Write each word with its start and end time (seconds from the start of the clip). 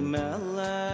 My 0.00 0.36
life. 0.36 0.87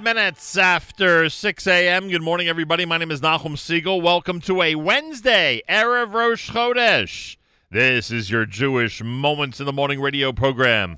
Five 0.00 0.16
minutes 0.16 0.56
after 0.56 1.28
6 1.28 1.66
a.m. 1.66 2.08
Good 2.08 2.22
morning, 2.22 2.48
everybody. 2.48 2.86
My 2.86 2.96
name 2.96 3.10
is 3.10 3.20
Nachum 3.20 3.54
Segal. 3.54 4.00
Welcome 4.00 4.40
to 4.40 4.62
a 4.62 4.74
Wednesday, 4.74 5.60
Erev 5.68 6.14
Rosh 6.14 6.50
Chodesh. 6.50 7.36
This 7.70 8.10
is 8.10 8.30
your 8.30 8.46
Jewish 8.46 9.02
Moments 9.02 9.60
in 9.60 9.66
the 9.66 9.74
Morning 9.74 10.00
radio 10.00 10.32
program. 10.32 10.92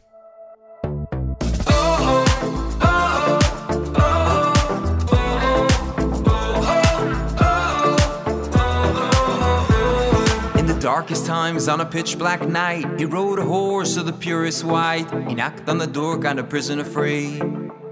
In 10.55 10.67
the 10.67 10.79
darkest 10.81 11.27
times 11.27 11.67
on 11.67 11.81
a 11.81 11.87
pitch 11.87 12.17
black 12.17 12.47
night. 12.47 13.01
He 13.01 13.05
rode 13.05 13.41
a 13.41 13.45
horse 13.45 13.97
of 13.97 14.07
the 14.07 14.13
purest 14.13 14.63
white. 14.63 15.11
He 15.27 15.35
knocked 15.35 15.69
on 15.69 15.79
the 15.79 15.89
door, 15.89 16.17
got 16.19 16.39
a 16.39 16.45
prisoner 16.45 16.85
free. 16.85 17.41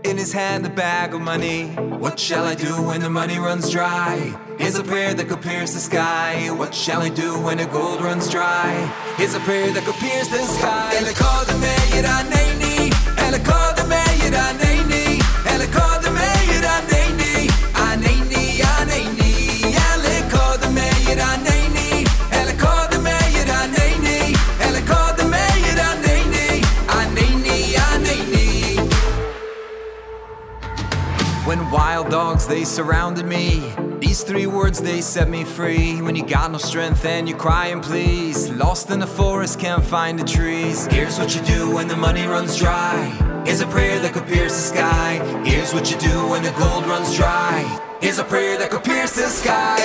In 0.02 0.16
his 0.16 0.32
hand, 0.32 0.64
the 0.64 0.70
bag 0.70 1.12
of 1.14 1.20
money. 1.20 1.66
What 2.04 2.18
shall 2.18 2.44
I 2.46 2.54
do 2.54 2.82
when 2.82 3.00
the 3.00 3.10
money 3.10 3.38
runs 3.38 3.70
dry? 3.70 4.34
Here's 4.58 4.78
a 4.78 4.82
prayer 4.82 5.12
that 5.14 5.28
could 5.28 5.42
pierce 5.42 5.74
the 5.74 5.80
sky. 5.80 6.50
What 6.50 6.74
shall 6.74 7.02
I 7.02 7.10
do 7.10 7.38
when 7.38 7.58
the 7.58 7.66
gold 7.66 8.00
runs 8.00 8.30
dry? 8.30 8.72
Here's 9.16 9.34
a 9.34 9.40
prayer 9.40 9.70
that 9.72 9.84
could 9.84 9.96
pierce 9.96 10.28
the 10.28 10.38
sky. 10.38 10.90
Dogs, 32.10 32.46
they 32.46 32.64
surrounded 32.64 33.26
me. 33.26 33.72
These 34.00 34.24
three 34.24 34.46
words, 34.46 34.80
they 34.80 35.00
set 35.00 35.28
me 35.28 35.44
free. 35.44 36.02
When 36.02 36.16
you 36.16 36.26
got 36.26 36.50
no 36.50 36.58
strength 36.58 37.04
and 37.04 37.28
you're 37.28 37.38
crying, 37.38 37.80
please. 37.80 38.50
Lost 38.50 38.90
in 38.90 38.98
the 38.98 39.06
forest, 39.06 39.60
can't 39.60 39.84
find 39.84 40.18
the 40.18 40.24
trees. 40.24 40.86
Here's 40.86 41.18
what 41.18 41.34
you 41.34 41.42
do 41.42 41.70
when 41.70 41.86
the 41.86 41.96
money 41.96 42.26
runs 42.26 42.56
dry. 42.56 42.96
Here's 43.46 43.60
a 43.60 43.66
prayer 43.66 44.00
that 44.00 44.12
could 44.12 44.26
pierce 44.26 44.54
the 44.54 44.76
sky. 44.76 45.42
Here's 45.44 45.72
what 45.72 45.90
you 45.90 45.98
do 45.98 46.28
when 46.28 46.42
the 46.42 46.52
gold 46.58 46.86
runs 46.86 47.16
dry. 47.16 47.62
Here's 48.00 48.18
a 48.18 48.24
prayer 48.24 48.58
that 48.58 48.70
could 48.70 48.84
pierce 48.84 49.14
the 49.14 49.28
sky. 49.28 49.76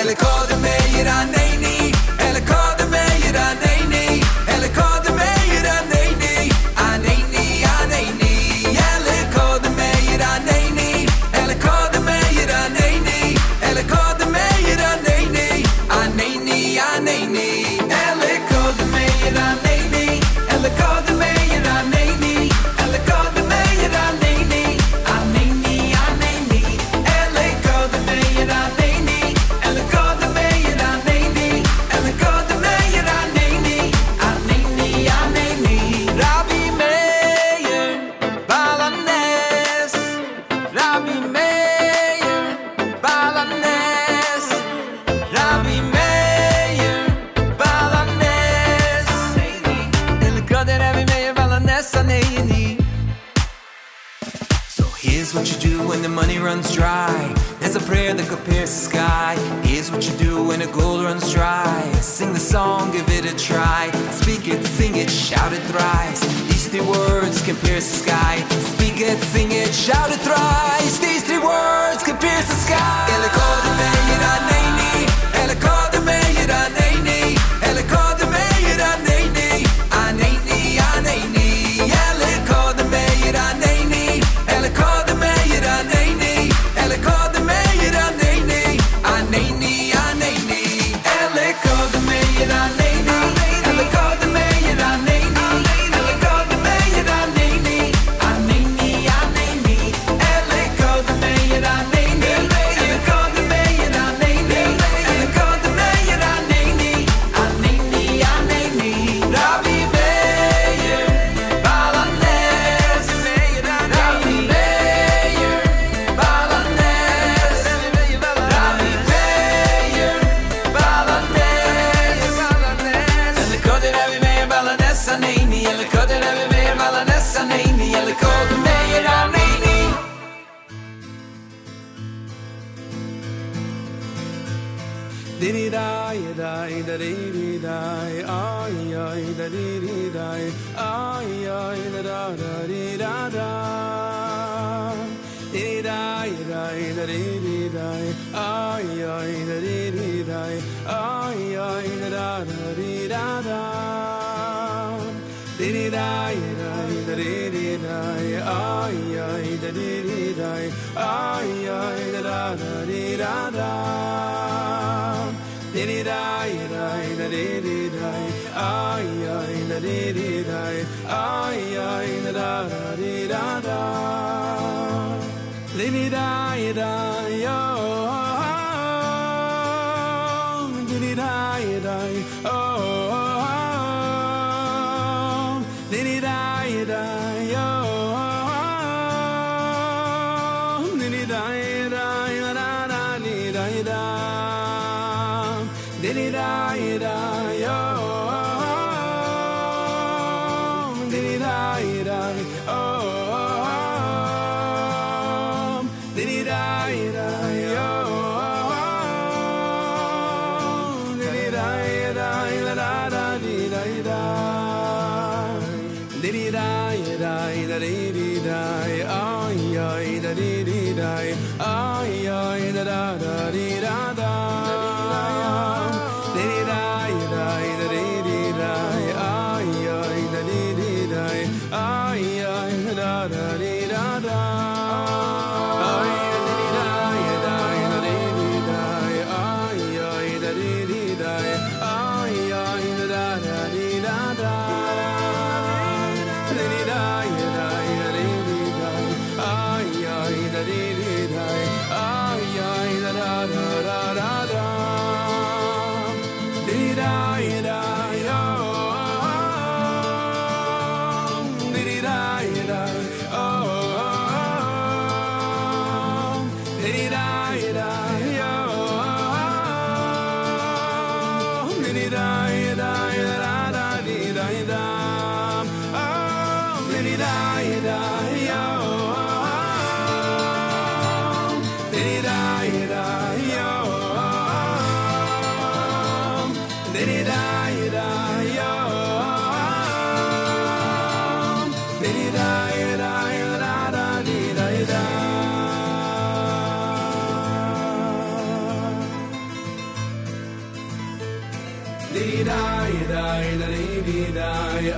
shouted 69.86 70.20
through. 70.20 70.35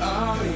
are 0.00 0.47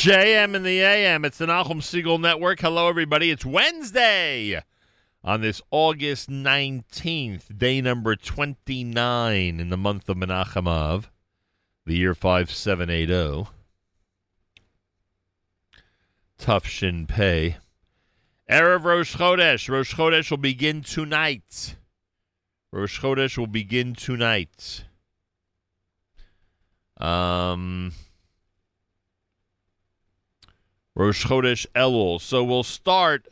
JM 0.00 0.54
in 0.54 0.62
the 0.62 0.80
AM. 0.80 1.26
It's 1.26 1.36
the 1.36 1.44
Nachum 1.44 1.82
Segal 1.82 2.18
Network. 2.18 2.60
Hello, 2.60 2.88
everybody. 2.88 3.30
It's 3.30 3.44
Wednesday 3.44 4.58
on 5.22 5.42
this 5.42 5.60
August 5.70 6.30
19th, 6.30 7.58
day 7.58 7.82
number 7.82 8.16
29 8.16 9.60
in 9.60 9.68
the 9.68 9.76
month 9.76 10.08
of 10.08 10.16
Menachem 10.16 10.66
Av, 10.66 11.10
the 11.84 11.96
year 11.96 12.14
5780. 12.14 13.50
Taf 16.38 16.64
Shin 16.64 17.06
Pei. 17.06 17.58
Erev 18.50 18.84
Rosh 18.84 19.16
Chodesh. 19.16 19.68
Rosh 19.68 19.94
Chodesh 19.94 20.30
will 20.30 20.38
begin 20.38 20.80
tonight. 20.80 21.76
Rosh 22.72 22.98
Chodesh 23.02 23.36
will 23.36 23.46
begin 23.46 23.94
tonight. 23.94 24.84
Um, 26.96 27.92
Rosh 31.00 31.24
Chodesh 31.24 31.64
Elul. 31.74 32.20
So 32.20 32.44
we'll 32.44 32.62
start, 32.62 33.26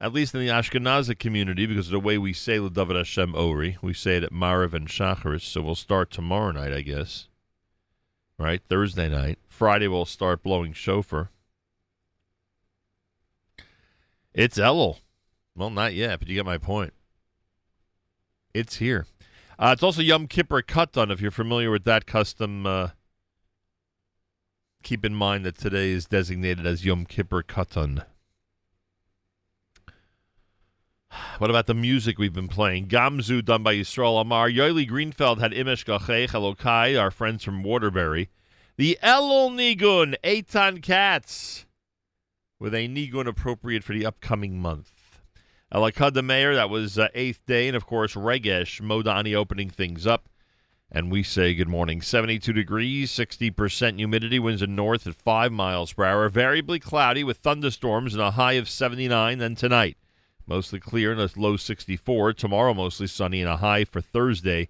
at 0.00 0.12
least 0.12 0.32
in 0.32 0.42
the 0.42 0.46
Ashkenazi 0.46 1.18
community, 1.18 1.66
because 1.66 1.88
of 1.88 1.90
the 1.90 1.98
way 1.98 2.18
we 2.18 2.32
say 2.32 2.60
David 2.68 2.94
Hashem 2.94 3.34
Ori. 3.34 3.78
We 3.82 3.94
say 3.94 4.18
it 4.18 4.22
at 4.22 4.32
Mariv 4.32 4.74
and 4.74 4.86
Shacharis. 4.86 5.40
So 5.40 5.60
we'll 5.60 5.74
start 5.74 6.12
tomorrow 6.12 6.52
night, 6.52 6.72
I 6.72 6.82
guess. 6.82 7.26
Right? 8.38 8.62
Thursday 8.68 9.08
night. 9.08 9.40
Friday 9.48 9.88
we'll 9.88 10.04
start 10.04 10.44
blowing 10.44 10.72
shofar. 10.72 11.30
It's 14.32 14.56
Elul. 14.56 14.98
Well, 15.56 15.70
not 15.70 15.94
yet, 15.94 16.20
but 16.20 16.28
you 16.28 16.36
get 16.36 16.46
my 16.46 16.58
point. 16.58 16.92
It's 18.54 18.76
here. 18.76 19.06
Uh, 19.58 19.70
it's 19.72 19.82
also 19.82 20.00
Yom 20.00 20.28
Kippur 20.28 20.62
Katan, 20.62 21.10
if 21.10 21.20
you're 21.20 21.32
familiar 21.32 21.72
with 21.72 21.82
that 21.82 22.06
custom. 22.06 22.66
Uh, 22.66 22.90
keep 24.82 25.04
in 25.04 25.14
mind 25.14 25.44
that 25.44 25.58
today 25.58 25.90
is 25.90 26.06
designated 26.06 26.66
as 26.66 26.84
Yom 26.84 27.04
Kippur 27.06 27.42
Katan. 27.42 28.04
What 31.38 31.50
about 31.50 31.66
the 31.66 31.74
music 31.74 32.18
we've 32.18 32.32
been 32.32 32.48
playing? 32.48 32.86
Gamzu, 32.86 33.44
done 33.44 33.62
by 33.62 33.74
Yisrael 33.74 34.20
Amar. 34.20 34.48
Yoeli 34.48 34.88
Greenfeld 34.88 35.40
had 35.40 35.52
Imesh 35.52 35.84
Gachech, 35.84 36.28
Elokai, 36.28 37.00
our 37.00 37.10
friends 37.10 37.42
from 37.42 37.62
Waterbury. 37.62 38.28
The 38.76 38.96
Elul 39.02 39.50
Nigun, 39.50 40.14
Eitan 40.22 40.82
Katz, 40.82 41.66
with 42.58 42.74
a 42.74 42.88
Nigun 42.88 43.26
appropriate 43.26 43.84
for 43.84 43.92
the 43.92 44.06
upcoming 44.06 44.58
month. 44.58 45.20
Elakad 45.70 46.24
Mayor, 46.24 46.54
that 46.54 46.70
was 46.70 46.98
uh, 46.98 47.08
eighth 47.14 47.44
day, 47.46 47.68
and 47.68 47.76
of 47.76 47.86
course 47.86 48.14
Regesh 48.14 48.80
Modani 48.80 49.34
opening 49.34 49.68
things 49.68 50.06
up. 50.06 50.29
And 50.92 51.10
we 51.10 51.22
say 51.22 51.54
good 51.54 51.68
morning. 51.68 52.02
72 52.02 52.52
degrees, 52.52 53.12
60% 53.12 53.98
humidity, 53.98 54.40
winds 54.40 54.60
in 54.60 54.74
north 54.74 55.06
at 55.06 55.14
5 55.14 55.52
miles 55.52 55.92
per 55.92 56.04
hour. 56.04 56.28
Variably 56.28 56.80
cloudy 56.80 57.22
with 57.22 57.38
thunderstorms 57.38 58.12
and 58.12 58.22
a 58.22 58.32
high 58.32 58.54
of 58.54 58.68
79. 58.68 59.38
Then 59.38 59.54
tonight, 59.54 59.96
mostly 60.46 60.80
clear 60.80 61.12
and 61.12 61.20
a 61.20 61.30
low 61.36 61.56
64. 61.56 62.32
Tomorrow, 62.32 62.74
mostly 62.74 63.06
sunny 63.06 63.40
and 63.40 63.48
a 63.48 63.58
high 63.58 63.84
for 63.84 64.00
Thursday, 64.00 64.68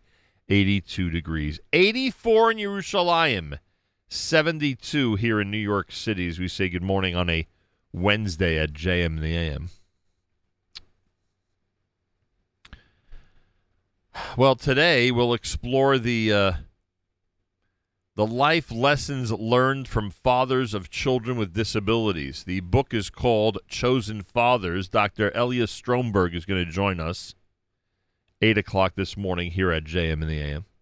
82 0.50 1.08
degrees. 1.08 1.58
84 1.72 2.50
in 2.50 2.58
Yerushalayim, 2.58 3.58
72 4.08 5.14
here 5.14 5.40
in 5.40 5.50
New 5.50 5.56
York 5.56 5.90
City 5.90 6.28
as 6.28 6.38
we 6.38 6.48
say 6.48 6.68
good 6.68 6.82
morning 6.82 7.16
on 7.16 7.30
a 7.30 7.46
Wednesday 7.92 8.58
at 8.58 8.74
JM 8.74 9.20
the 9.20 9.34
AM. 9.34 9.70
Well, 14.36 14.54
today 14.56 15.10
we'll 15.10 15.34
explore 15.34 15.98
the 15.98 16.32
uh, 16.32 16.52
the 18.16 18.26
life 18.26 18.70
lessons 18.70 19.32
learned 19.32 19.88
from 19.88 20.10
fathers 20.10 20.74
of 20.74 20.90
children 20.90 21.36
with 21.38 21.54
disabilities. 21.54 22.44
The 22.44 22.60
book 22.60 22.92
is 22.92 23.08
called 23.08 23.58
Chosen 23.68 24.22
Fathers. 24.22 24.88
Dr. 24.88 25.32
Elias 25.34 25.70
Stromberg 25.70 26.34
is 26.34 26.44
going 26.44 26.64
to 26.64 26.70
join 26.70 27.00
us 27.00 27.34
eight 28.42 28.58
o'clock 28.58 28.94
this 28.94 29.16
morning 29.16 29.52
here 29.52 29.70
at 29.70 29.84
JM 29.84 30.22
in 30.22 30.28
the 30.28 30.40
AM. 30.40 30.64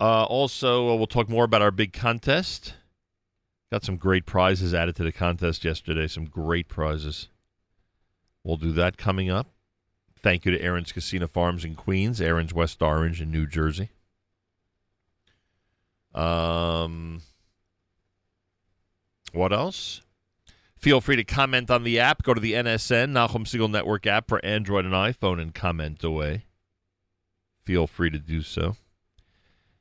Uh, 0.00 0.24
also, 0.24 0.88
uh, 0.88 0.96
we'll 0.96 1.06
talk 1.06 1.28
more 1.28 1.44
about 1.44 1.62
our 1.62 1.70
big 1.70 1.92
contest. 1.92 2.74
Got 3.70 3.84
some 3.84 3.98
great 3.98 4.26
prizes 4.26 4.74
added 4.74 4.96
to 4.96 5.04
the 5.04 5.12
contest 5.12 5.64
yesterday. 5.64 6.08
Some 6.08 6.24
great 6.24 6.66
prizes. 6.66 7.28
We'll 8.42 8.56
do 8.56 8.72
that 8.72 8.96
coming 8.96 9.30
up. 9.30 9.48
Thank 10.22 10.44
you 10.44 10.52
to 10.52 10.62
Aron's 10.62 10.92
Kissena 10.92 11.28
Farms 11.28 11.64
in 11.64 11.74
Queens, 11.74 12.20
Aron's 12.20 12.52
West 12.52 12.82
Orange 12.82 13.22
in 13.22 13.30
New 13.30 13.46
Jersey. 13.46 13.90
Um, 16.14 17.22
what 19.32 19.52
else? 19.52 20.02
Feel 20.76 21.00
free 21.00 21.16
to 21.16 21.24
comment 21.24 21.70
on 21.70 21.84
the 21.84 22.00
app. 22.00 22.22
Go 22.22 22.34
to 22.34 22.40
the 22.40 22.54
NSN, 22.54 23.12
Nachum 23.12 23.44
Segal 23.44 23.70
Network 23.70 24.06
app 24.06 24.28
for 24.28 24.44
Android 24.44 24.84
and 24.84 24.94
iPhone 24.94 25.40
and 25.40 25.54
comment 25.54 26.02
away. 26.02 26.46
Feel 27.64 27.86
free 27.86 28.10
to 28.10 28.18
do 28.18 28.42
so. 28.42 28.76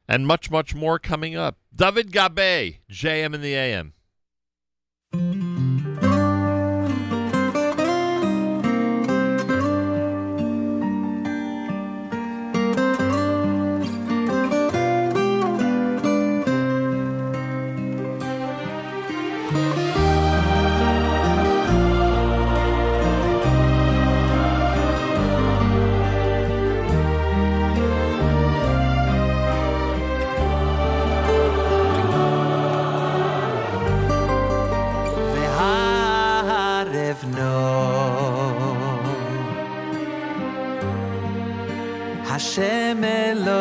And 0.07 0.27
much, 0.27 0.51
much 0.51 0.75
more 0.75 0.99
coming 0.99 1.35
up. 1.35 1.57
David 1.75 2.11
Gabe, 2.11 2.75
JM 2.91 3.33
in 3.33 3.41
the 3.41 3.55
AM. 3.55 3.93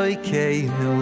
אלוהינו 0.08 0.95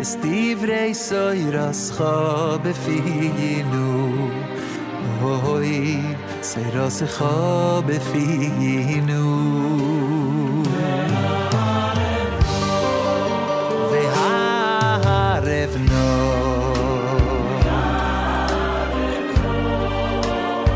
Es 0.00 0.10
divrei 0.22 0.94
soirascha 0.94 2.58
befiinu 2.64 3.88
Oi, 5.22 6.00
soirascha 6.50 7.82
befiinu 7.86 9.26
והערב 13.90 15.72
נור 15.90 16.76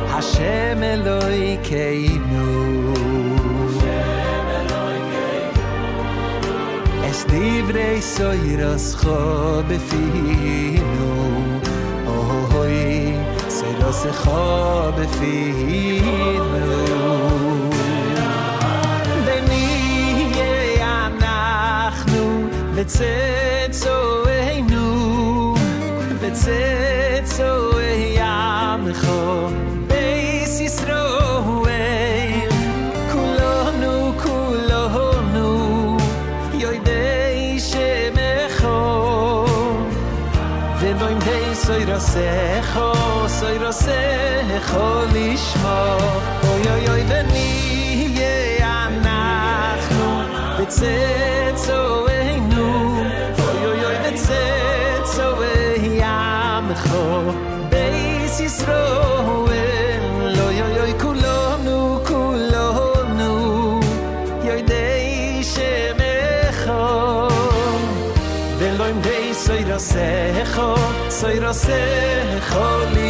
השם 0.09 0.83
אלוהינו 0.83 1.61
Es 1.63 2.54
divrei 7.35 8.01
soiras 8.03 8.97
cho 9.01 9.19
befiinu 9.69 11.13
Oi, 12.61 13.15
soiras 13.49 14.01
cho 14.23 14.93
befiinu 14.97 16.69
ונהיה 19.27 21.07
אנחנו 21.07 22.25
וצאצאינו 22.75 24.89
וצאצאי 26.21 27.61
עמך 27.61 27.74
די 42.05 42.05
סוירסך 42.05 42.81
סוירסך 43.27 44.77
לשמו 45.13 45.97
אוי 46.49 46.71
אוי 46.71 46.89
אוי 46.89 47.05
ונהיה 47.09 48.87
אנחנו 48.89 50.23
בצאצאינו 50.61 51.94
soy 71.16 71.40
rose 71.40 72.42
cholishma 72.50 73.05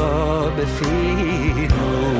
تا 0.00 0.50
به 0.50 0.64
فیروز. 0.64 2.19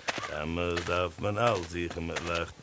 Mammes 0.51 0.83
darf 0.85 1.17
man 1.19 1.37
all 1.37 1.63
sich 1.63 1.95
mit 1.95 2.27
Lacht. 2.27 2.53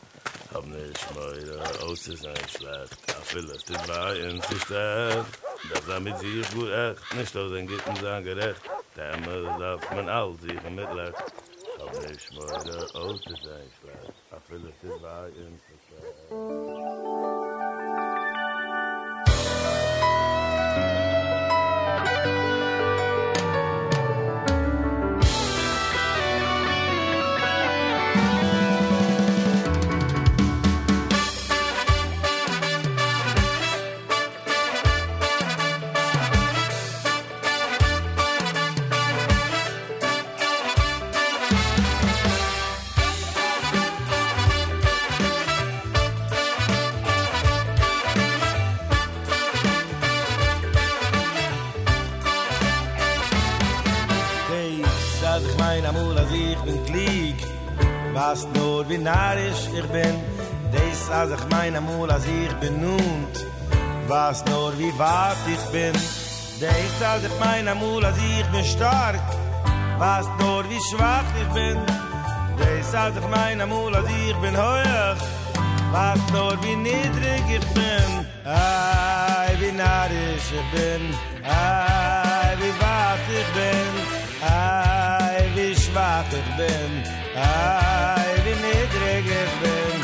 Hab 0.53 0.65
nicht 0.67 1.15
mehr 1.15 1.83
aus 1.83 2.03
zu 2.03 2.15
sein 2.15 2.35
schlecht. 2.47 3.15
A 3.15 3.21
vieles 3.23 3.65
die 3.65 3.73
drei 3.73 4.15
in 4.19 4.41
sich 4.41 4.61
steht. 4.61 5.25
Das 5.71 5.85
damit 5.87 6.19
sie 6.19 6.41
ich 6.41 6.51
gut 6.51 6.71
echt. 6.71 7.15
Nicht 7.15 7.35
aus 7.35 7.51
den 7.51 7.67
Gitten 7.67 7.95
sein 7.95 8.23
gerecht. 8.23 8.61
Der 8.95 9.17
Mammes 9.17 9.59
darf 9.59 9.91
man 9.91 10.07
all 10.07 10.35
sich 10.35 10.61
mit 10.69 10.93
Lacht. 10.93 11.33
Hab 11.79 12.09
nicht 12.09 12.33
mehr 12.33 12.95
aus 12.95 13.21
zu 13.21 13.35
sein 13.43 13.69
schlecht. 13.79 14.13
A 14.31 14.39
vieles 14.47 14.73
die 14.83 15.01
drei 15.01 15.27
in 15.29 15.59
sich 15.65 15.81
steht. 15.87 17.18
was 58.13 58.47
nur 58.53 58.87
wie 58.89 58.97
narisch 58.97 59.69
ich 59.77 59.87
bin 59.87 60.15
des 60.71 61.09
als 61.09 61.31
ich 61.31 61.45
mein 61.49 61.75
amol 61.75 62.09
als 62.11 62.25
ich 62.25 62.53
bin 62.61 62.81
nun. 62.81 63.27
Was 64.07 64.43
nur 64.45 64.77
wie 64.79 64.93
wart 64.97 65.37
ich 65.47 65.63
bin 65.71 65.93
des 66.61 66.95
als 67.11 67.23
ich 67.23 67.39
mein 67.39 67.67
amol 67.67 68.05
als 68.05 68.17
ich 68.17 68.45
bin 68.47 68.63
stark. 68.63 69.19
Was 69.97 70.25
nur 70.39 70.63
wie 70.69 70.81
schwach 70.89 71.29
ich 71.41 71.49
bin 71.53 71.77
des 72.59 72.93
als 72.93 73.15
ich 73.17 73.27
mein 73.29 73.61
amol 73.61 73.95
als 73.95 74.09
ich 74.09 74.35
bin 74.37 74.55
heuer. 74.57 75.15
Was 75.91 76.19
nur 76.31 76.55
wie 76.63 76.75
niedrig 76.75 77.43
ich 77.57 77.67
bin 77.77 78.09
ay 78.45 79.51
wie 79.59 79.71
narisch 79.71 80.49
ich 80.59 80.67
bin 80.73 81.01
ay 81.43 82.51
wie 82.59 82.75
wart 82.81 83.25
ich 83.39 83.49
bin 83.57 83.91
ay 84.41 85.43
wie 85.55 85.75
schwach 85.75 86.29
ich 86.39 86.49
bin. 86.57 87.18
ay 87.39 88.31
vi 88.45 88.53
nedrege 88.65 89.41
bin. 89.61 89.99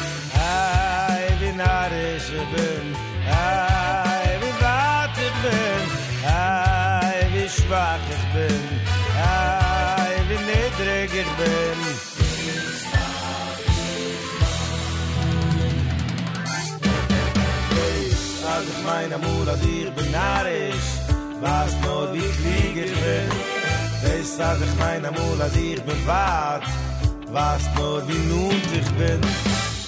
Ay 0.49 1.25
vi 1.39 1.49
narische 1.61 2.41
ben 2.53 2.85
ay 3.39 4.27
vi 4.41 4.51
warte 4.61 5.27
ben 5.43 5.85
ay 6.25 7.47
schwach 7.55 8.07
ich 8.15 8.25
ben 8.33 8.63
ay 9.27 10.13
vi 10.27 10.37
nedrege 10.49 11.23
ben 11.39 11.79
אז 18.47 18.69
איך 18.69 18.85
מיין 18.85 19.13
אמול 19.13 19.49
עד 19.49 19.59
איך 19.61 19.89
בנאריש 19.95 20.85
ואז 21.41 21.75
נוד 21.81 22.15
איך 22.15 22.37
ליגר 22.45 22.93
בן 23.01 23.29
Weis 24.03 24.37
sag 24.37 24.59
ich 24.65 24.75
mein 24.81 25.03
amol 25.09 25.41
as 25.41 25.55
ich 25.55 25.81
bewahrt 25.87 26.65
Was 27.35 27.63
nur 27.75 28.01
wie 28.07 28.21
nun 28.31 28.61
ich 28.79 28.89
bin. 28.99 29.19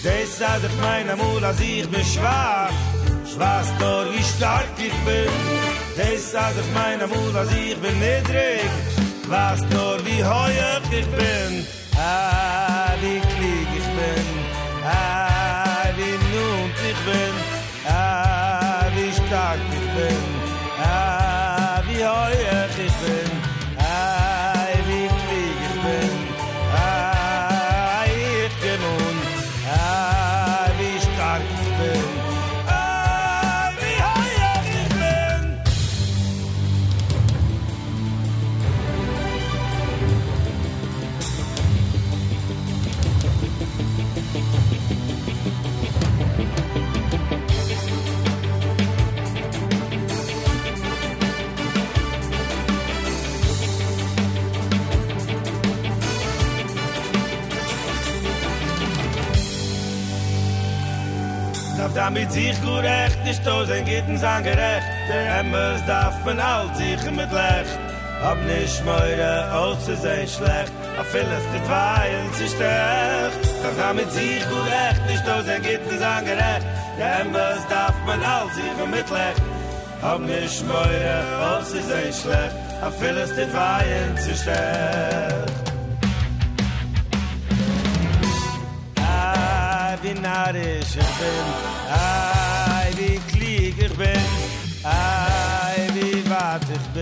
Des 0.03 0.41
als 0.41 0.63
ich 0.65 0.77
mein 0.81 1.09
Amul, 1.09 1.41
als 1.45 1.61
ich 1.61 1.87
bin 1.89 2.03
schwach. 2.03 2.73
Was 3.37 3.67
nur 3.79 4.03
wie 4.11 4.23
stark 4.35 4.73
ich 4.77 4.97
bin. 5.07 5.31
Des 5.95 6.35
als 6.35 6.57
ich 6.61 6.69
mein 6.73 7.01
Amul, 7.01 7.33
als 7.37 7.49
ich 7.53 7.77
bin 7.77 7.97
niedrig. 7.99 8.69
Was 9.29 9.61
nur 9.73 9.95
wie 10.05 10.21
heuer 10.25 10.81
ich 10.91 11.07
bin. 11.19 11.65
Ah, 11.95 12.76
damit 61.97 62.31
sich 62.31 62.55
gut 62.61 62.83
recht, 62.83 63.17
ist 63.27 63.43
to 63.43 63.65
sein 63.65 63.83
Gitten 63.83 64.17
sein 64.17 64.43
gerecht. 64.43 64.87
Der 65.09 65.39
Emmers 65.39 65.83
darf 65.87 66.13
man 66.23 66.39
all 66.39 66.67
sich 66.75 67.01
mit 67.11 67.31
Lecht. 67.31 67.79
Hab 68.21 68.37
nicht 68.45 68.85
meure 68.85 69.51
aus 69.51 69.83
zu 69.83 69.95
sein 69.95 70.27
schlecht. 70.27 70.71
A 70.99 71.03
vieles 71.11 71.45
dit 71.53 71.67
wein 71.67 72.27
sich 72.33 72.51
stecht. 72.51 73.39
Darf 73.63 73.75
damit 73.77 74.11
sich 74.11 74.43
gut 74.47 74.67
recht, 74.77 75.01
ist 75.13 75.25
to 75.25 75.41
sein 75.41 75.61
Gitten 75.63 75.97
sein 75.97 76.23
gerecht. 76.25 76.67
Der 76.99 77.21
Emmers 77.21 77.67
darf 77.67 77.95
man 78.05 78.21
all 78.21 78.47
sich 78.53 78.75
mit 78.95 79.09
Lecht. 79.09 79.41
Hab 80.03 80.19
nicht 80.19 80.67
meure 80.67 81.17
aus 81.49 81.69
zu 81.71 81.81
sein 81.81 82.13
schlecht. 82.21 82.55
A 82.85 82.91
vieles 82.91 83.33
dit 83.33 83.51
wein 83.53 84.15
sich 84.17 84.39
stecht. 84.39 85.66
Wie 90.18 90.22
narisch 90.22 90.95
ich 90.95 91.13
bin 91.20 91.45
Ai, 91.91 92.91
wie 92.95 93.20
klieg 93.32 93.76
ich 93.78 93.93
bin 93.97 94.22
Ai, 94.84 95.88
wie 95.93 96.28
wat 96.30 96.63
ich 96.63 96.88
bin 96.93 96.96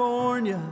California. 0.00 0.69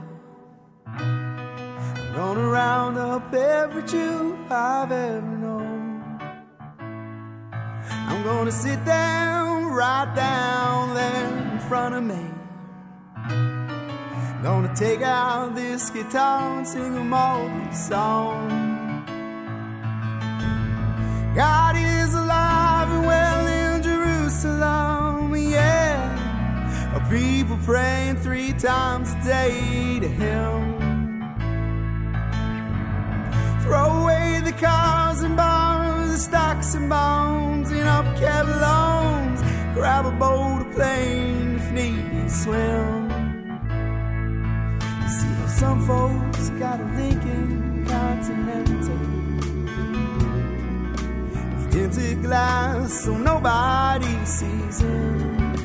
dancing. 54.79 55.55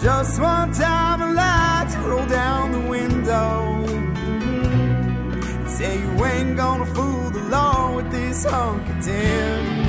Just 0.00 0.40
one 0.40 0.72
time 0.72 1.22
I 1.22 1.32
lied 1.32 1.92
to 1.92 1.98
roll 2.00 2.26
down 2.26 2.72
the 2.72 2.80
window. 2.80 3.86
Say 5.66 6.00
you 6.00 6.24
ain't 6.24 6.56
gonna 6.56 6.86
fool 6.86 7.30
the 7.30 7.42
law 7.48 7.96
with 7.96 8.10
this 8.10 8.44
honky 8.44 9.04
tin. 9.04 9.84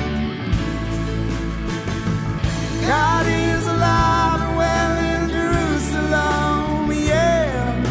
God 2.86 3.26
is 3.26 3.66
alive 3.66 4.40
and 4.42 4.56
well 4.56 4.96
in 5.12 5.28
Jerusalem, 5.30 6.92
yeah. 6.92 7.82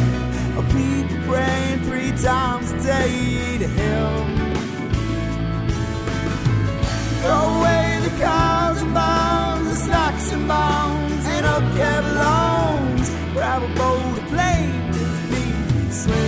People 0.71 1.17
praying 1.27 1.79
three 1.83 2.11
times 2.11 2.71
a 2.71 2.83
day. 2.83 3.34
Swear 15.95 16.24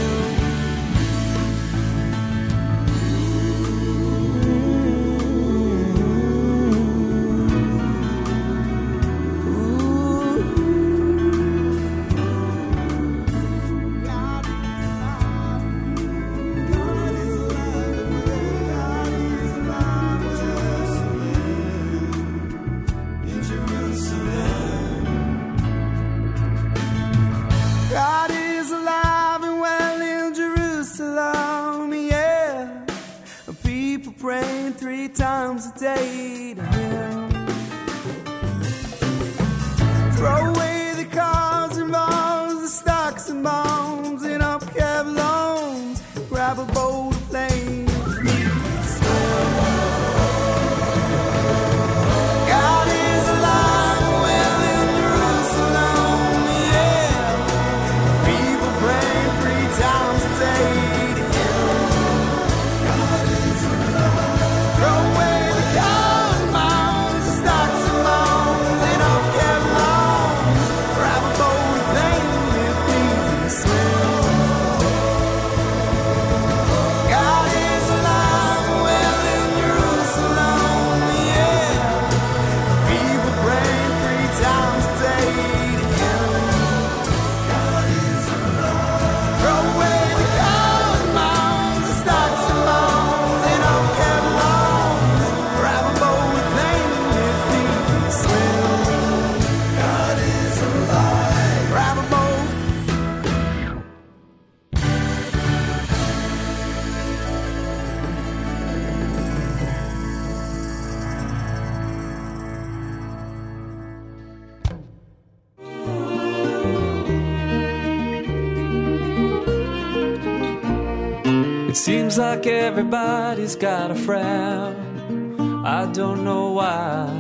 Seems 122.18 122.30
like 122.30 122.48
everybody's 122.48 123.56
got 123.56 123.92
a 123.92 123.96
frown. 123.96 125.64
I 125.64 125.86
don't 125.92 126.24
know 126.24 126.52
why. 126.54 127.14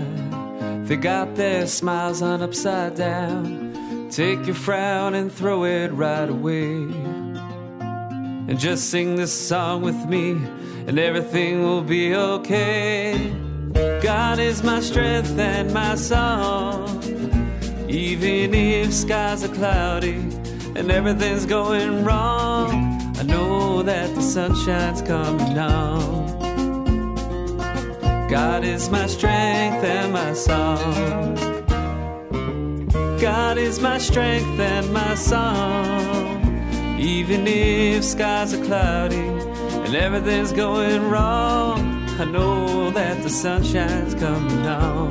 They 0.86 0.96
got 0.96 1.36
their 1.36 1.68
smiles 1.68 2.24
on 2.24 2.42
upside 2.42 2.96
down. 2.96 4.10
Take 4.10 4.48
your 4.48 4.56
frown 4.56 5.14
and 5.14 5.32
throw 5.32 5.66
it 5.66 5.90
right 5.90 6.28
away. 6.28 6.78
And 8.50 8.58
just 8.58 8.90
sing 8.90 9.18
this 9.18 9.32
song 9.32 9.84
with 9.84 10.04
me, 10.08 10.32
and 10.88 10.98
everything 10.98 11.62
will 11.62 11.84
be 11.84 12.16
okay. 12.16 13.36
God 14.02 14.40
is 14.40 14.64
my 14.64 14.80
strength 14.80 15.38
and 15.38 15.72
my 15.72 15.94
song. 15.94 17.04
Even 17.88 18.52
if 18.56 18.92
skies 18.92 19.44
are 19.44 19.54
cloudy 19.54 20.16
and 20.76 20.90
everything's 20.90 21.46
going 21.46 22.04
wrong, 22.04 22.37
that 23.88 24.14
the 24.16 24.22
sunshine's 24.22 25.02
coming 25.02 25.58
on. 25.58 26.28
God 28.28 28.66
is 28.66 28.90
my 28.90 29.08
strength 29.08 29.82
and 29.82 30.12
my 30.12 30.34
song. 30.34 31.36
God 33.18 33.58
is 33.58 33.80
my 33.80 33.98
strength 33.98 34.60
and 34.60 34.92
my 34.92 35.16
song. 35.16 37.00
Even 37.00 37.48
if 37.48 38.04
skies 38.04 38.54
are 38.54 38.66
cloudy 38.66 39.16
and 39.16 39.96
everything's 39.96 40.52
going 40.52 41.10
wrong, 41.10 41.80
I 42.20 42.26
know 42.26 42.92
that 42.92 43.24
the 43.24 43.30
sunshine's 43.30 44.16
coming 44.16 44.68
on. 44.68 45.10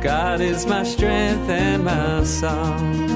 God 0.00 0.40
is 0.40 0.64
my 0.64 0.84
strength 0.84 1.50
and 1.50 1.84
my 1.84 2.24
song. 2.24 3.07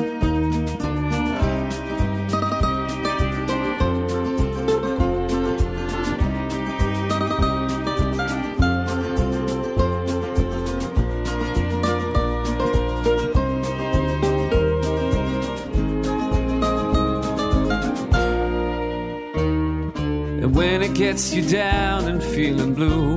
Gets 21.23 21.35
you 21.35 21.43
down 21.49 22.07
and 22.07 22.21
feeling 22.21 22.75
blue, 22.75 23.17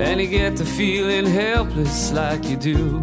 and 0.00 0.20
you 0.20 0.28
get 0.28 0.56
to 0.56 0.64
feeling 0.64 1.26
helpless 1.26 2.12
like 2.12 2.44
you 2.44 2.56
do, 2.56 3.02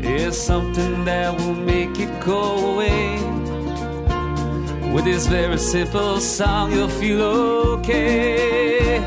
it's 0.00 0.36
something 0.36 1.06
that 1.06 1.34
will 1.38 1.54
make 1.54 1.98
it 1.98 2.12
go 2.22 2.74
away. 2.74 3.16
With 4.92 5.06
this 5.06 5.26
very 5.26 5.56
simple 5.56 6.20
song, 6.20 6.70
you'll 6.70 6.88
feel 6.88 7.22
okay. 7.78 9.00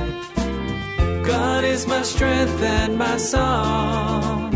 God 1.24 1.64
is 1.64 1.86
my 1.86 2.02
strength 2.02 2.60
and 2.64 2.98
my 2.98 3.18
song, 3.18 4.52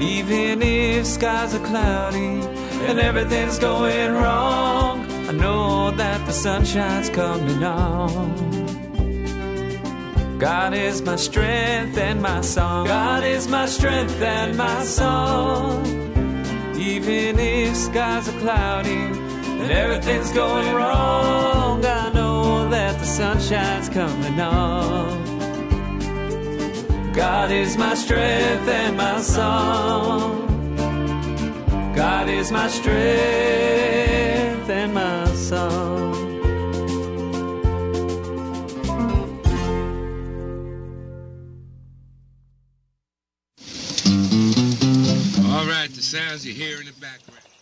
even 0.00 0.62
if 0.62 1.06
skies 1.06 1.54
are 1.54 1.64
cloudy 1.64 2.40
and 2.88 2.98
everything's 2.98 3.60
going 3.60 4.12
wrong. 4.14 5.06
I 5.28 5.32
know 5.32 5.65
the 6.26 6.32
sunshine's 6.32 7.08
coming 7.08 7.62
on. 7.62 8.56
God 10.38 10.74
is 10.74 11.00
my 11.02 11.14
strength 11.16 11.96
and 11.96 12.20
my 12.20 12.40
song. 12.40 12.86
God 12.86 13.22
is 13.22 13.46
my 13.48 13.66
strength 13.66 14.20
and 14.20 14.56
my 14.56 14.82
song. 14.82 15.86
Even 16.76 17.38
if 17.38 17.76
skies 17.76 18.28
are 18.28 18.38
cloudy 18.40 18.90
and 18.90 19.70
everything's 19.70 20.32
going 20.32 20.74
wrong, 20.74 21.84
I 21.86 22.12
know 22.12 22.68
that 22.70 22.98
the 22.98 23.06
sunshine's 23.06 23.88
coming 23.88 24.40
on. 24.40 25.24
God 27.12 27.52
is 27.52 27.76
my 27.78 27.94
strength 27.94 28.68
and 28.68 28.96
my 28.96 29.20
song. 29.20 30.44
God 31.94 32.28
is 32.28 32.50
my 32.50 32.68
strength 32.68 34.05
in 46.80 46.86
the 46.86 46.92
background. 46.92 47.55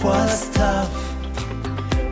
Life 0.00 0.04
was 0.04 0.50
tough. 0.50 0.92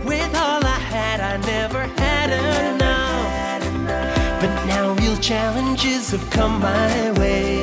With 0.04 0.34
all 0.34 0.64
I 0.64 0.80
had, 0.90 1.20
I 1.20 1.36
never 1.46 1.82
had 2.00 2.30
enough. 2.74 3.62
But 4.40 4.66
now 4.66 4.94
real 4.94 5.16
challenges 5.18 6.10
have 6.10 6.30
come 6.30 6.60
my 6.60 7.12
way. 7.12 7.57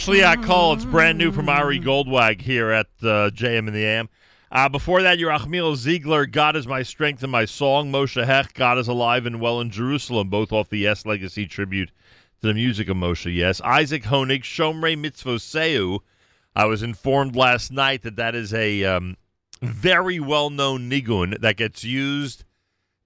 Yesh 0.00 0.22
Liat 0.22 0.42
Call. 0.42 0.72
It's 0.72 0.86
brand 0.86 1.18
new 1.18 1.30
from 1.30 1.50
Ari 1.50 1.78
Goldwag 1.78 2.40
here 2.40 2.70
at 2.70 2.86
uh, 3.02 3.28
JM 3.34 3.68
in 3.68 3.74
the 3.74 3.84
AM. 3.84 4.08
Uh, 4.50 4.66
before 4.66 5.02
that, 5.02 5.18
Yerachmiel 5.18 5.76
Ziegler, 5.76 6.24
God 6.24 6.56
is 6.56 6.66
my 6.66 6.82
strength 6.82 7.22
and 7.22 7.30
my 7.30 7.44
song. 7.44 7.92
Moshe 7.92 8.24
Hecht, 8.24 8.54
God 8.54 8.78
is 8.78 8.88
alive 8.88 9.26
and 9.26 9.42
well 9.42 9.60
in 9.60 9.68
Jerusalem, 9.68 10.30
both 10.30 10.52
off 10.52 10.70
the 10.70 10.78
Yess 10.78 11.04
Legacy 11.04 11.44
tribute 11.44 11.90
to 12.40 12.46
the 12.46 12.54
music 12.54 12.88
of 12.88 12.96
Moshe 12.96 13.34
Yess. 13.34 13.60
Isaac 13.60 14.04
Honig, 14.04 14.42
Shomrei 14.42 14.96
Mitzvoseu. 14.96 15.98
I 16.56 16.64
was 16.64 16.82
informed 16.82 17.36
last 17.36 17.70
night 17.70 18.00
that 18.00 18.16
that 18.16 18.34
is 18.34 18.54
a 18.54 18.84
um, 18.84 19.18
very 19.60 20.18
well-known 20.18 20.88
nigun 20.88 21.38
that 21.42 21.58
gets 21.58 21.84
used 21.84 22.44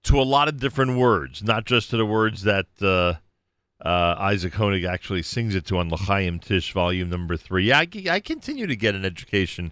to 0.03 0.17
a 0.17 0.23
lot 0.23 0.47
of 0.47 0.61
different 0.61 0.97
words, 0.97 1.43
not 1.43 1.65
just 1.65 1.89
to 1.89 1.97
the 1.97 2.05
words 2.05 2.43
that 2.43 2.67
uh, 2.81 3.19
uh, 3.83 4.15
Isaac 4.17 4.53
Honig 4.53 4.87
actually 4.87 5.21
sings 5.21 5.55
it 5.55 5.65
to 5.67 5.77
on 5.77 5.89
L'chaim 5.89 6.39
Tish, 6.39 6.71
volume 6.71 7.09
number 7.09 7.35
three. 7.37 7.65
Yeah, 7.65 7.79
I, 7.79 7.87
I 8.09 8.19
continue 8.19 8.67
to 8.67 8.75
get 8.75 8.95
an 8.95 9.05
education 9.05 9.71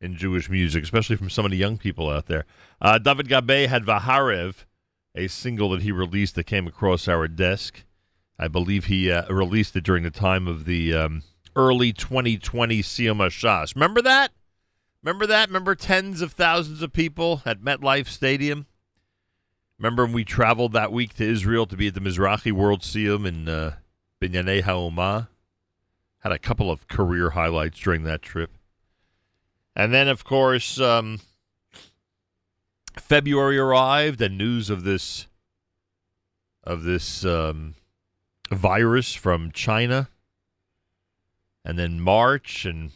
in 0.00 0.16
Jewish 0.16 0.48
music, 0.48 0.82
especially 0.82 1.16
from 1.16 1.28
of 1.44 1.50
the 1.50 1.56
young 1.56 1.78
people 1.78 2.10
out 2.10 2.26
there. 2.26 2.44
Uh, 2.80 2.98
David 2.98 3.28
Gabe 3.28 3.68
had 3.68 3.84
Vaharev, 3.84 4.64
a 5.14 5.28
single 5.28 5.70
that 5.70 5.82
he 5.82 5.92
released 5.92 6.34
that 6.34 6.44
came 6.44 6.66
across 6.66 7.08
our 7.08 7.28
desk. 7.28 7.84
I 8.38 8.48
believe 8.48 8.86
he 8.86 9.10
uh, 9.10 9.32
released 9.32 9.76
it 9.76 9.84
during 9.84 10.02
the 10.02 10.10
time 10.10 10.48
of 10.48 10.64
the 10.64 10.94
um, 10.94 11.22
early 11.54 11.92
2020 11.92 12.82
Siyum 12.82 13.18
HaShas. 13.18 13.74
Remember 13.74 14.02
that? 14.02 14.32
Remember 15.02 15.26
that? 15.26 15.48
Remember 15.48 15.74
tens 15.74 16.22
of 16.22 16.32
thousands 16.32 16.82
of 16.82 16.92
people 16.92 17.42
at 17.44 17.60
MetLife 17.60 18.08
Stadium? 18.08 18.66
Remember 19.78 20.04
when 20.04 20.14
we 20.14 20.24
traveled 20.24 20.72
that 20.72 20.92
week 20.92 21.14
to 21.14 21.24
Israel 21.24 21.66
to 21.66 21.76
be 21.76 21.88
at 21.88 21.94
the 21.94 22.00
Mizrahi 22.00 22.52
World 22.52 22.82
Siyum 22.82 23.26
in 23.26 23.48
uh, 23.48 23.76
Binyanei 24.20 24.62
Ha'omah? 24.62 25.28
Had 26.20 26.32
a 26.32 26.38
couple 26.38 26.70
of 26.70 26.86
career 26.86 27.30
highlights 27.30 27.80
during 27.80 28.04
that 28.04 28.22
trip. 28.22 28.50
And 29.74 29.92
then, 29.92 30.06
of 30.06 30.22
course, 30.22 30.78
um, 30.78 31.20
February 32.96 33.58
arrived, 33.58 34.20
and 34.20 34.38
news 34.38 34.70
of 34.70 34.84
this 34.84 35.26
of 36.64 36.84
this 36.84 37.24
um, 37.24 37.74
virus 38.50 39.14
from 39.14 39.50
China. 39.50 40.08
And 41.64 41.78
then 41.78 42.00
March 42.00 42.64
and 42.64 42.92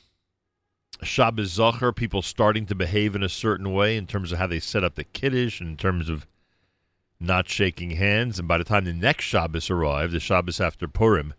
Shabbos 1.03 1.59
Zocher, 1.59 1.95
people 1.95 2.23
starting 2.23 2.67
to 2.67 2.75
behave 2.75 3.15
in 3.15 3.23
a 3.23 3.29
certain 3.29 3.73
way 3.73 3.97
in 3.97 4.07
terms 4.07 4.33
of 4.33 4.39
how 4.39 4.47
they 4.47 4.61
set 4.61 4.85
up 4.85 4.95
the 4.95 5.05
Kiddush, 5.05 5.61
in 5.61 5.77
terms 5.77 6.09
of 6.09 6.27
not 7.19 7.49
shaking 7.49 7.93
hands. 7.93 8.39
And 8.39 8.49
by 8.49 8.59
the 8.59 8.65
time 8.65 8.85
the 8.85 8.93
next 8.93 9.25
Shabbos 9.25 9.71
arrived, 9.71 10.13
the 10.13 10.21
Shabbos 10.21 10.61
after 10.61 10.89
Purim, 10.89 11.35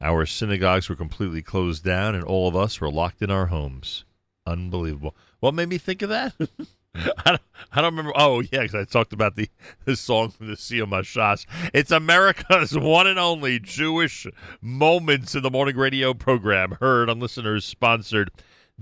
our 0.00 0.26
synagogues 0.26 0.88
were 0.88 0.96
completely 0.96 1.42
closed 1.42 1.84
down 1.84 2.14
and 2.14 2.24
all 2.24 2.48
of 2.48 2.56
us 2.56 2.80
were 2.80 2.90
locked 2.90 3.22
in 3.22 3.30
our 3.30 3.46
homes. 3.46 4.04
Unbelievable. 4.46 5.14
What 5.40 5.54
made 5.54 5.68
me 5.68 5.78
think 5.78 6.02
of 6.02 6.08
that? 6.08 6.34
I, 6.94 7.30
don't, 7.30 7.42
I 7.72 7.80
don't 7.80 7.92
remember. 7.94 8.12
Oh, 8.16 8.40
yeah, 8.40 8.62
because 8.62 8.74
I 8.74 8.84
talked 8.84 9.12
about 9.12 9.36
the, 9.36 9.48
the 9.84 9.96
song 9.96 10.30
from 10.30 10.48
the 10.48 10.54
Siyum 10.54 10.90
Shas. 10.90 11.46
It's 11.72 11.90
America's 11.90 12.76
one 12.78 13.06
and 13.06 13.18
only 13.18 13.58
Jewish 13.58 14.26
Moments 14.60 15.34
in 15.34 15.42
the 15.42 15.50
Morning 15.50 15.76
Radio 15.76 16.14
program, 16.14 16.76
heard 16.80 17.10
on 17.10 17.20
listeners 17.20 17.64
sponsored 17.64 18.30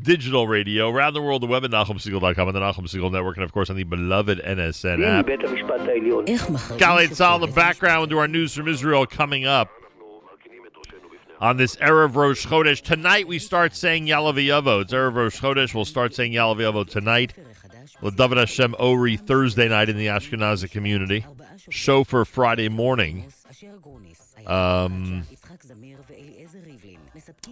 digital 0.01 0.47
radio 0.47 0.91
around 0.91 1.15
the 1.15 1.23
world, 1.23 1.43
the 1.43 1.47
web 1.47 1.65
at 1.65 1.71
NachumSegal.com 1.71 2.49
and 2.49 2.57
the 2.57 2.61
Nachum 2.61 2.85
Segal 2.85 3.11
Network, 3.11 3.37
and 3.37 3.45
of 3.45 3.53
course 3.53 3.71
on 3.71 3.77
the 3.77 3.85
beloved 3.85 4.41
NSN 4.41 5.05
app. 5.05 5.27
Galei 5.27 7.09
Tzahal 7.09 7.37
in 7.37 7.41
the 7.43 7.55
background. 7.55 8.11
Do 8.11 8.19
our 8.19 8.29
news 8.29 8.55
from 8.55 8.69
Israel 8.69 9.07
coming 9.07 9.45
up 9.47 9.71
on 11.41 11.57
this 11.57 11.77
Erev 11.77 12.15
Rosh 12.15 12.47
Chodesh. 12.47 12.83
Tonight 12.83 13.27
we 13.27 13.39
start 13.39 13.75
saying 13.75 14.07
Yalav 14.07 14.39
It's 14.83 14.93
Erev 14.93 15.15
Rosh 15.15 15.41
Chodesh. 15.41 15.75
We'll 15.75 15.85
start 15.85 16.15
saying 16.15 16.33
Yalav 16.33 16.89
tonight. 16.89 17.35
David 18.03 18.39
Hashem 18.39 18.77
Ori 18.79 19.17
Thursday 19.17 19.69
night 19.69 19.89
in 19.89 19.97
the 19.97 20.07
Ashkenazi 20.07 20.71
community. 20.71 21.25
Shofar 21.71 22.25
Friday 22.25 22.69
morning. 22.69 23.33
Um, 24.47 25.25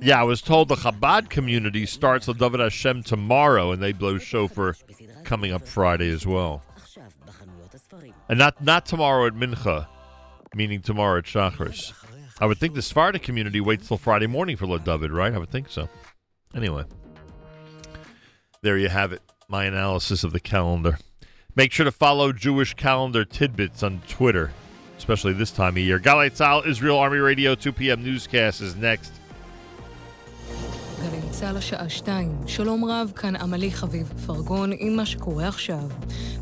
yeah, 0.01 0.21
I 0.21 0.25
was 0.25 0.43
told 0.43 0.69
the 0.69 0.77
Chabad 0.77 1.31
community 1.31 1.87
starts 1.87 2.27
with 2.27 2.39
David 2.39 2.61
Hashem 2.61 3.03
tomorrow, 3.03 3.73
and 3.73 3.83
they 3.83 3.93
blow 3.93 4.19
shofar 4.19 4.77
coming 5.25 5.53
up 5.53 5.67
Friday 5.67 6.11
as 6.11 6.27
well. 6.27 6.63
And 8.29 8.39
not 8.39 8.63
not 8.63 8.87
tomorrow 8.87 9.27
at 9.27 9.35
Mincha, 9.35 9.87
meaning 10.55 10.81
tomorrow 10.81 11.19
at 11.19 11.25
Shachris. 11.25 11.93
I 12.41 12.47
would 12.47 12.59
think 12.59 12.75
the 12.75 12.83
Sephardic 12.83 13.23
community 13.23 13.61
waits 13.61 13.89
till 13.89 13.97
Friday 13.97 14.27
morning 14.27 14.57
for 14.57 14.67
David, 14.79 15.13
right? 15.13 15.33
I 15.33 15.39
would 15.39 15.51
think 15.51 15.71
so. 15.71 15.89
Anyway, 16.55 16.85
there 18.63 18.79
you 18.79 18.89
have 18.89 19.13
it. 19.13 19.23
My 19.49 19.65
analysis 19.65 20.25
of 20.25 20.33
the 20.33 20.41
calendar. 20.41 20.99
Make 21.55 21.71
sure 21.71 21.85
to 21.85 21.93
follow 21.93 22.33
Jewish 22.33 22.75
Calendar 22.75 23.25
Tidbits 23.25 23.85
on 23.85 24.01
Twitter, 24.09 24.53
especially 24.99 25.35
this 25.35 25.53
time 25.53 25.77
of 25.77 25.79
year. 25.79 26.01
Galei 26.01 26.31
Tzahal, 26.31 26.67
Israel 26.67 26.99
Army 26.99 27.19
Radio, 27.19 27.55
2 27.55 27.73
p.m. 27.73 28.03
newscast 28.03 28.61
is 28.61 28.75
next. 28.75 29.13
גלי 31.05 31.31
צה"ל 31.31 31.57
השעה 31.57 31.89
שתיים. 31.89 32.37
שלום 32.47 32.85
רב, 32.85 33.13
כאן 33.17 33.37
עמלי 33.37 33.71
חביב 33.71 34.13
פרגון 34.27 34.71
עם 34.79 34.97
מה 34.97 35.07
שקורה 35.07 35.49
עכשיו. 35.49 35.89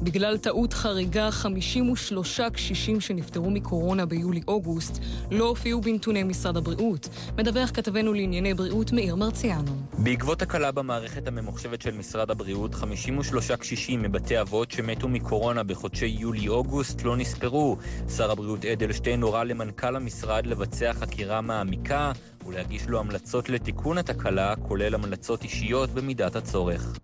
בגלל 0.03 0.39
טעות 0.39 0.73
חריגה, 0.73 1.31
53 1.31 2.41
קשישים 2.41 3.01
שנפטרו 3.01 3.51
מקורונה 3.51 4.07
ביולי-אוגוסט 4.07 4.99
לא 5.31 5.49
הופיעו 5.49 5.81
בנתוני 5.81 6.23
משרד 6.23 6.57
הבריאות. 6.57 7.09
מדווח 7.39 7.71
כתבנו 7.75 8.13
לענייני 8.13 8.55
בריאות 8.55 8.93
מאיר 8.93 9.17
מרציאנו. 9.17 9.73
בעקבות 9.99 10.39
תקלה 10.39 10.73
במערכת 10.73 11.29
הממוחשבת 11.29 11.83
של 11.83 11.99
משרד 11.99 12.31
הבריאות, 12.31 12.75
53 12.75 13.51
קשישים 13.51 14.03
מבתי 14.03 14.41
אבות 14.41 14.71
שמתו 14.71 15.09
מקורונה 15.09 15.63
בחודשי 15.63 16.07
יולי-אוגוסט 16.07 17.03
לא 17.05 17.17
נספרו. 17.17 17.77
שר 18.17 18.31
הבריאות 18.31 18.65
אדלשטיין 18.65 19.23
הורה 19.23 19.45
למנכ"ל 19.45 19.97
המשרד 19.97 20.47
לבצע 20.47 20.93
חקירה 20.93 21.41
מעמיקה 21.41 22.13
ולהגיש 22.47 22.88
לו 22.88 23.01
המלצות 23.01 23.49
לתיקון 23.49 23.99
התקלה, 23.99 24.55
כולל 24.68 24.95
המלצות 24.95 25.43
אישיות 25.43 25.90
במידת 25.90 26.36
הצורך. 26.36 26.99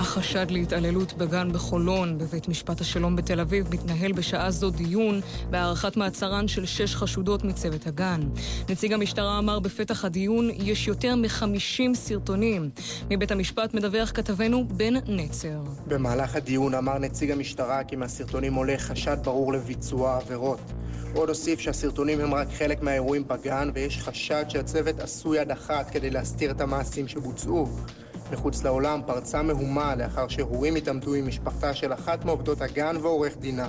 החשד 0.00 0.50
להתעללות 0.50 1.12
בגן 1.12 1.52
בחולון 1.52 2.18
בבית 2.18 2.48
משפט 2.48 2.80
השלום 2.80 3.16
בתל 3.16 3.40
אביב 3.40 3.74
מתנהל 3.74 4.12
בשעה 4.12 4.50
זו 4.50 4.70
דיון 4.70 5.20
בהארכת 5.50 5.96
מעצרן 5.96 6.48
של 6.48 6.66
שש 6.66 6.96
חשודות 6.96 7.44
מצוות 7.44 7.86
הגן. 7.86 8.20
נציג 8.68 8.92
המשטרה 8.92 9.38
אמר 9.38 9.58
בפתח 9.58 10.04
הדיון 10.04 10.50
יש 10.54 10.88
יותר 10.88 11.14
מ-50 11.16 11.94
סרטונים. 11.94 12.70
מבית 13.10 13.30
המשפט 13.30 13.74
מדווח 13.74 14.10
כתבנו 14.14 14.68
בן 14.68 14.94
נצר. 15.06 15.62
במהלך 15.86 16.36
הדיון 16.36 16.74
אמר 16.74 16.98
נציג 16.98 17.30
המשטרה 17.30 17.84
כי 17.84 17.96
מהסרטונים 17.96 18.54
עולה 18.54 18.78
חשד 18.78 19.16
ברור 19.24 19.52
לביצוע 19.52 20.16
עבירות. 20.16 20.60
עוד 21.14 21.28
הוסיף 21.28 21.60
שהסרטונים 21.60 22.20
הם 22.20 22.34
רק 22.34 22.48
חלק 22.58 22.82
מהאירועים 22.82 23.28
בגן 23.28 23.70
ויש 23.74 23.98
חשד 23.98 24.44
שהצוות 24.48 25.00
עשו 25.00 25.34
יד 25.34 25.50
אחת 25.50 25.90
כדי 25.90 26.10
להסתיר 26.10 26.50
את 26.50 26.60
המעשים 26.60 27.08
שבוצעו. 27.08 27.66
מחוץ 28.32 28.64
לעולם 28.64 29.00
פרצה 29.06 29.42
מהומה 29.42 29.94
לאחר 29.94 30.28
שהורים 30.28 30.76
התעמתו 30.76 31.14
עם 31.14 31.26
משפחתה 31.26 31.74
של 31.74 31.92
אחת 31.92 32.24
מעובדות 32.24 32.62
הגן 32.62 32.96
ועורך 33.02 33.36
דינה. 33.36 33.68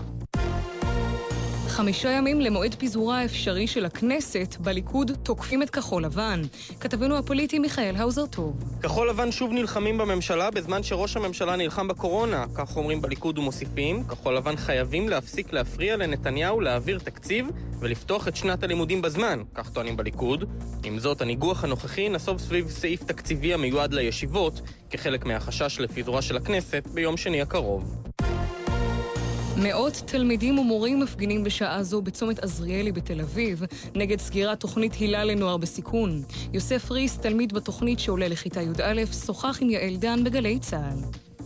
חמישה 1.80 2.10
ימים 2.12 2.42
למועד 2.42 2.76
פיזורה 2.76 3.20
האפשרי 3.20 3.68
של 3.68 3.86
הכנסת, 3.86 4.56
בליכוד 4.60 5.12
תוקפים 5.24 5.64
את 5.64 5.70
כחול 5.70 6.04
לבן. 6.04 6.42
כתבנו 6.80 7.18
הפוליטי 7.18 7.60
מיכאל 7.60 7.96
האוזר 7.96 8.26
טוב. 8.26 8.64
כחול 8.84 9.10
לבן 9.10 9.32
שוב 9.32 9.52
נלחמים 9.52 9.98
בממשלה 9.98 10.52
בזמן 10.52 10.84
שראש 10.84 11.16
הממשלה 11.18 11.56
נלחם 11.56 11.88
בקורונה. 11.88 12.46
כך 12.56 12.78
אומרים 12.78 13.02
בליכוד 13.02 13.38
ומוסיפים, 13.38 14.04
כחול 14.04 14.38
לבן 14.38 14.56
חייבים 14.56 15.10
להפסיק 15.10 15.54
להפריע 15.54 15.98
לנתניהו 15.98 16.62
להעביר 16.62 17.00
תקציב 17.00 17.48
ולפתוח 17.80 18.28
את 18.28 18.36
שנת 18.36 18.64
הלימודים 18.64 19.02
בזמן, 19.02 19.44
כך 19.56 19.70
טוענים 19.70 19.98
בליכוד. 19.98 20.50
עם 20.84 21.00
זאת, 21.00 21.22
הניגוח 21.22 21.64
הנוכחי 21.64 22.10
נסוב 22.10 22.38
סביב 22.40 22.70
סעיף 22.70 23.04
תקציבי 23.04 23.54
המיועד 23.54 23.94
לישיבות, 23.94 24.62
כחלק 24.90 25.26
מהחשש 25.26 25.80
לפיזורה 25.80 26.22
של 26.22 26.38
הכנסת 26.38 26.88
ביום 26.94 27.18
שני 27.18 27.42
הקרוב. 27.42 28.09
מאות 29.64 29.94
תלמידים 29.94 30.60
ומורים 30.60 31.00
מפגינים 31.00 31.44
בשעה 31.44 31.84
זו 31.84 32.02
בצומת 32.02 32.40
עזריאלי 32.40 32.92
בתל 32.92 33.22
אביב 33.22 33.64
נגד 33.96 34.20
סגירת 34.20 34.60
תוכנית 34.60 34.94
הילה 34.94 35.24
לנוער 35.24 35.58
בסיכון. 35.58 36.22
יוסף 36.54 36.92
ריס, 36.92 37.18
תלמיד 37.18 37.54
בתוכנית 37.54 38.00
שעולה 38.00 38.28
לכיתה 38.28 38.62
י"א, 38.62 39.06
שוחח 39.26 39.58
עם 39.62 39.70
יעל 39.70 39.96
דן 39.96 40.24
בגלי 40.24 40.60
צה"ל. 40.60 40.98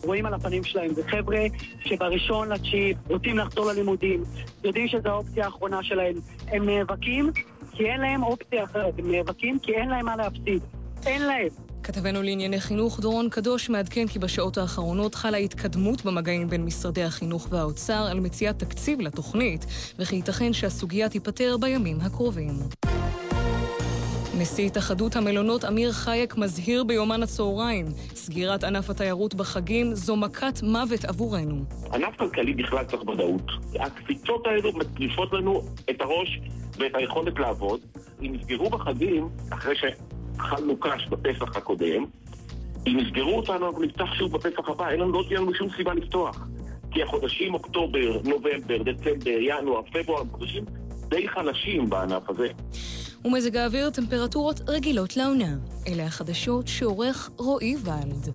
רואים 0.03 0.25
על 0.25 0.33
הפנים 0.33 0.63
שלהם, 0.63 0.93
זה 0.93 1.01
חבר'ה 1.03 1.39
שבראשון 1.85 2.49
לתשיעי 2.49 2.93
רוצים 3.07 3.37
לחזור 3.37 3.65
ללימודים, 3.65 4.23
יודעים 4.63 4.87
שזו 4.87 5.09
האופציה 5.09 5.45
האחרונה 5.45 5.83
שלהם. 5.83 6.15
הם 6.47 6.69
נאבקים 6.69 7.31
כי 7.71 7.85
אין 7.85 8.01
להם 8.01 8.23
אופציה 8.23 8.63
אחרת, 8.63 8.93
הם 8.97 9.11
נאבקים 9.11 9.59
כי 9.59 9.71
אין 9.71 9.89
להם 9.89 10.05
מה 10.05 10.15
להפסיד. 10.15 10.61
אין 11.05 11.21
להם. 11.21 11.72
כתבנו 11.83 12.21
לענייני 12.21 12.59
חינוך 12.59 12.99
דורון 12.99 13.29
קדוש 13.29 13.69
מעדכן 13.69 14.07
כי 14.07 14.19
בשעות 14.19 14.57
האחרונות 14.57 15.15
חלה 15.15 15.37
התקדמות 15.37 16.05
במגעים 16.05 16.49
בין 16.49 16.65
משרדי 16.65 17.03
החינוך 17.03 17.47
והאוצר 17.49 18.07
על 18.11 18.19
מציאת 18.19 18.59
תקציב 18.59 19.01
לתוכנית, 19.01 19.65
וכי 19.99 20.15
ייתכן 20.15 20.53
שהסוגיה 20.53 21.09
תיפתר 21.09 21.57
בימים 21.57 21.97
הקרובים. 22.01 22.51
נשיא 24.37 24.65
התאחדות 24.65 25.15
המלונות 25.15 25.65
אמיר 25.65 25.91
חייק 25.91 26.37
מזהיר 26.37 26.83
ביומן 26.83 27.23
הצהריים, 27.23 27.85
סגירת 28.15 28.63
ענף 28.63 28.89
התיירות 28.89 29.35
בחגים 29.35 29.95
זו 29.95 30.15
מכת 30.15 30.63
מוות 30.63 31.05
עבורנו. 31.05 31.63
ענף 31.93 32.15
כלכלי 32.17 32.53
בכלל 32.53 32.85
צריך 32.85 33.07
ודאות. 33.07 33.51
הקפיצות 33.79 34.47
האלו 34.47 34.77
מטריפות 34.77 35.33
לנו 35.33 35.61
את 35.89 36.01
הראש 36.01 36.39
ואת 36.79 36.91
היכולת 36.95 37.39
לעבוד. 37.39 37.79
אם 38.21 38.35
יסגרו 38.35 38.69
בחגים, 38.69 39.29
אחרי 39.49 39.75
קש 40.79 41.07
בפסח 41.09 41.57
הקודם, 41.57 42.05
אם 42.87 42.99
יסגרו 42.99 43.37
אותנו, 43.37 43.67
אנחנו 43.67 43.81
נפתח 43.81 44.13
שוב 44.13 44.31
בפסח 44.31 44.69
הבא, 44.69 44.89
אין 44.89 44.99
לנו, 44.99 45.11
לא 45.11 45.23
תהיה 45.27 45.39
לנו 45.39 45.53
שום 45.53 45.67
סיבה 45.77 45.93
לפתוח. 45.93 46.47
כי 46.91 47.03
החודשים 47.03 47.53
אוקטובר, 47.53 48.19
נובמבר, 48.23 48.83
דצמבר, 48.83 49.39
ינואר, 49.39 49.81
פברואר, 49.81 50.21
הם 50.21 50.29
חודשים 50.31 50.65
די 51.09 51.29
חלשים 51.29 51.89
בענף 51.89 52.29
הזה. 52.29 52.47
ומזג 53.25 53.57
האוויר 53.57 53.89
טמפרטורות 53.89 54.61
רגילות 54.67 55.17
לעונה. 55.17 55.55
אלה 55.87 56.03
החדשות 56.05 56.67
שעורך 56.67 57.29
רועי 57.37 57.75
ולד. 57.83 58.33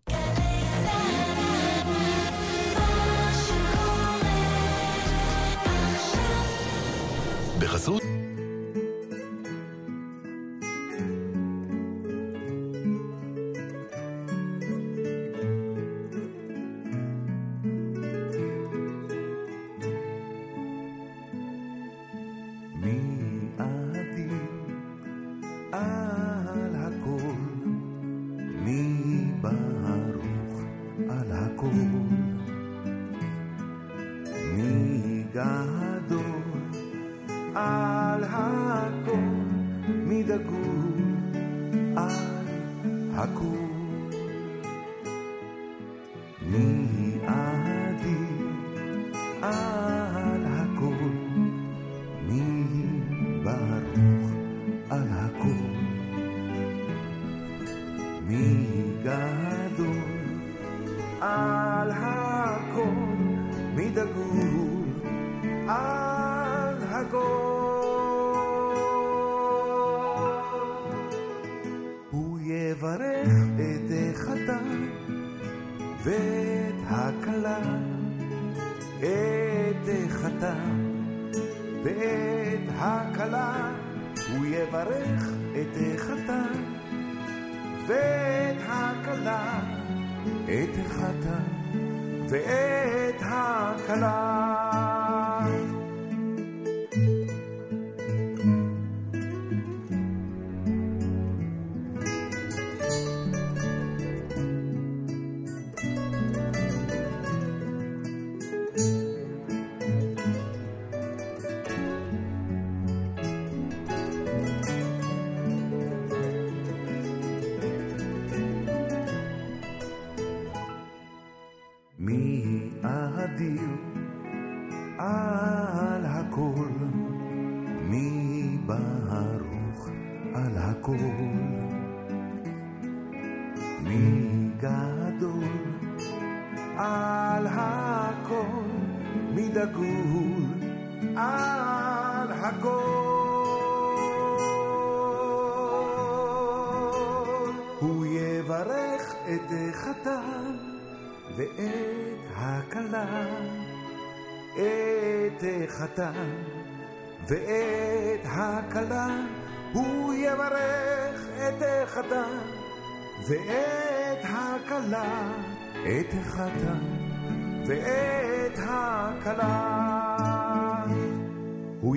בחסות 7.60 8.02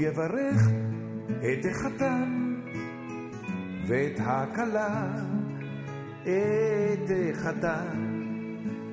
יברך 0.01 0.61
את 1.39 1.65
החתן 1.71 2.55
ואת 3.87 4.19
הכלה, 4.19 5.05
את 6.21 7.09
החתן 7.29 8.21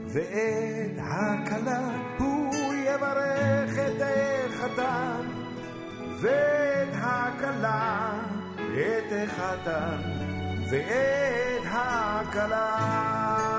ואת 0.07 0.99
הכלה, 0.99 1.89
הוא 2.19 2.75
יברך 2.75 3.79
את 3.79 4.03
החתן 4.03 5.27
ואת 6.21 6.95
הכלה, 6.95 8.11
את 8.73 9.13
החתן 9.13 10.01
ואת 10.71 11.65
הכלה. 11.65 13.58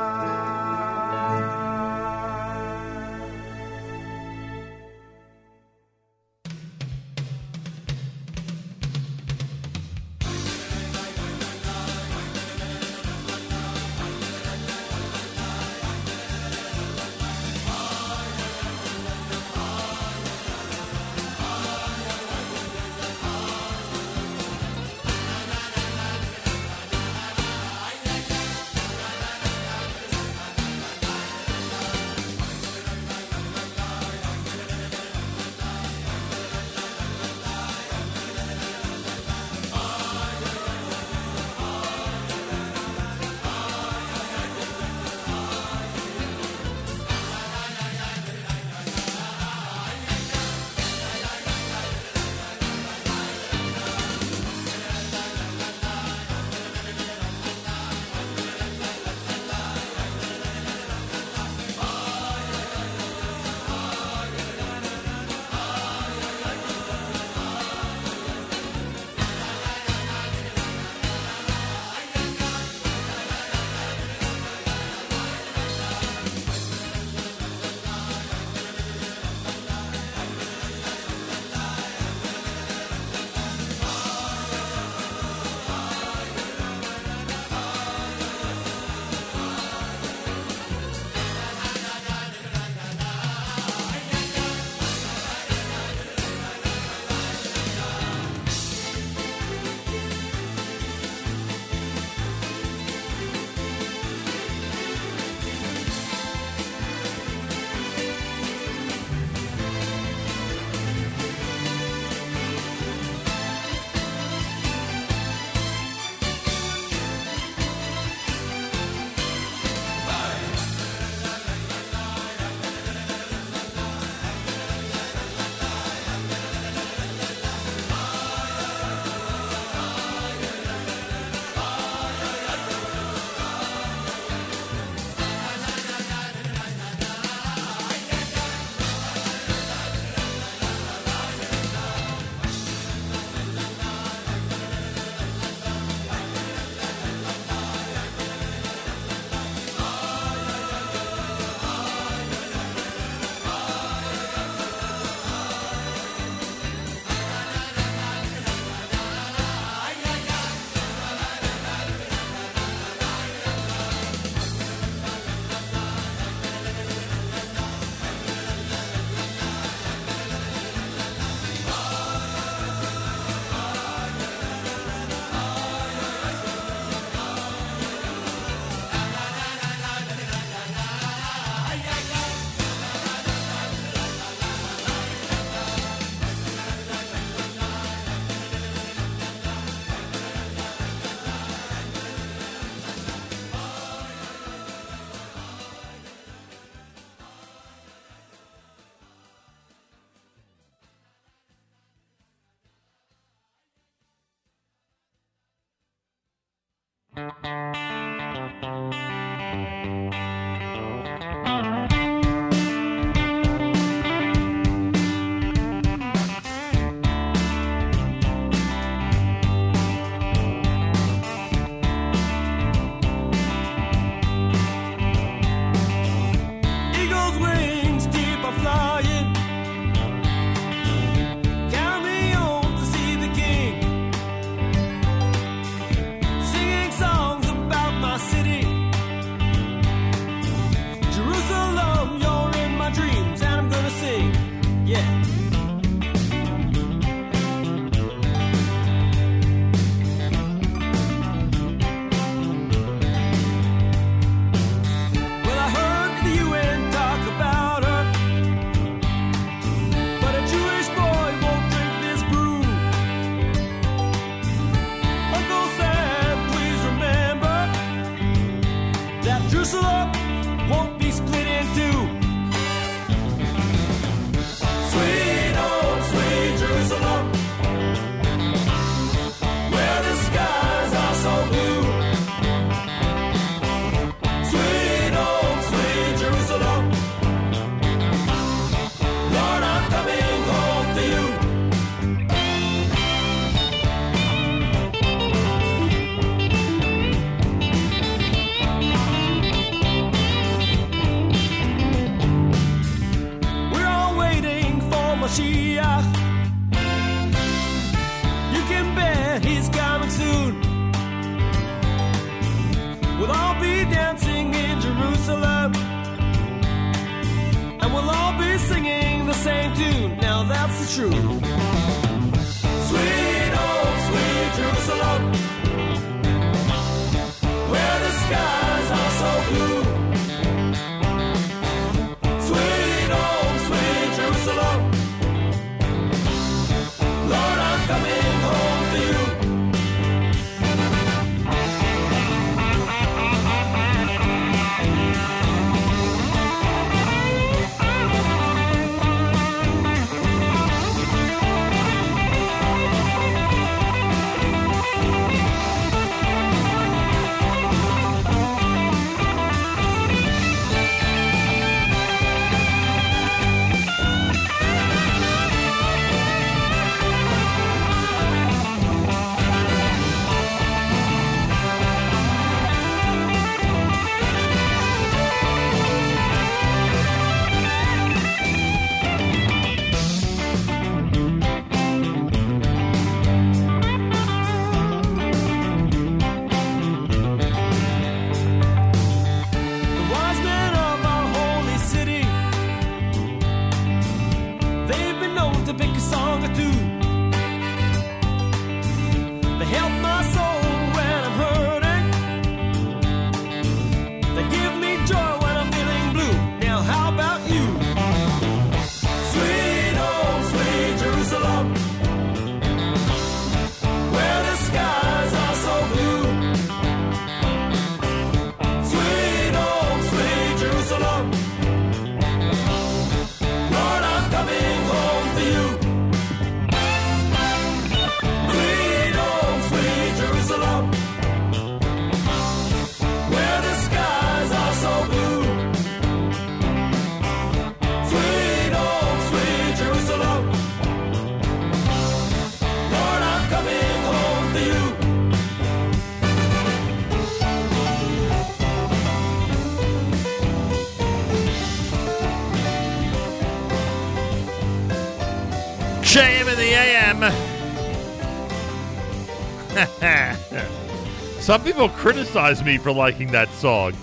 Some 461.49 461.63
people 461.63 461.89
criticize 461.89 462.63
me 462.63 462.77
for 462.77 462.91
liking 462.91 463.31
that 463.31 463.49
song. 463.53 463.93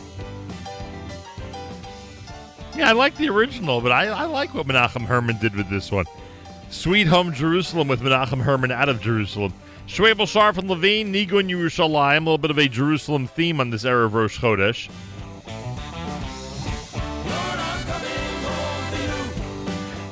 Yeah, 2.75 2.89
I 2.89 2.93
like 2.93 3.17
the 3.17 3.29
original, 3.29 3.81
but 3.81 3.93
I, 3.93 4.07
I 4.07 4.25
like 4.25 4.53
what 4.53 4.67
Menachem 4.67 5.03
Herman 5.03 5.39
did 5.39 5.55
with 5.55 5.71
this 5.71 5.93
one. 5.93 6.07
Sweet 6.71 7.07
Home 7.07 7.33
Jerusalem 7.33 7.87
with 7.87 8.01
Menachem 8.01 8.41
Herman 8.41 8.73
out 8.73 8.89
of 8.89 9.01
Jerusalem. 9.01 9.55
Schwebel 9.87 10.27
Sharf 10.27 10.59
and 10.59 10.69
Levine, 10.69 11.13
Nigun 11.13 11.49
Yerushalayim, 11.49 12.17
a 12.17 12.19
little 12.19 12.37
bit 12.37 12.51
of 12.51 12.59
a 12.59 12.67
Jerusalem 12.67 13.29
theme 13.29 13.61
on 13.61 13.71
this 13.71 13.85
era 13.85 14.07
of 14.07 14.15
Rosh 14.15 14.41
Chodesh. 14.41 14.91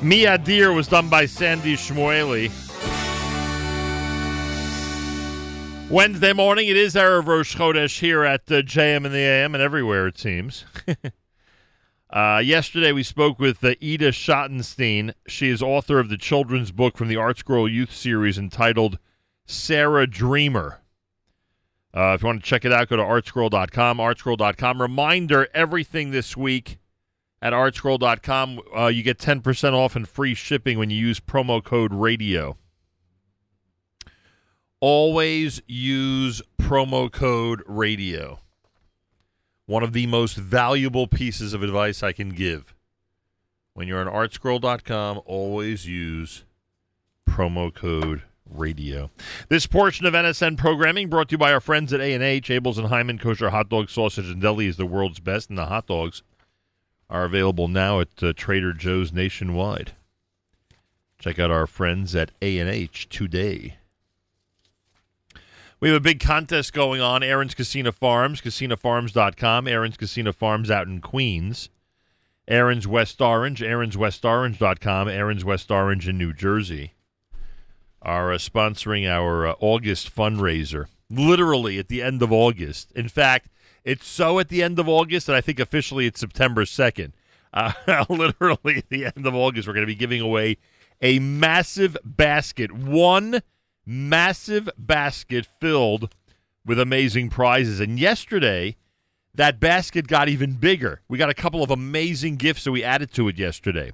Mi 0.01 0.23
Adir 0.23 0.73
was 0.73 0.87
done 0.87 1.09
by 1.09 1.25
Sandy 1.25 1.75
Shmueli. 1.75 2.64
Wednesday 5.91 6.33
morning, 6.33 6.67
it 6.67 6.75
is 6.75 6.95
Erev 6.95 7.27
Rosh 7.27 7.55
Chodesh 7.55 7.99
here 7.99 8.23
at 8.23 8.51
uh, 8.51 8.63
JM 8.63 9.05
and 9.05 9.13
the 9.13 9.19
AM 9.19 9.53
and 9.53 9.61
everywhere, 9.61 10.07
it 10.07 10.17
seems. 10.17 10.65
uh, 12.09 12.41
yesterday, 12.43 12.91
we 12.91 13.03
spoke 13.03 13.37
with 13.37 13.63
uh, 13.63 13.75
Ida 13.81 14.11
Schottenstein. 14.11 15.13
She 15.27 15.49
is 15.49 15.61
author 15.61 15.99
of 15.99 16.09
the 16.09 16.17
children's 16.17 16.71
book 16.71 16.97
from 16.97 17.07
the 17.07 17.17
Art 17.17 17.37
Scroll 17.37 17.69
Youth 17.69 17.93
Series 17.93 18.39
entitled 18.39 18.97
Sarah 19.45 20.07
Dreamer. 20.07 20.81
Uh, 21.95 22.13
if 22.15 22.23
you 22.23 22.27
want 22.27 22.43
to 22.43 22.49
check 22.49 22.65
it 22.65 22.73
out, 22.73 22.89
go 22.89 22.95
to 22.95 23.03
artscroll.com, 23.03 23.99
artscroll.com. 23.99 24.81
Reminder, 24.81 25.47
everything 25.53 26.09
this 26.09 26.35
week 26.35 26.79
at 27.43 27.53
artscroll.com, 27.53 28.59
uh, 28.75 28.87
you 28.87 29.03
get 29.03 29.19
10% 29.19 29.73
off 29.73 29.95
and 29.95 30.09
free 30.09 30.33
shipping 30.33 30.79
when 30.79 30.89
you 30.89 30.97
use 30.97 31.19
promo 31.19 31.63
code 31.63 31.93
RADIO. 31.93 32.57
Always 34.87 35.63
use 35.65 36.43
promo 36.61 37.11
code 37.11 37.63
RADIO. 37.65 38.37
One 39.65 39.81
of 39.81 39.93
the 39.93 40.05
most 40.05 40.37
valuable 40.37 41.07
pieces 41.07 41.55
of 41.55 41.63
advice 41.63 42.03
I 42.03 42.11
can 42.11 42.29
give. 42.29 42.75
When 43.73 43.87
you're 43.87 44.07
on 44.07 44.13
artscroll.com, 44.13 45.21
always 45.25 45.87
use 45.87 46.45
promo 47.27 47.73
code 47.73 48.21
radio. 48.47 49.09
This 49.49 49.65
portion 49.65 50.05
of 50.05 50.13
NSN 50.13 50.55
programming 50.55 51.09
brought 51.09 51.29
to 51.29 51.33
you 51.33 51.39
by 51.39 51.51
our 51.51 51.59
friends 51.59 51.91
at 51.91 51.99
A&H. 51.99 52.49
Abeles 52.49 52.77
and 52.77 52.89
Heymann 52.89 53.19
Kosher 53.19 53.49
Hot 53.49 53.69
Dog 53.69 53.89
Sausage 53.89 54.29
and 54.29 54.39
Deli 54.39 54.67
is 54.67 54.77
the 54.77 54.85
world's 54.85 55.19
best, 55.19 55.49
and 55.49 55.57
the 55.57 55.65
hot 55.65 55.87
dogs 55.87 56.21
are 57.09 57.25
available 57.25 57.67
now 57.67 58.01
at 58.01 58.21
uh, 58.21 58.33
Trader 58.33 58.73
Joe's 58.73 59.11
nationwide. 59.11 59.93
Check 61.17 61.39
out 61.39 61.49
our 61.49 61.65
friends 61.65 62.15
at 62.15 62.29
A&H 62.43 63.09
today. 63.09 63.77
We 65.85 65.91
have 65.91 65.97
a 65.97 66.01
big 66.01 66.19
contest 66.19 66.73
going 66.73 66.99
on. 66.99 67.21
Aron's 67.21 67.53
Kissena 67.53 67.93
Farms, 67.93 68.41
kissenafarms.com. 68.41 69.67
Aron's 69.67 69.97
Kissena 69.97 70.33
Farms 70.33 70.71
out 70.71 70.87
in 70.87 70.99
Queens. 70.99 71.69
Aron's 72.47 72.87
West 72.87 73.21
Orange, 73.21 73.61
aronswestorange.com. 73.61 75.07
Aron's 75.07 75.45
West 75.45 75.69
Orange 75.69 76.07
in 76.07 76.17
New 76.17 76.33
Jersey 76.33 76.95
are 78.01 78.33
uh, 78.33 78.39
sponsoring 78.39 79.07
our 79.07 79.45
uh, 79.45 79.53
August 79.59 80.09
fundraiser. 80.11 80.87
Literally 81.07 81.77
at 81.77 81.87
the 81.87 82.01
end 82.01 82.23
of 82.23 82.31
August. 82.31 82.91
In 82.93 83.07
fact, 83.07 83.49
it's 83.83 84.07
so 84.07 84.39
at 84.39 84.49
the 84.49 84.63
end 84.63 84.79
of 84.79 84.89
August 84.89 85.27
that 85.27 85.35
I 85.35 85.41
think 85.41 85.59
officially 85.59 86.07
it's 86.07 86.19
September 86.19 86.65
2nd. 86.65 87.11
Uh, 87.53 88.03
literally 88.09 88.79
at 88.79 88.89
the 88.89 89.05
end 89.05 89.25
of 89.25 89.33
August, 89.33 89.65
we're 89.65 89.73
going 89.73 89.83
to 89.83 89.87
be 89.87 89.95
giving 89.95 90.19
away 90.19 90.57
a 91.01 91.19
massive 91.19 91.95
basket. 92.03 92.69
One 92.69 93.41
massive 93.85 94.69
basket 94.77 95.47
filled 95.59 96.13
with 96.65 96.79
amazing 96.79 97.29
prizes. 97.29 97.79
And 97.79 97.99
yesterday, 97.99 98.75
that 99.33 99.59
basket 99.59 100.07
got 100.07 100.29
even 100.29 100.53
bigger. 100.53 101.01
We 101.07 101.17
got 101.17 101.29
a 101.29 101.35
couple 101.35 101.63
of 101.63 101.69
amazing 101.69 102.37
gifts 102.37 102.63
that 102.63 102.71
we 102.71 102.83
added 102.83 103.11
to 103.13 103.27
it 103.27 103.37
yesterday. 103.37 103.91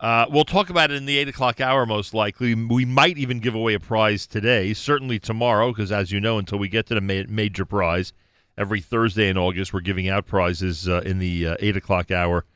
Uh, 0.00 0.24
we'll 0.30 0.44
talk 0.44 0.70
about 0.70 0.90
it 0.90 0.96
in 0.96 1.04
the 1.04 1.18
8 1.18 1.28
o'clock 1.28 1.60
hour, 1.60 1.84
most 1.84 2.14
likely. 2.14 2.54
We 2.54 2.86
might 2.86 3.18
even 3.18 3.38
give 3.38 3.54
away 3.54 3.74
a 3.74 3.80
prize 3.80 4.26
today, 4.26 4.72
certainly 4.72 5.18
tomorrow, 5.18 5.72
because 5.72 5.92
as 5.92 6.10
you 6.10 6.20
know, 6.20 6.38
until 6.38 6.58
we 6.58 6.68
get 6.68 6.86
to 6.86 6.94
the 6.94 7.02
ma- 7.02 7.28
major 7.28 7.66
prize, 7.66 8.14
every 8.56 8.80
Thursday 8.80 9.28
in 9.28 9.36
August, 9.36 9.74
we're 9.74 9.80
giving 9.80 10.08
out 10.08 10.26
prizes 10.26 10.88
uh, 10.88 11.02
in 11.04 11.18
the 11.18 11.48
uh, 11.48 11.56
8 11.60 11.76
o'clock 11.76 12.10
hour 12.10 12.46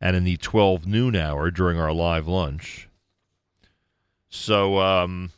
and 0.00 0.14
in 0.14 0.22
the 0.22 0.36
12 0.36 0.86
noon 0.86 1.16
hour 1.16 1.50
during 1.50 1.78
our 1.78 1.92
live 1.92 2.28
lunch. 2.28 2.88
So 4.34 4.78
um, 4.78 5.30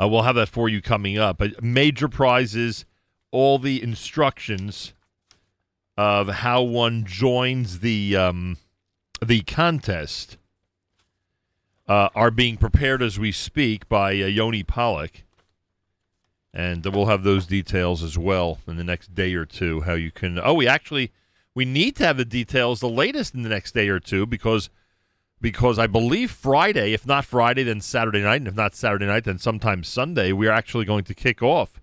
uh, 0.00 0.06
we'll 0.06 0.22
have 0.22 0.34
that 0.34 0.50
for 0.50 0.68
you 0.68 0.82
coming 0.82 1.16
up. 1.16 1.38
But 1.38 1.62
major 1.62 2.06
prizes 2.06 2.84
all 3.30 3.58
the 3.58 3.82
instructions 3.82 4.92
of 5.96 6.28
how 6.28 6.62
one 6.62 7.04
joins 7.06 7.80
the 7.80 8.14
um, 8.14 8.58
the 9.24 9.40
contest 9.40 10.36
uh, 11.88 12.10
are 12.14 12.30
being 12.30 12.58
prepared 12.58 13.02
as 13.02 13.18
we 13.18 13.32
speak 13.32 13.88
by 13.88 14.10
uh, 14.10 14.26
Yoni 14.26 14.62
Pollock. 14.62 15.24
And 16.52 16.84
we'll 16.84 17.06
have 17.06 17.22
those 17.22 17.46
details 17.46 18.02
as 18.02 18.18
well 18.18 18.58
in 18.68 18.76
the 18.76 18.84
next 18.84 19.14
day 19.14 19.32
or 19.32 19.46
two. 19.46 19.80
How 19.80 19.94
you 19.94 20.10
can. 20.10 20.38
Oh, 20.38 20.54
we 20.54 20.68
actually. 20.68 21.10
We 21.54 21.64
need 21.66 21.96
to 21.96 22.06
have 22.06 22.16
the 22.16 22.24
details 22.24 22.80
the 22.80 22.88
latest 22.88 23.34
in 23.34 23.42
the 23.42 23.48
next 23.50 23.72
day 23.72 23.88
or 23.88 24.00
two 24.00 24.24
because 24.24 24.70
because 25.42 25.78
I 25.78 25.88
believe 25.88 26.30
Friday, 26.30 26.94
if 26.94 27.04
not 27.06 27.24
Friday, 27.24 27.64
then 27.64 27.80
Saturday 27.80 28.22
night, 28.22 28.36
and 28.36 28.48
if 28.48 28.54
not 28.54 28.74
Saturday 28.74 29.06
night, 29.06 29.24
then 29.24 29.38
sometime 29.38 29.82
Sunday, 29.82 30.32
we 30.32 30.46
are 30.46 30.52
actually 30.52 30.84
going 30.84 31.04
to 31.04 31.14
kick 31.14 31.42
off 31.42 31.82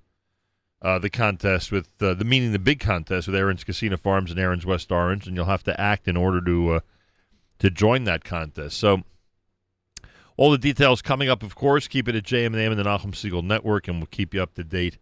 uh, 0.81 0.97
the 0.97 1.09
contest 1.09 1.71
with 1.71 1.89
uh, 2.01 2.13
the 2.13 2.23
meaning 2.23 2.53
the 2.53 2.59
big 2.59 2.79
contest 2.79 3.27
with 3.27 3.35
Aron's 3.35 3.65
Kissena 3.65 3.99
Farms 3.99 4.31
and 4.31 4.39
Aron's 4.39 4.65
West 4.65 4.91
Orange, 4.91 5.27
and 5.27 5.35
you'll 5.35 5.45
have 5.45 5.63
to 5.63 5.79
act 5.79 6.07
in 6.07 6.15
order 6.15 6.41
to 6.41 6.75
uh, 6.75 6.79
to 7.59 7.69
join 7.69 8.05
that 8.05 8.23
contest. 8.23 8.77
So 8.77 9.03
all 10.37 10.51
the 10.51 10.57
details 10.57 11.01
coming 11.01 11.29
up, 11.29 11.43
of 11.43 11.53
course. 11.53 11.89
Keep 11.89 12.07
it 12.07 12.15
at 12.15 12.23
JM 12.23 12.57
and 12.57 12.79
the 12.79 12.83
Nachum 12.83 13.11
Segal 13.11 13.43
Network, 13.43 13.89
and 13.89 13.97
we'll 13.97 14.07
keep 14.07 14.33
you 14.33 14.41
up 14.41 14.55
to 14.55 14.63
date 14.63 14.97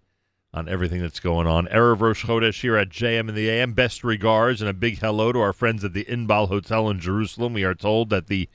on 0.54 0.68
everything 0.68 1.02
that's 1.02 1.20
going 1.20 1.48
on. 1.48 1.68
Erev 1.68 2.02
Rosh 2.02 2.26
Chodesh 2.26 2.62
here 2.62 2.78
at 2.78 2.90
JM 2.90 3.28
and 3.28 3.38
the 3.38 3.50
AM. 3.50 3.74
Best 3.74 4.04
regards 4.04 4.62
and 4.62 4.70
a 4.70 4.74
big 4.74 5.00
hello 5.00 5.32
to 5.32 5.40
our 5.40 5.54
friends 5.54 5.84
at 5.84 5.94
the 5.94 6.06
Inbal 6.06 6.48
Hotel 6.48 6.90
in 6.90 7.00
Jerusalem. 7.00 7.54
We 7.54 7.64
are 7.64 7.76
told 7.76 8.10
that 8.10 8.28
the 8.28 8.50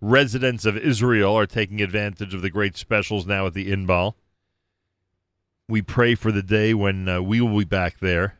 residents 0.00 0.64
of 0.64 0.76
Israel 0.76 1.34
are 1.34 1.46
taking 1.46 1.80
advantage 1.80 2.34
of 2.34 2.42
the 2.42 2.50
great 2.50 2.76
specials 2.76 3.26
now 3.26 3.46
at 3.46 3.54
the 3.54 3.70
Inbal. 3.70 4.14
We 5.68 5.82
pray 5.82 6.14
for 6.14 6.32
the 6.32 6.42
day 6.42 6.72
when 6.74 7.08
uh, 7.08 7.20
we 7.20 7.40
will 7.40 7.58
be 7.58 7.64
back 7.64 7.98
there 7.98 8.38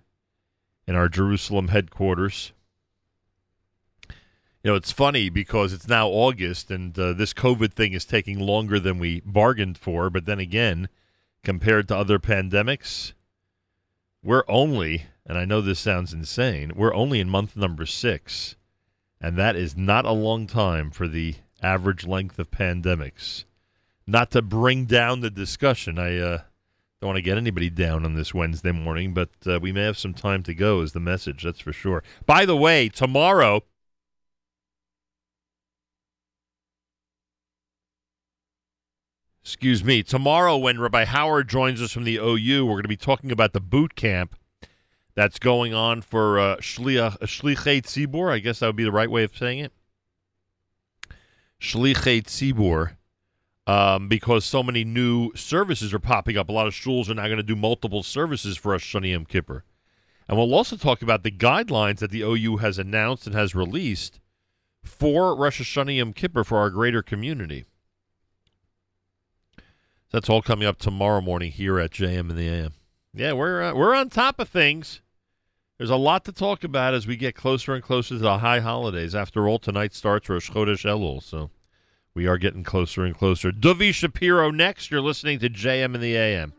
in 0.86 0.94
our 0.94 1.08
Jerusalem 1.08 1.68
headquarters. 1.68 2.52
You 4.62 4.72
know, 4.72 4.76
it's 4.76 4.92
funny 4.92 5.28
because 5.28 5.72
it's 5.72 5.88
now 5.88 6.08
August 6.08 6.70
and 6.70 6.98
uh, 6.98 7.12
this 7.12 7.32
COVID 7.32 7.72
thing 7.72 7.92
is 7.92 8.04
taking 8.04 8.38
longer 8.38 8.80
than 8.80 8.98
we 8.98 9.20
bargained 9.20 9.78
for. 9.78 10.10
But 10.10 10.24
then 10.24 10.38
again, 10.38 10.88
compared 11.42 11.88
to 11.88 11.96
other 11.96 12.18
pandemics, 12.18 13.12
we're 14.22 14.44
only, 14.48 15.06
and 15.24 15.38
I 15.38 15.44
know 15.44 15.60
this 15.60 15.78
sounds 15.78 16.12
insane, 16.12 16.72
we're 16.74 16.94
only 16.94 17.20
in 17.20 17.28
month 17.28 17.56
number 17.56 17.86
six. 17.86 18.56
And 19.20 19.36
that 19.36 19.56
is 19.56 19.76
not 19.76 20.04
a 20.04 20.12
long 20.12 20.46
time 20.46 20.90
for 20.90 21.08
the 21.08 21.34
average 21.62 22.06
length 22.06 22.38
of 22.38 22.50
pandemics. 22.50 23.44
Not 24.06 24.30
to 24.30 24.42
bring 24.42 24.84
down 24.84 25.20
the 25.20 25.30
discussion, 25.30 25.98
I 25.98 26.16
uh, 26.18 26.38
don't 27.00 27.08
want 27.08 27.16
to 27.16 27.22
get 27.22 27.36
anybody 27.36 27.68
down 27.68 28.04
on 28.04 28.14
this 28.14 28.32
Wednesday 28.32 28.72
morning, 28.72 29.14
but 29.14 29.30
uh, 29.46 29.58
we 29.60 29.72
may 29.72 29.82
have 29.82 29.98
some 29.98 30.14
time 30.14 30.42
to 30.44 30.54
go, 30.54 30.80
is 30.80 30.92
the 30.92 31.00
message, 31.00 31.44
that's 31.44 31.60
for 31.60 31.72
sure. 31.72 32.02
By 32.26 32.44
the 32.44 32.56
way, 32.56 32.88
tomorrow. 32.88 33.64
Excuse 39.48 39.82
me, 39.82 40.02
tomorrow 40.02 40.58
when 40.58 40.78
Rabbi 40.78 41.06
Howard 41.06 41.48
joins 41.48 41.80
us 41.80 41.90
from 41.90 42.04
the 42.04 42.16
OU, 42.16 42.66
we're 42.66 42.74
going 42.74 42.82
to 42.82 42.88
be 42.88 42.98
talking 42.98 43.32
about 43.32 43.54
the 43.54 43.62
boot 43.62 43.94
camp 43.94 44.36
that's 45.14 45.38
going 45.38 45.72
on 45.72 46.02
for 46.02 46.38
uh, 46.38 46.56
Shliach, 46.56 47.20
Shlichei 47.20 47.80
Tzibor. 47.80 48.30
I 48.30 48.40
guess 48.40 48.58
that 48.58 48.66
would 48.66 48.76
be 48.76 48.84
the 48.84 48.92
right 48.92 49.10
way 49.10 49.24
of 49.24 49.34
saying 49.34 49.60
it. 49.60 49.72
Shlichei 51.58 52.22
Tzibor. 52.22 52.96
Um, 53.66 54.06
because 54.06 54.44
so 54.44 54.62
many 54.62 54.84
new 54.84 55.34
services 55.34 55.94
are 55.94 55.98
popping 55.98 56.36
up. 56.36 56.50
A 56.50 56.52
lot 56.52 56.66
of 56.66 56.74
schools 56.74 57.08
are 57.08 57.14
now 57.14 57.24
going 57.24 57.38
to 57.38 57.42
do 57.42 57.56
multiple 57.56 58.02
services 58.02 58.58
for 58.58 58.72
Rosh 58.72 58.94
Hashanah 58.94 59.12
Yom 59.12 59.24
Kippur. 59.24 59.64
And 60.28 60.36
we'll 60.36 60.54
also 60.54 60.76
talk 60.76 61.00
about 61.00 61.22
the 61.22 61.30
guidelines 61.30 62.00
that 62.00 62.10
the 62.10 62.20
OU 62.20 62.58
has 62.58 62.78
announced 62.78 63.26
and 63.26 63.34
has 63.34 63.54
released 63.54 64.20
for 64.82 65.34
Rosh 65.34 65.62
Hashanah 65.62 65.96
Yom 65.96 66.12
Kippur 66.12 66.44
for 66.44 66.58
our 66.58 66.68
greater 66.68 67.02
community. 67.02 67.64
That's 70.10 70.30
all 70.30 70.40
coming 70.40 70.66
up 70.66 70.78
tomorrow 70.78 71.20
morning 71.20 71.52
here 71.52 71.78
at 71.78 71.90
JM 71.90 72.30
and 72.30 72.38
the 72.38 72.48
AM. 72.48 72.72
Yeah, 73.12 73.32
we're 73.32 73.62
uh, 73.62 73.74
we're 73.74 73.94
on 73.94 74.08
top 74.08 74.40
of 74.40 74.48
things. 74.48 75.00
There's 75.76 75.90
a 75.90 75.96
lot 75.96 76.24
to 76.24 76.32
talk 76.32 76.64
about 76.64 76.94
as 76.94 77.06
we 77.06 77.16
get 77.16 77.34
closer 77.34 77.74
and 77.74 77.84
closer 77.84 78.14
to 78.14 78.18
the 78.18 78.38
high 78.38 78.60
holidays. 78.60 79.14
After 79.14 79.46
all, 79.46 79.58
tonight 79.58 79.94
starts 79.94 80.28
Rosh 80.28 80.50
Chodesh 80.50 80.84
Elul, 80.84 81.22
so 81.22 81.50
we 82.14 82.26
are 82.26 82.38
getting 82.38 82.64
closer 82.64 83.04
and 83.04 83.16
closer. 83.16 83.52
Dovi 83.52 83.92
Shapiro 83.92 84.50
next. 84.50 84.90
You're 84.90 85.00
listening 85.00 85.38
to 85.40 85.50
JM 85.50 85.94
and 85.94 86.02
the 86.02 86.16
AM. 86.16 86.54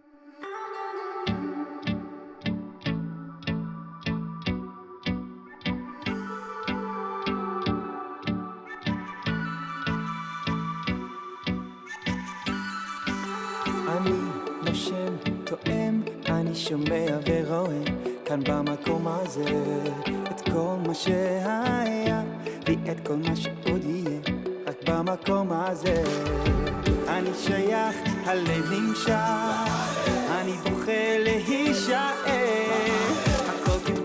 שומע 16.69 17.17
ורואה 17.25 17.83
כאן 18.25 18.39
במקום 18.43 19.07
הזה 19.07 19.43
את 20.31 20.41
כל 20.41 20.75
מה 20.87 20.93
שהיה 20.93 22.21
ואת 22.65 23.07
כל 23.07 23.15
מה 23.15 23.35
שעוד 23.35 23.83
יהיה 23.83 24.19
רק 24.67 24.89
במקום 24.89 25.51
הזה. 25.51 26.03
אני 27.07 27.29
שייך, 27.45 27.95
הלב 28.25 28.71
נמשך, 28.71 29.13
אני 30.31 30.51
בוכה 30.51 31.17
להישאר. 31.19 32.13
הכל 33.47 34.01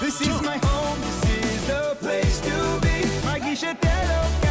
This 0.00 0.20
is 0.20 0.42
my 0.42 0.58
home, 0.66 0.98
this 1.06 1.22
is 1.38 1.66
the 1.70 1.96
place 2.00 2.38
to 2.46 2.56
be. 2.82 3.26
מרגיש 3.26 3.64
את 3.64 3.84
אלוקיי 3.84 4.45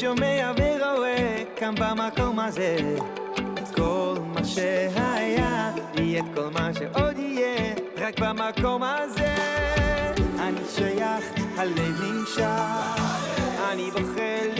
שומע 0.00 0.52
ורואה 0.56 1.42
כאן 1.56 1.74
במקום 1.74 2.38
הזה. 2.38 2.76
את 3.54 3.74
כל 3.74 4.14
מה 4.34 4.44
שהיה, 4.44 5.72
יהיה 5.94 6.20
את 6.20 6.34
כל 6.34 6.48
מה 6.52 6.70
שעוד 6.78 7.18
יהיה, 7.18 7.74
רק 7.96 8.20
במקום 8.20 8.82
הזה. 8.82 9.34
אני 10.38 10.60
שייך, 10.74 11.24
הלב 11.56 12.02
נמשך, 12.02 13.00
אני 13.72 13.90
בוחר 13.90 14.59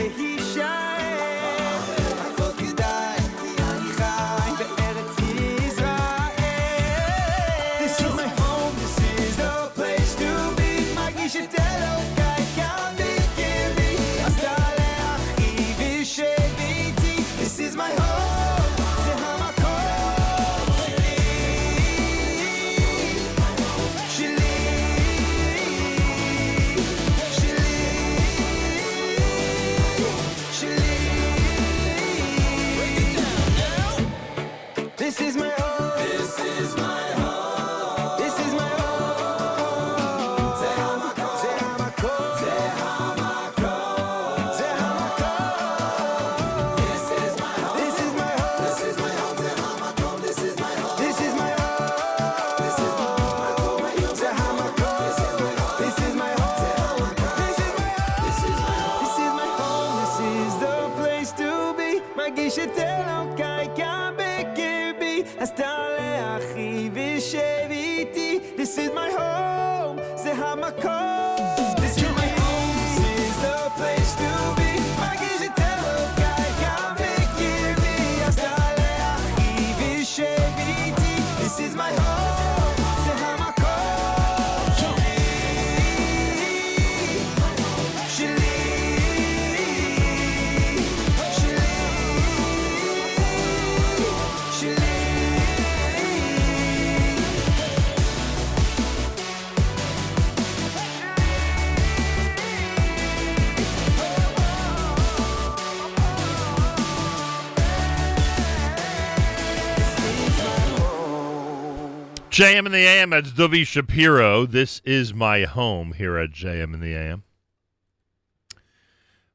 JM 112.31 112.65
in 112.65 112.71
the 112.71 112.77
AM, 112.77 113.09
that's 113.09 113.31
Dovi 113.31 113.67
Shapiro. 113.67 114.45
This 114.45 114.81
is 114.85 115.13
my 115.13 115.43
home 115.43 115.91
here 115.91 116.15
at 116.17 116.31
JM 116.31 116.73
in 116.73 116.79
the 116.79 116.93
AM. 116.93 117.23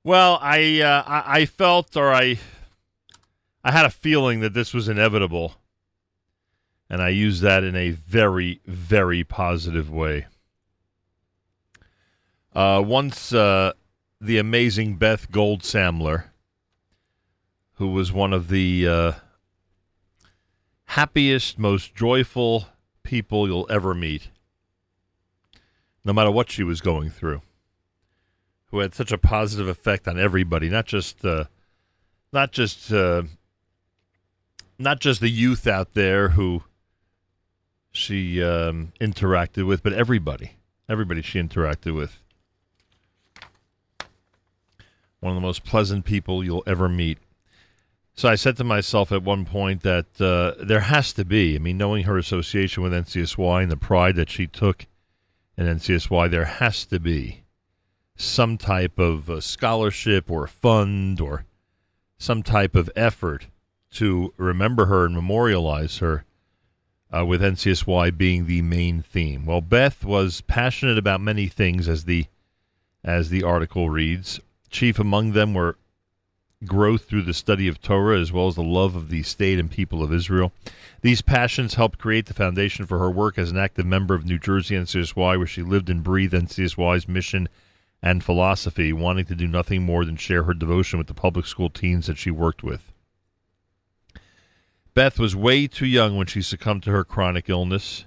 Well, 0.02 0.38
I, 0.40 0.80
uh, 0.80 1.02
I 1.06 1.40
I 1.40 1.44
felt 1.44 1.94
or 1.94 2.14
I 2.14 2.38
I 3.62 3.72
had 3.72 3.84
a 3.84 3.90
feeling 3.90 4.40
that 4.40 4.54
this 4.54 4.72
was 4.72 4.88
inevitable, 4.88 5.56
and 6.88 7.02
I 7.02 7.10
used 7.10 7.42
that 7.42 7.62
in 7.64 7.76
a 7.76 7.90
very 7.90 8.62
very 8.64 9.22
positive 9.22 9.90
way. 9.90 10.24
Uh, 12.54 12.82
once 12.82 13.30
uh, 13.30 13.72
the 14.22 14.38
amazing 14.38 14.96
Beth 14.96 15.30
Goldsamler, 15.30 16.28
who 17.74 17.88
was 17.88 18.10
one 18.10 18.32
of 18.32 18.48
the 18.48 18.88
uh, 18.88 19.12
happiest, 20.86 21.58
most 21.58 21.94
joyful 21.94 22.68
people 23.06 23.46
you'll 23.46 23.66
ever 23.70 23.94
meet, 23.94 24.30
no 26.04 26.12
matter 26.12 26.30
what 26.30 26.50
she 26.50 26.62
was 26.62 26.80
going 26.80 27.08
through, 27.08 27.40
who 28.66 28.80
had 28.80 28.94
such 28.94 29.12
a 29.12 29.18
positive 29.18 29.68
effect 29.68 30.06
on 30.08 30.18
everybody, 30.18 30.68
not 30.68 30.86
just 30.86 31.24
uh, 31.24 31.44
not 32.32 32.52
just 32.52 32.92
uh, 32.92 33.22
not 34.78 35.00
just 35.00 35.20
the 35.20 35.30
youth 35.30 35.66
out 35.66 35.94
there 35.94 36.30
who 36.30 36.64
she 37.92 38.42
um, 38.42 38.92
interacted 39.00 39.66
with, 39.66 39.82
but 39.82 39.92
everybody, 39.92 40.56
everybody 40.88 41.22
she 41.22 41.40
interacted 41.40 41.94
with. 41.94 42.20
One 45.20 45.30
of 45.30 45.36
the 45.36 45.46
most 45.46 45.64
pleasant 45.64 46.04
people 46.04 46.44
you'll 46.44 46.64
ever 46.66 46.88
meet. 46.88 47.18
So 48.16 48.30
I 48.30 48.34
said 48.34 48.56
to 48.56 48.64
myself 48.64 49.12
at 49.12 49.22
one 49.22 49.44
point 49.44 49.82
that 49.82 50.06
uh, 50.18 50.64
there 50.64 50.80
has 50.80 51.12
to 51.12 51.24
be, 51.24 51.54
I 51.54 51.58
mean, 51.58 51.76
knowing 51.76 52.04
her 52.04 52.16
association 52.16 52.82
with 52.82 52.92
NCSY 52.92 53.62
and 53.62 53.70
the 53.70 53.76
pride 53.76 54.16
that 54.16 54.30
she 54.30 54.46
took 54.46 54.86
in 55.58 55.66
NCSY, 55.66 56.30
there 56.30 56.46
has 56.46 56.86
to 56.86 56.98
be 56.98 57.42
some 58.16 58.56
type 58.56 58.98
of 58.98 59.28
uh, 59.28 59.42
scholarship 59.42 60.30
or 60.30 60.46
fund 60.46 61.20
or 61.20 61.44
some 62.16 62.42
type 62.42 62.74
of 62.74 62.88
effort 62.96 63.48
to 63.90 64.32
remember 64.38 64.86
her 64.86 65.04
and 65.04 65.14
memorialize 65.14 65.98
her 65.98 66.24
uh, 67.14 67.24
with 67.24 67.42
NCSY 67.42 68.16
being 68.16 68.46
the 68.46 68.62
main 68.62 69.02
theme. 69.02 69.44
Well, 69.44 69.60
Beth 69.60 70.06
was 70.06 70.40
passionate 70.40 70.96
about 70.96 71.20
many 71.20 71.48
things, 71.48 71.86
as 71.86 72.04
the 72.04 72.26
as 73.04 73.28
the 73.28 73.42
article 73.42 73.90
reads. 73.90 74.40
Chief 74.70 74.98
among 74.98 75.32
them 75.32 75.52
were 75.52 75.76
growth 76.64 77.04
through 77.04 77.22
the 77.22 77.34
study 77.34 77.68
of 77.68 77.80
Torah 77.80 78.20
as 78.20 78.32
well 78.32 78.48
as 78.48 78.54
the 78.54 78.62
love 78.62 78.96
of 78.96 79.10
the 79.10 79.22
state 79.22 79.58
and 79.58 79.70
people 79.70 80.02
of 80.02 80.12
Israel. 80.12 80.52
These 81.02 81.22
passions 81.22 81.74
helped 81.74 81.98
create 81.98 82.26
the 82.26 82.34
foundation 82.34 82.86
for 82.86 82.98
her 82.98 83.10
work 83.10 83.38
as 83.38 83.50
an 83.50 83.58
active 83.58 83.86
member 83.86 84.14
of 84.14 84.24
New 84.24 84.38
Jersey 84.38 84.74
NCSY, 84.74 85.36
where 85.36 85.46
she 85.46 85.62
lived 85.62 85.90
and 85.90 86.02
breathed 86.02 86.32
NCSY's 86.32 87.08
mission 87.08 87.48
and 88.02 88.24
philosophy, 88.24 88.92
wanting 88.92 89.26
to 89.26 89.34
do 89.34 89.46
nothing 89.46 89.82
more 89.82 90.04
than 90.04 90.16
share 90.16 90.44
her 90.44 90.54
devotion 90.54 90.98
with 90.98 91.08
the 91.08 91.14
public 91.14 91.46
school 91.46 91.70
teens 91.70 92.06
that 92.06 92.18
she 92.18 92.30
worked 92.30 92.62
with. 92.62 92.92
Beth 94.94 95.18
was 95.18 95.36
way 95.36 95.66
too 95.66 95.86
young 95.86 96.16
when 96.16 96.26
she 96.26 96.40
succumbed 96.40 96.82
to 96.84 96.90
her 96.90 97.04
chronic 97.04 97.50
illness. 97.50 98.06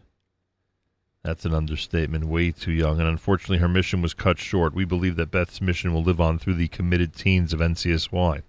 That's 1.29 1.45
an 1.45 1.53
understatement, 1.53 2.25
way 2.25 2.49
too 2.49 2.71
young. 2.71 2.99
And 2.99 3.07
unfortunately, 3.07 3.59
her 3.59 3.67
mission 3.67 4.01
was 4.01 4.15
cut 4.15 4.39
short. 4.39 4.73
We 4.73 4.83
believe 4.83 5.15
that 5.17 5.29
Beth's 5.29 5.61
mission 5.61 5.93
will 5.93 6.01
live 6.01 6.19
on 6.19 6.39
through 6.39 6.55
the 6.55 6.67
committed 6.69 7.13
teens 7.13 7.53
of 7.53 7.59
NCSY. 7.59 8.41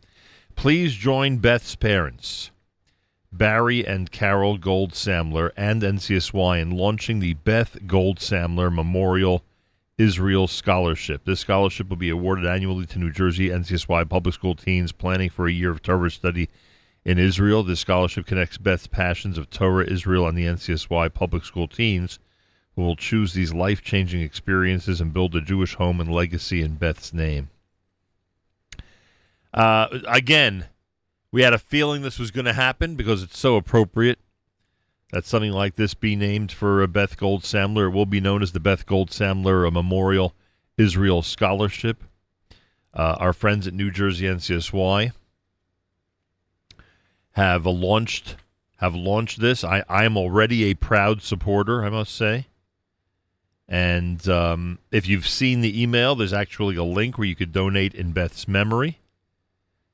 Please 0.56 0.94
join 0.94 1.36
Beth's 1.36 1.76
parents, 1.76 2.50
Barry 3.30 3.86
and 3.86 4.10
Carol 4.10 4.56
Gold 4.56 4.92
Samler, 4.92 5.50
and 5.58 5.82
NCSY 5.82 6.58
in 6.58 6.70
launching 6.70 7.20
the 7.20 7.34
Beth 7.34 7.86
Gold 7.86 8.16
Samler 8.16 8.74
Memorial 8.74 9.44
Israel 9.98 10.48
Scholarship. 10.48 11.26
This 11.26 11.40
scholarship 11.40 11.90
will 11.90 11.98
be 11.98 12.08
awarded 12.08 12.46
annually 12.46 12.86
to 12.86 12.98
New 12.98 13.10
Jersey 13.10 13.50
NCSY 13.50 14.08
public 14.08 14.34
school 14.34 14.54
teens 14.54 14.90
planning 14.90 15.28
for 15.28 15.46
a 15.46 15.52
year 15.52 15.70
of 15.70 15.82
Torah 15.82 16.10
study 16.10 16.48
in 17.04 17.18
Israel. 17.18 17.62
This 17.62 17.80
scholarship 17.80 18.24
connects 18.24 18.56
Beth's 18.56 18.86
passions 18.86 19.36
of 19.36 19.50
Torah, 19.50 19.84
Israel, 19.84 20.26
and 20.26 20.38
the 20.38 20.46
NCSY 20.46 21.12
public 21.12 21.44
school 21.44 21.68
teens 21.68 22.18
who 22.76 22.82
will 22.82 22.96
choose 22.96 23.32
these 23.32 23.52
life 23.52 23.82
changing 23.82 24.22
experiences 24.22 25.00
and 25.00 25.12
build 25.12 25.34
a 25.34 25.40
Jewish 25.40 25.74
home 25.74 26.00
and 26.00 26.12
legacy 26.12 26.62
in 26.62 26.76
Beth's 26.76 27.12
name. 27.12 27.50
Uh, 29.52 29.88
again, 30.06 30.66
we 31.32 31.42
had 31.42 31.52
a 31.52 31.58
feeling 31.58 32.02
this 32.02 32.18
was 32.18 32.30
going 32.30 32.44
to 32.44 32.52
happen 32.52 32.94
because 32.94 33.22
it's 33.22 33.38
so 33.38 33.56
appropriate 33.56 34.18
that 35.12 35.24
something 35.24 35.52
like 35.52 35.76
this 35.76 35.94
be 35.94 36.14
named 36.14 36.52
for 36.52 36.86
Beth 36.86 37.16
Gold 37.16 37.42
Samler. 37.42 37.86
It 37.88 37.94
will 37.94 38.06
be 38.06 38.20
known 38.20 38.42
as 38.42 38.52
the 38.52 38.60
Beth 38.60 38.86
Gold 38.86 39.10
Samler 39.10 39.70
Memorial 39.72 40.34
Israel 40.76 41.22
Scholarship. 41.22 42.04
Uh, 42.94 43.16
our 43.18 43.32
friends 43.32 43.66
at 43.66 43.74
New 43.74 43.90
Jersey 43.90 44.24
NCSY 44.24 45.12
have 47.32 47.66
launched 47.66 48.36
have 48.76 48.94
launched 48.94 49.40
this. 49.40 49.62
I, 49.62 49.84
I 49.88 50.04
am 50.04 50.16
already 50.16 50.64
a 50.64 50.74
proud 50.74 51.22
supporter, 51.22 51.84
I 51.84 51.90
must 51.90 52.14
say. 52.14 52.46
And 53.70 54.28
um, 54.28 54.80
if 54.90 55.06
you've 55.06 55.28
seen 55.28 55.60
the 55.60 55.80
email, 55.80 56.16
there's 56.16 56.32
actually 56.32 56.74
a 56.74 56.82
link 56.82 57.16
where 57.16 57.28
you 57.28 57.36
could 57.36 57.52
donate 57.52 57.94
in 57.94 58.10
Beth's 58.10 58.48
memory. 58.48 58.98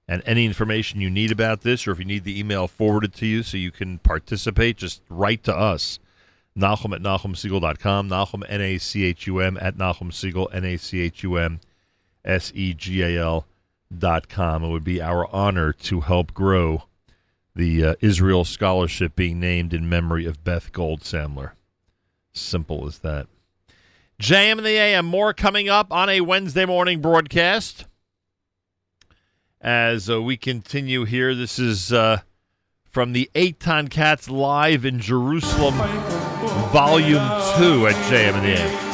And 0.09 0.23
any 0.25 0.47
information 0.47 1.03
you 1.03 1.11
need 1.11 1.31
about 1.31 1.61
this, 1.61 1.87
or 1.87 1.93
if 1.93 1.99
you 1.99 2.07
need 2.07 2.25
the 2.25 2.39
email 2.39 2.69
forwarded 2.69 3.13
to 3.15 3.27
you 3.27 3.43
so 3.43 3.59
you 3.59 3.71
can 3.71 3.99
participate, 3.99 4.79
just 4.79 5.03
write 5.11 5.43
to 5.45 5.55
us. 5.55 5.99
Nachum 6.57 6.95
at 6.95 7.03
NachumSegal.com. 7.03 8.09
Nachum, 8.09 8.45
N 8.49 8.61
A 8.63 8.79
C 8.79 9.05
H 9.05 9.27
U 9.27 9.41
M, 9.41 9.59
at 9.61 9.77
Nachum 9.77 10.11
Segal, 10.11 10.49
N 10.55 10.65
A 10.65 10.79
C 10.79 11.01
H 11.01 11.23
U 11.23 11.37
M 11.37 11.61
S 12.25 12.53
E 12.55 12.73
G 12.73 13.03
A 13.03 13.21
L 13.21 13.47
dot 13.97 14.31
com. 14.31 14.65
It 14.65 14.69
would 14.69 14.85
be 14.85 15.03
our 15.03 15.27
honor 15.35 15.75
to 15.75 16.01
help 16.01 16.33
grow 16.33 16.85
the 17.55 17.85
uh, 17.85 17.95
Israel 18.01 18.45
Scholarship 18.45 19.17
being 19.17 19.39
named 19.39 19.75
in 19.75 19.89
memory 19.89 20.25
of 20.25 20.43
Beth 20.45 20.73
Gold 20.73 21.01
Samler. 21.01 21.51
Simple 22.33 22.87
as 22.87 23.01
that. 23.01 23.27
JM 24.21 24.53
and 24.53 24.67
the 24.67 24.71
AM, 24.71 25.05
more 25.05 25.35
coming 25.35 25.69
up 25.69 25.93
on 25.93 26.09
a 26.09 26.23
Wednesday 26.23 26.65
morning 26.65 27.01
broadcast. 27.01 27.85
As 29.61 30.09
uh, 30.09 30.23
we 30.23 30.39
continue 30.39 31.05
here, 31.05 31.35
this 31.35 31.59
is 31.59 31.93
uh, 31.93 32.21
from 32.85 33.13
the 33.13 33.31
Eitan 33.35 33.91
Katz 33.91 34.31
Live 34.31 34.87
in 34.87 35.01
Jerusalem, 35.01 35.75
Volume 36.73 37.19
2 37.59 37.89
at 37.89 37.95
JM 38.11 38.35
and 38.35 38.45
the 38.45 38.59
AM. 38.59 38.86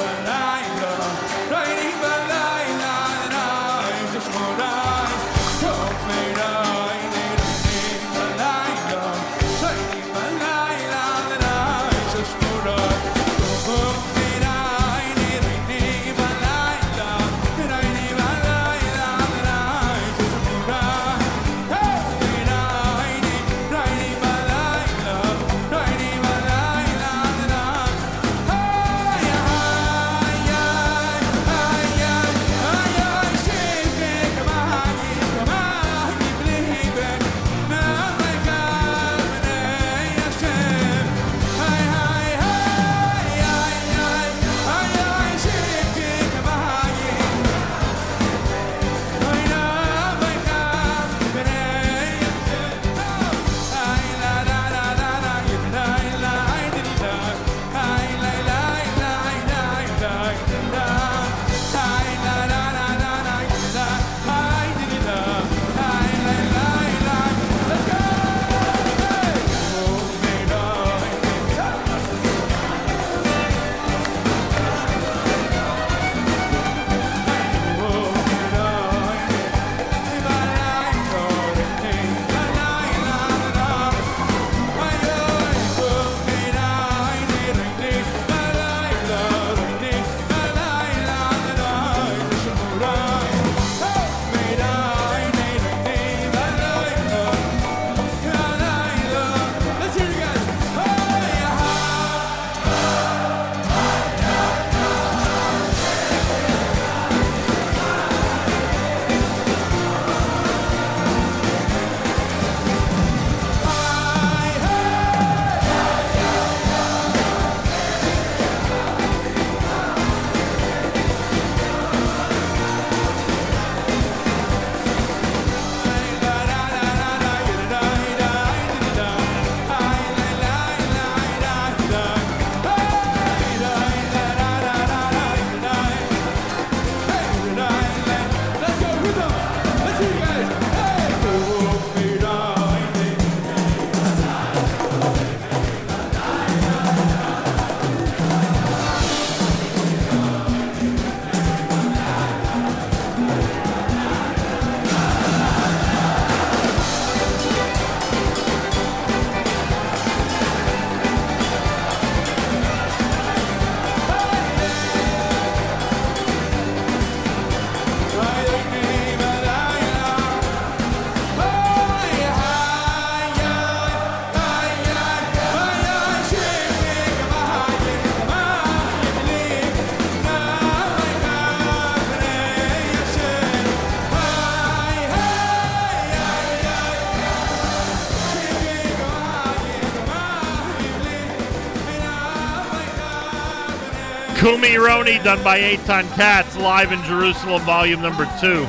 Kumi 194.42 194.70
Roni, 194.70 195.22
done 195.22 195.40
by 195.44 195.60
Eitan 195.60 196.12
Katz, 196.16 196.56
live 196.56 196.90
in 196.90 197.00
Jerusalem, 197.04 197.62
volume 197.62 198.02
number 198.02 198.28
two. 198.40 198.66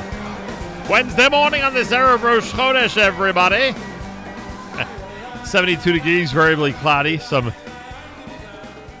Wednesday 0.88 1.28
morning 1.28 1.62
on 1.62 1.74
this 1.74 1.90
Erev 1.90 2.22
Rosh 2.22 2.52
Chodesh, 2.52 2.96
everybody. 2.96 3.74
72 5.44 5.92
degrees, 5.92 6.30
variably 6.30 6.74
cloudy, 6.74 7.18
some 7.18 7.52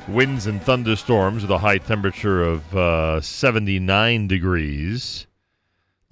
winds 0.08 0.48
and 0.48 0.60
thunderstorms 0.60 1.42
with 1.42 1.52
a 1.52 1.58
high 1.58 1.78
temperature 1.78 2.42
of 2.42 2.74
uh, 2.74 3.20
79 3.20 4.26
degrees. 4.26 5.28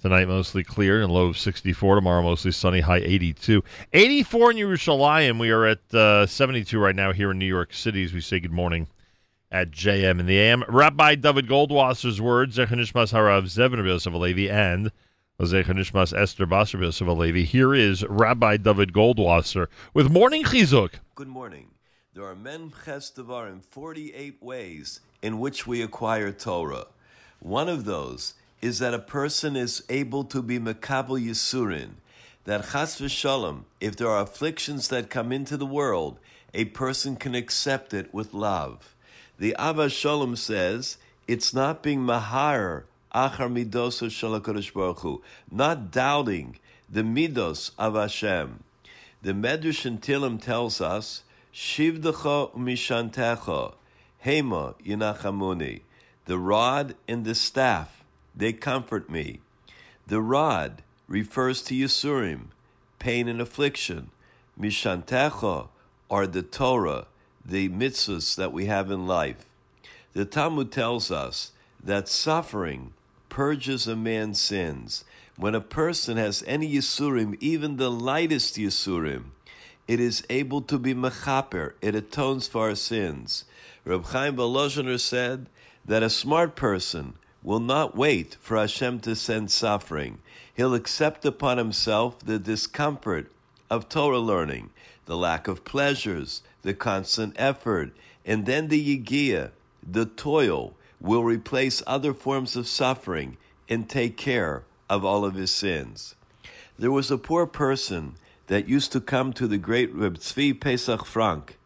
Tonight, 0.01 0.29
mostly 0.29 0.63
clear 0.63 1.01
and 1.01 1.11
low 1.11 1.25
of 1.25 1.37
64. 1.37 1.95
Tomorrow, 1.95 2.23
mostly 2.23 2.51
sunny, 2.51 2.79
high 2.79 2.99
82. 2.99 3.61
84 3.91 4.51
in 4.51 4.57
Yerushalayim. 4.57 5.39
We 5.39 5.49
are 5.49 5.65
at 5.65 5.93
uh, 5.93 6.25
72 6.25 6.79
right 6.79 6.95
now 6.95 7.11
here 7.11 7.31
in 7.31 7.37
New 7.37 7.45
York 7.45 7.73
City 7.73 8.05
as 8.05 8.13
we 8.13 8.21
say 8.21 8.39
good 8.39 8.53
morning 8.53 8.87
at 9.53 9.69
JM 9.69 10.19
in 10.19 10.25
the 10.25 10.39
AM. 10.39 10.63
Rabbi 10.67 11.13
David 11.15 11.47
Goldwasser's 11.47 12.19
words, 12.19 12.57
Zechanishmas 12.57 13.13
Harav 13.13 13.43
Zevin 13.43 13.85
Yosef 13.85 14.11
Alevi 14.11 14.49
and 14.49 14.91
Zechanishmas 15.39 16.11
Esther 16.17 16.47
Basar 16.47 16.81
Yosef 16.81 17.07
Alevi. 17.07 17.45
Here 17.45 17.73
is 17.75 18.03
Rabbi 18.09 18.57
David 18.57 18.91
Goldwasser 18.91 19.67
with 19.93 20.09
Morning 20.09 20.43
Chizuk. 20.43 20.95
Good 21.13 21.27
morning. 21.27 21.67
There 22.15 22.25
are 22.25 22.35
men 22.35 22.71
chestavar 22.85 23.47
in 23.51 23.61
48 23.61 24.41
ways 24.41 25.01
in 25.21 25.39
which 25.39 25.67
we 25.67 25.83
acquire 25.83 26.31
Torah. 26.31 26.87
One 27.39 27.69
of 27.69 27.85
those 27.85 28.33
is 28.59 28.79
that 28.79 28.95
a 28.95 28.99
person 28.99 29.55
is 29.55 29.83
able 29.87 30.23
to 30.25 30.41
be 30.41 30.57
Mekabel 30.57 31.23
Yisurin. 31.23 31.91
That 32.45 32.71
chas 32.71 32.99
v'shalom, 32.99 33.65
if 33.79 33.95
there 33.95 34.09
are 34.09 34.23
afflictions 34.23 34.87
that 34.87 35.11
come 35.11 35.31
into 35.31 35.57
the 35.57 35.65
world, 35.65 36.19
a 36.53 36.65
person 36.65 37.15
can 37.15 37.35
accept 37.35 37.93
it 37.93 38.13
with 38.13 38.33
love. 38.33 38.92
The 39.39 39.55
Abba 39.55 39.89
Shalom 39.89 40.35
says 40.35 40.97
it's 41.27 41.53
not 41.53 41.81
being 41.81 42.01
mahar 42.01 42.85
achar 43.13 43.51
midos 43.51 44.01
of 44.01 44.11
Shalakodesh 44.11 44.73
Baruch 44.73 44.99
Hu, 44.99 45.21
not 45.51 45.91
doubting 45.91 46.57
the 46.89 47.01
midos 47.01 47.71
of 47.77 47.95
Hashem. 47.95 48.63
The 49.21 49.31
Medrash 49.31 49.85
in 49.85 49.99
Tilim 49.99 50.41
tells 50.41 50.81
us, 50.81 51.23
Shivdecha 51.53 52.53
umishantecha, 52.53 53.73
Hema 54.25 54.75
yinachamuni, 54.81 55.81
the 56.25 56.37
rod 56.37 56.95
and 57.07 57.25
the 57.25 57.35
staff, 57.35 58.03
they 58.35 58.53
comfort 58.53 59.09
me. 59.09 59.39
The 60.07 60.21
rod 60.21 60.83
refers 61.07 61.61
to 61.63 61.75
Yisurim, 61.75 62.47
pain 62.99 63.27
and 63.27 63.39
affliction. 63.39 64.09
Mishantecha 64.59 65.67
are 66.09 66.27
the 66.27 66.41
Torah, 66.41 67.07
the 67.45 67.69
mitzvahs 67.69 68.35
that 68.35 68.53
we 68.53 68.65
have 68.65 68.89
in 68.89 69.05
life. 69.07 69.45
The 70.13 70.25
Talmud 70.25 70.71
tells 70.71 71.11
us 71.11 71.51
that 71.83 72.07
suffering 72.07 72.93
purges 73.29 73.87
a 73.87 73.95
man's 73.95 74.39
sins. 74.39 75.03
When 75.35 75.55
a 75.55 75.61
person 75.61 76.17
has 76.17 76.43
any 76.45 76.71
Yisurim, 76.71 77.35
even 77.39 77.77
the 77.77 77.89
lightest 77.89 78.55
Yisurim, 78.55 79.31
it 79.87 79.99
is 79.99 80.23
able 80.29 80.61
to 80.61 80.77
be 80.77 80.93
mechaper. 80.93 81.73
It 81.81 81.95
atones 81.95 82.47
for 82.47 82.69
our 82.69 82.75
sins. 82.75 83.45
Reb 83.83 84.05
Chaim 84.05 84.37
Volozhiner 84.37 84.99
said 84.99 85.47
that 85.83 86.03
a 86.03 86.09
smart 86.09 86.55
person 86.55 87.15
will 87.41 87.59
not 87.59 87.97
wait 87.97 88.37
for 88.39 88.57
Hashem 88.57 89.01
to 89.01 89.15
send 89.15 89.51
suffering. 89.51 90.19
He'll 90.53 90.73
accept 90.73 91.25
upon 91.25 91.57
himself 91.57 92.19
the 92.19 92.39
discomfort 92.39 93.29
of 93.69 93.89
Torah 93.89 94.19
learning, 94.19 94.69
the 95.05 95.17
lack 95.17 95.47
of 95.47 95.65
pleasures, 95.65 96.41
the 96.63 96.73
constant 96.73 97.35
effort, 97.37 97.91
and 98.25 98.45
then 98.45 98.67
the 98.67 98.97
yigia, 98.97 99.51
the 99.85 100.05
toil, 100.05 100.73
will 100.99 101.23
replace 101.23 101.83
other 101.85 102.13
forms 102.13 102.55
of 102.55 102.67
suffering 102.67 103.37
and 103.69 103.89
take 103.89 104.17
care 104.17 104.63
of 104.89 105.05
all 105.05 105.25
of 105.25 105.35
his 105.35 105.51
sins. 105.51 106.15
There 106.79 106.91
was 106.91 107.11
a 107.11 107.17
poor 107.17 107.45
person 107.45 108.15
that 108.47 108.67
used 108.67 108.91
to 108.93 109.01
come 109.01 109.33
to 109.33 109.47
the 109.47 109.57
great 109.57 109.93
Reb 109.93 110.17
Tzvi 110.17 110.59
Pesach 110.59 111.05
Frank, 111.05 111.57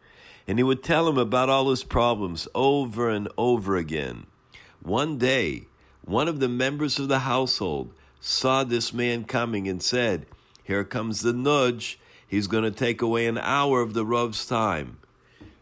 and 0.46 0.58
he 0.58 0.62
would 0.62 0.82
tell 0.82 1.08
him 1.08 1.18
about 1.18 1.48
all 1.48 1.70
his 1.70 1.84
problems 1.84 2.48
over 2.54 3.08
and 3.08 3.28
over 3.36 3.76
again. 3.76 4.26
One 4.82 5.18
day, 5.18 5.66
one 6.04 6.28
of 6.28 6.40
the 6.40 6.48
members 6.48 6.98
of 6.98 7.08
the 7.08 7.20
household 7.20 7.92
saw 8.20 8.64
this 8.64 8.92
man 8.92 9.24
coming 9.24 9.68
and 9.68 9.82
said, 9.82 10.26
Here 10.64 10.84
comes 10.84 11.20
the 11.20 11.32
nudge. 11.32 11.98
He's 12.28 12.46
going 12.46 12.64
to 12.64 12.70
take 12.70 13.00
away 13.00 13.26
an 13.26 13.38
hour 13.38 13.80
of 13.80 13.94
the 13.94 14.04
Rav's 14.04 14.46
time. 14.46 14.98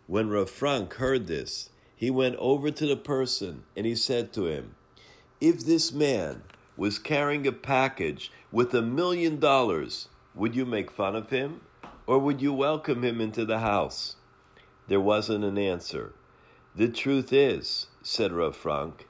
When 0.08 0.28
Rav 0.28 0.50
Frank 0.50 0.94
heard 0.94 1.28
this, 1.28 1.70
he 1.94 2.10
went 2.10 2.34
over 2.36 2.72
to 2.72 2.86
the 2.86 2.96
person 2.96 3.62
and 3.76 3.86
he 3.86 3.94
said 3.94 4.32
to 4.32 4.46
him, 4.46 4.74
If 5.40 5.64
this 5.64 5.92
man 5.92 6.42
was 6.76 6.98
carrying 6.98 7.46
a 7.46 7.52
package 7.52 8.32
with 8.50 8.74
a 8.74 8.82
million 8.82 9.38
dollars, 9.38 10.08
would 10.34 10.56
you 10.56 10.66
make 10.66 10.90
fun 10.90 11.14
of 11.14 11.30
him 11.30 11.60
or 12.04 12.18
would 12.18 12.42
you 12.42 12.52
welcome 12.52 13.04
him 13.04 13.20
into 13.20 13.44
the 13.44 13.60
house? 13.60 14.16
There 14.88 15.00
wasn't 15.00 15.44
an 15.44 15.58
answer. 15.58 16.14
The 16.74 16.88
truth 16.88 17.32
is, 17.32 17.86
said 18.02 18.32
Rav 18.32 18.56
Frank, 18.56 19.06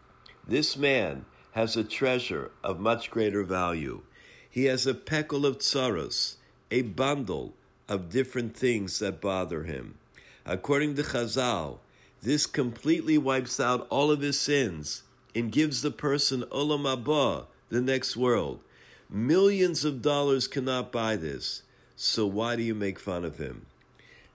this 0.46 0.76
man 0.76 1.24
has 1.52 1.74
a 1.74 1.84
treasure 1.84 2.50
of 2.62 2.78
much 2.78 3.10
greater 3.10 3.42
value. 3.44 4.02
He 4.48 4.66
has 4.66 4.86
a 4.86 4.94
peckle 4.94 5.46
of 5.46 5.58
tsaros, 5.58 6.36
a 6.70 6.82
bundle 6.82 7.54
of 7.88 8.10
different 8.10 8.56
things 8.56 8.98
that 8.98 9.20
bother 9.20 9.64
him. 9.64 9.98
According 10.44 10.94
to 10.96 11.02
Chazal, 11.02 11.78
this 12.22 12.46
completely 12.46 13.18
wipes 13.18 13.60
out 13.60 13.86
all 13.90 14.10
of 14.10 14.20
his 14.20 14.38
sins 14.38 15.02
and 15.34 15.52
gives 15.52 15.82
the 15.82 15.90
person 15.90 16.42
olam 16.44 16.82
haba, 16.82 17.46
the 17.68 17.80
next 17.80 18.16
world. 18.16 18.60
Millions 19.08 19.84
of 19.84 20.02
dollars 20.02 20.48
cannot 20.48 20.90
buy 20.90 21.14
this, 21.14 21.62
so 21.94 22.26
why 22.26 22.56
do 22.56 22.62
you 22.62 22.74
make 22.74 22.98
fun 22.98 23.24
of 23.24 23.38
him? 23.38 23.66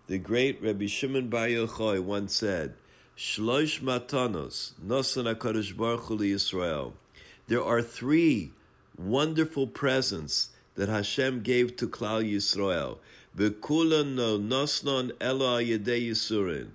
The 0.08 0.18
great 0.18 0.62
Rabbi 0.62 0.88
Shimon 0.88 1.30
Bar 1.30 1.48
Yochai 1.48 2.02
once 2.02 2.36
said, 2.36 2.76
Shlosh 3.18 3.82
matanos 3.82 4.74
nosan 4.84 5.34
HaKadosh 5.34 5.76
Baruch 5.76 6.06
Hu 6.06 6.18
Yisrael. 6.20 6.94
There 7.48 7.64
are 7.64 7.82
three 7.82 8.52
wonderful 8.98 9.68
presents 9.68 10.51
that 10.76 10.90
Hashem 10.90 11.42
gave 11.42 11.76
to 11.78 11.88
Klal 11.88 12.24
Yisrael. 12.24 12.98
No 13.36 14.38
nosnon 14.38 15.12
elo 15.22 15.60
Yisurin. 15.60 16.70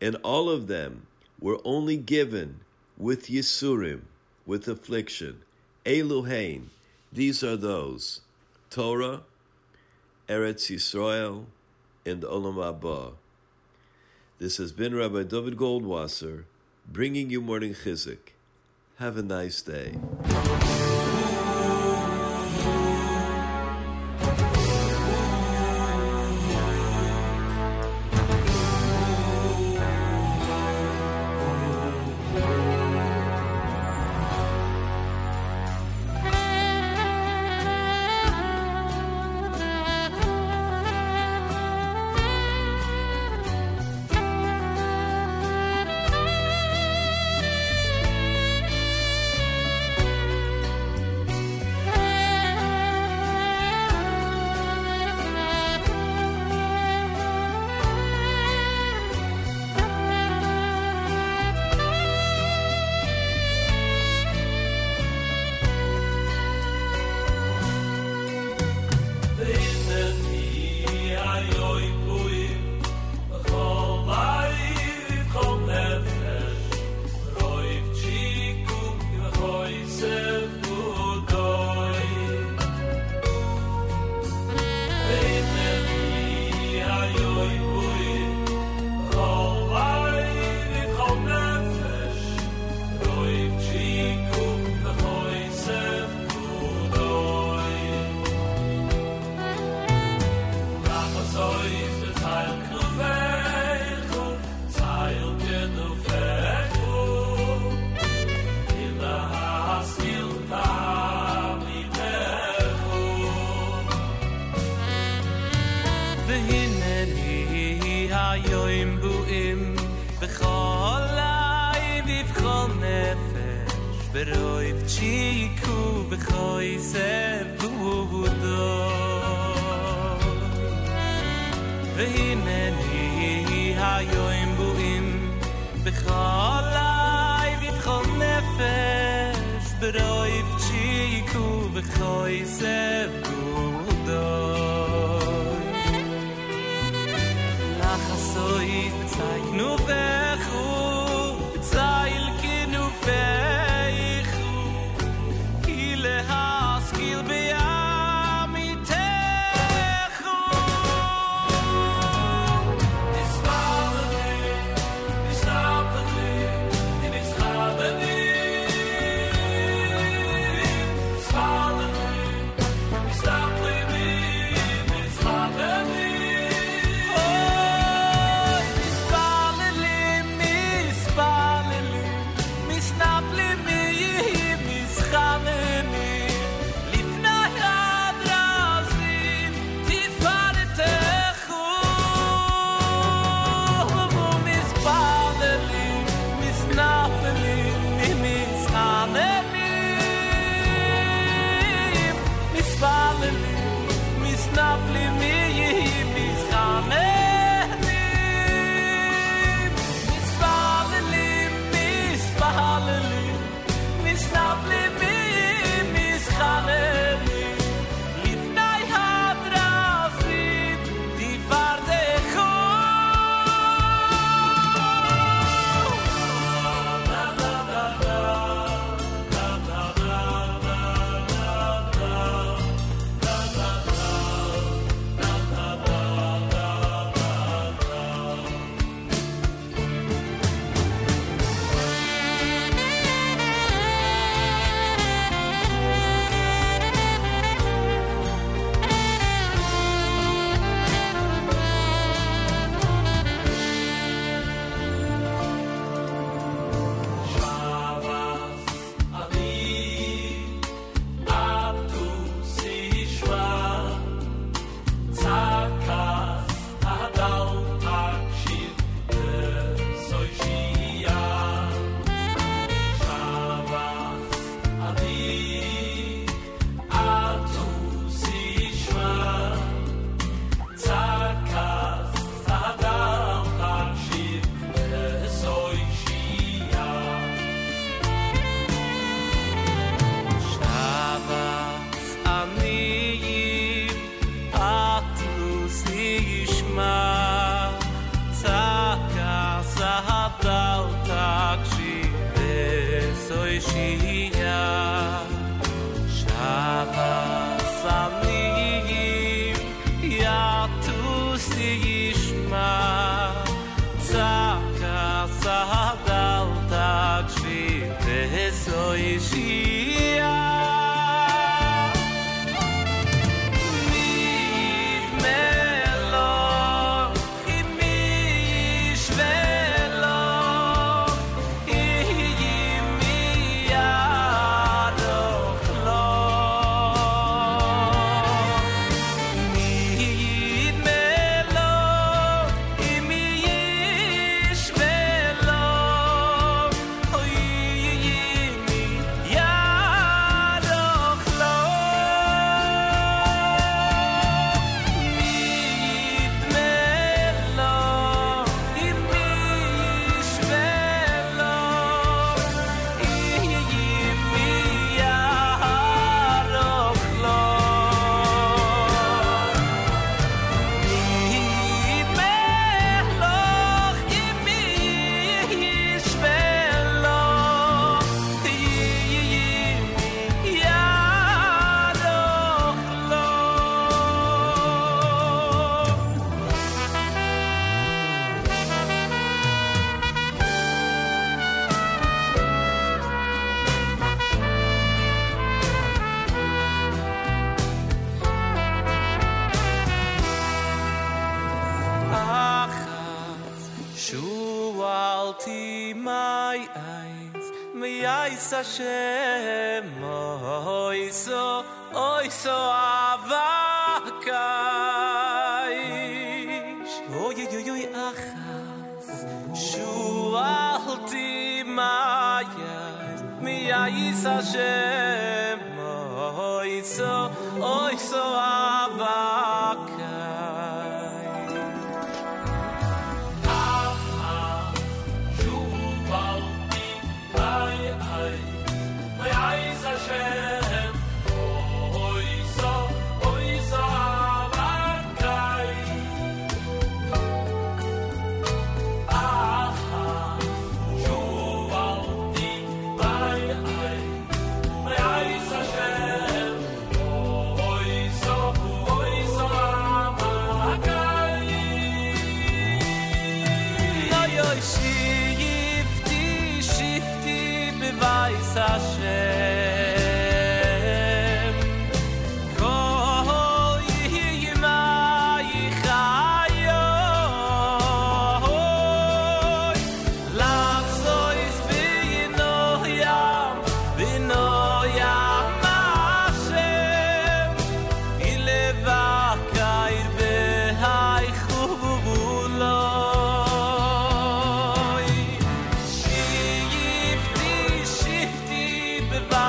And 0.00 0.16
all 0.16 0.48
of 0.48 0.66
them 0.66 1.06
were 1.40 1.58
only 1.64 1.96
given 1.96 2.60
with 2.96 3.26
Yisurim, 3.26 4.02
with 4.46 4.68
affliction. 4.68 5.42
Eluhain, 5.84 6.66
these 7.12 7.42
are 7.42 7.56
those. 7.56 8.20
Torah, 8.70 9.22
Eretz 10.28 10.70
Yisrael, 10.70 11.46
and 12.04 12.22
Olam 12.22 12.56
Haba. 12.56 13.14
This 14.38 14.58
has 14.58 14.72
been 14.72 14.94
Rabbi 14.94 15.24
David 15.24 15.56
Goldwasser 15.56 16.44
bringing 16.86 17.30
you 17.30 17.40
Morning 17.40 17.74
Chizuk. 17.74 18.18
Have 18.96 19.16
a 19.16 19.22
nice 19.22 19.62
day. 19.62 20.77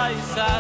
eyes. 0.09 0.58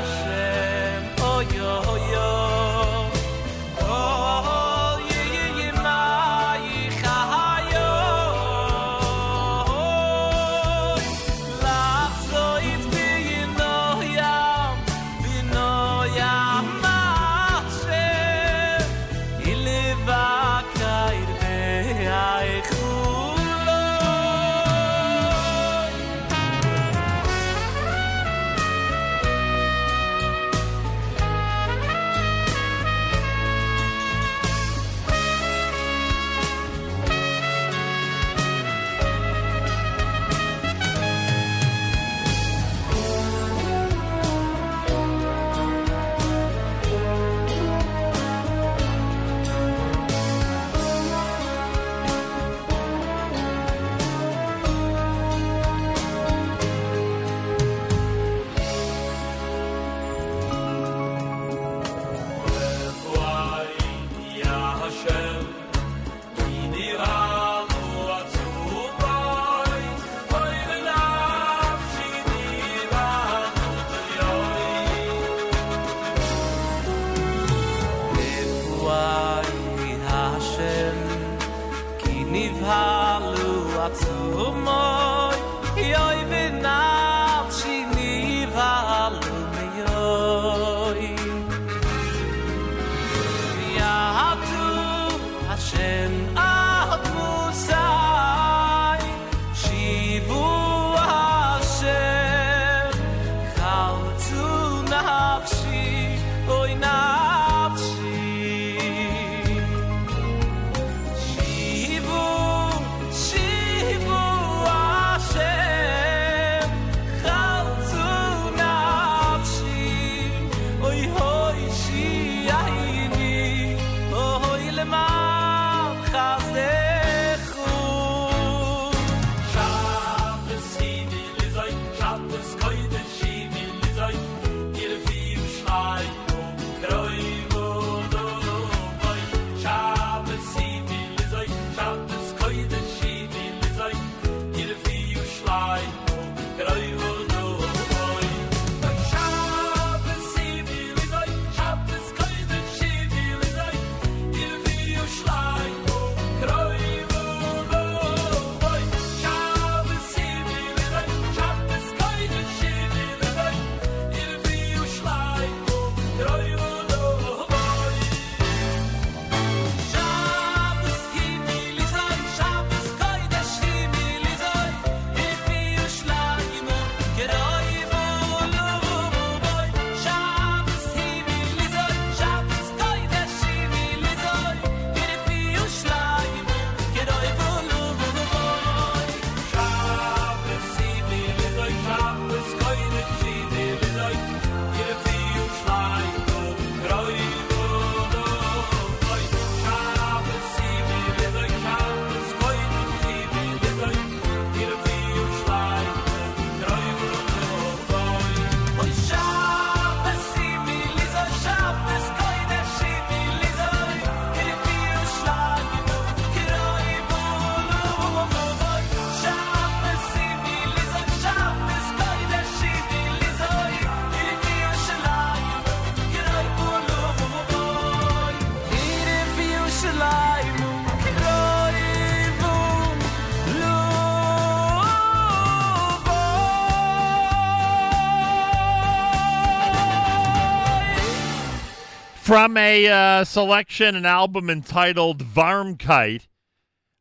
From 242.29 242.57
a 242.57 242.87
uh, 242.87 243.23
selection, 243.23 243.95
an 243.95 244.05
album 244.05 244.51
entitled 244.51 245.23
Varmkite. 245.23 246.27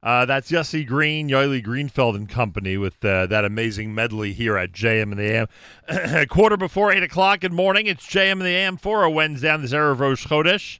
Uh, 0.02 0.24
that's 0.24 0.50
Yossi 0.50 0.86
Green, 0.86 1.28
Yoeli 1.28 1.62
Greenfeld 1.62 2.16
and 2.16 2.26
Company 2.26 2.78
with 2.78 3.04
uh, 3.04 3.26
that 3.26 3.44
amazing 3.44 3.94
medley 3.94 4.32
here 4.32 4.56
at 4.56 4.72
JM 4.72 5.12
in 5.12 5.18
the 5.18 5.46
AM. 5.90 6.26
Quarter 6.28 6.56
before 6.56 6.92
8 6.92 7.02
o'clock. 7.02 7.40
Good 7.40 7.52
morning. 7.52 7.86
It's 7.86 8.06
JM 8.06 8.32
in 8.32 8.38
the 8.38 8.46
AM 8.46 8.78
for 8.78 9.04
a 9.04 9.10
Wednesday 9.10 9.50
on 9.50 9.60
this 9.60 9.74
Erev 9.74 9.92
of 9.92 10.00
Rosh 10.00 10.26
Chodesh. 10.26 10.78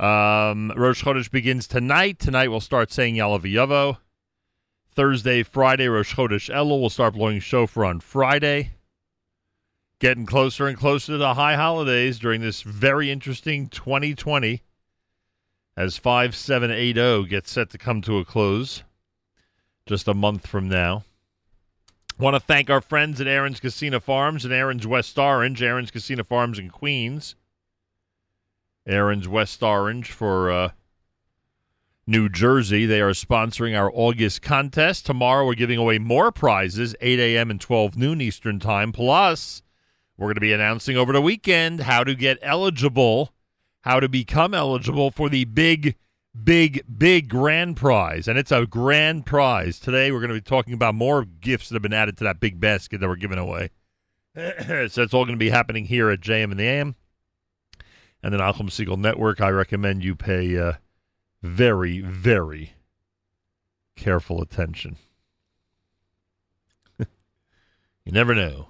Um, 0.00 0.72
Rosh 0.76 1.02
Chodesh 1.02 1.28
begins 1.28 1.66
tonight. 1.66 2.20
Tonight 2.20 2.52
we'll 2.52 2.60
start 2.60 2.92
saying 2.92 3.16
Yalav 3.16 3.96
Thursday, 4.92 5.42
Friday, 5.42 5.88
Rosh 5.88 6.14
Chodesh 6.14 6.48
Elul. 6.48 6.78
We'll 6.78 6.90
start 6.90 7.14
blowing 7.14 7.40
shofar 7.40 7.86
on 7.86 7.98
Friday. 7.98 8.77
Getting 10.00 10.26
closer 10.26 10.66
and 10.68 10.76
closer 10.76 11.12
to 11.12 11.18
the 11.18 11.34
high 11.34 11.56
holidays 11.56 12.18
during 12.18 12.40
this 12.40 12.62
very 12.62 13.10
interesting 13.10 13.68
2020 13.68 14.62
as 15.76 15.96
5780 15.96 17.28
gets 17.28 17.50
set 17.50 17.70
to 17.70 17.78
come 17.78 18.00
to 18.02 18.18
a 18.18 18.24
close 18.24 18.84
just 19.86 20.06
a 20.06 20.14
month 20.14 20.46
from 20.46 20.68
now. 20.68 21.04
Want 22.18 22.34
to 22.34 22.40
thank 22.40 22.68
our 22.68 22.80
friends 22.80 23.20
at 23.20 23.26
Aron's 23.26 23.60
Kissena 23.60 24.02
Farms 24.02 24.44
and 24.44 24.52
Aron's 24.52 24.86
West 24.86 25.18
Orange, 25.18 25.62
Aron's 25.62 25.90
Kissena 25.90 26.26
Farms 26.26 26.58
in 26.58 26.68
Queens. 26.68 27.34
Aron's 28.86 29.28
West 29.28 29.62
Orange 29.62 30.10
for 30.10 30.50
uh, 30.50 30.70
New 32.06 32.28
Jersey. 32.28 32.86
They 32.86 33.00
are 33.00 33.10
sponsoring 33.10 33.78
our 33.78 33.90
August 33.94 34.42
contest. 34.42 35.06
Tomorrow 35.06 35.46
we're 35.46 35.54
giving 35.54 35.78
away 35.78 35.98
more 35.98 36.32
prizes, 36.32 36.96
8 37.00 37.18
a.m. 37.18 37.50
and 37.50 37.60
12 37.60 37.96
noon 37.96 38.20
Eastern 38.20 38.58
Time. 38.58 38.92
Plus, 38.92 39.62
we're 40.18 40.26
going 40.26 40.34
to 40.34 40.40
be 40.40 40.52
announcing 40.52 40.96
over 40.96 41.12
the 41.12 41.22
weekend 41.22 41.80
how 41.80 42.04
to 42.04 42.14
get 42.14 42.38
eligible 42.42 43.32
how 43.82 44.00
to 44.00 44.08
become 44.08 44.54
eligible 44.54 45.10
for 45.10 45.28
the 45.28 45.44
big, 45.44 45.96
big, 46.44 46.84
big 46.98 47.28
grand 47.28 47.76
prize. 47.76 48.28
And 48.28 48.38
it's 48.38 48.52
a 48.52 48.66
grand 48.66 49.24
prize. 49.26 49.78
Today, 49.78 50.12
we're 50.12 50.20
going 50.20 50.28
to 50.28 50.34
be 50.34 50.40
talking 50.40 50.74
about 50.74 50.94
more 50.94 51.24
gifts 51.24 51.68
that 51.68 51.74
have 51.74 51.82
been 51.82 51.94
added 51.94 52.16
to 52.18 52.24
that 52.24 52.40
big 52.40 52.60
basket 52.60 53.00
that 53.00 53.08
we're 53.08 53.16
giving 53.16 53.38
away. 53.38 53.70
so 54.36 55.02
it's 55.02 55.14
all 55.14 55.24
going 55.24 55.38
to 55.38 55.44
be 55.44 55.50
happening 55.50 55.86
here 55.86 56.10
at 56.10 56.20
JM 56.20 56.50
in 56.50 56.58
the 56.58 56.64
AM. 56.64 56.96
And 58.22 58.34
then 58.34 58.40
Nachum 58.40 58.68
Segal 58.68 58.98
Network, 58.98 59.40
I 59.40 59.48
recommend 59.48 60.04
you 60.04 60.16
pay 60.16 60.58
uh, 60.58 60.72
very, 61.42 62.00
very 62.00 62.74
careful 63.96 64.42
attention. 64.42 64.96
you 66.98 68.12
never 68.12 68.34
know. 68.34 68.68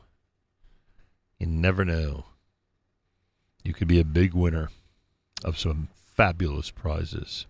You 1.38 1.46
never 1.46 1.84
know. 1.84 2.26
You 3.62 3.72
could 3.72 3.88
be 3.88 4.00
a 4.00 4.04
big 4.04 4.34
winner 4.34 4.70
of 5.44 5.58
some 5.58 5.88
fabulous 6.16 6.70
prizes. 6.70 7.46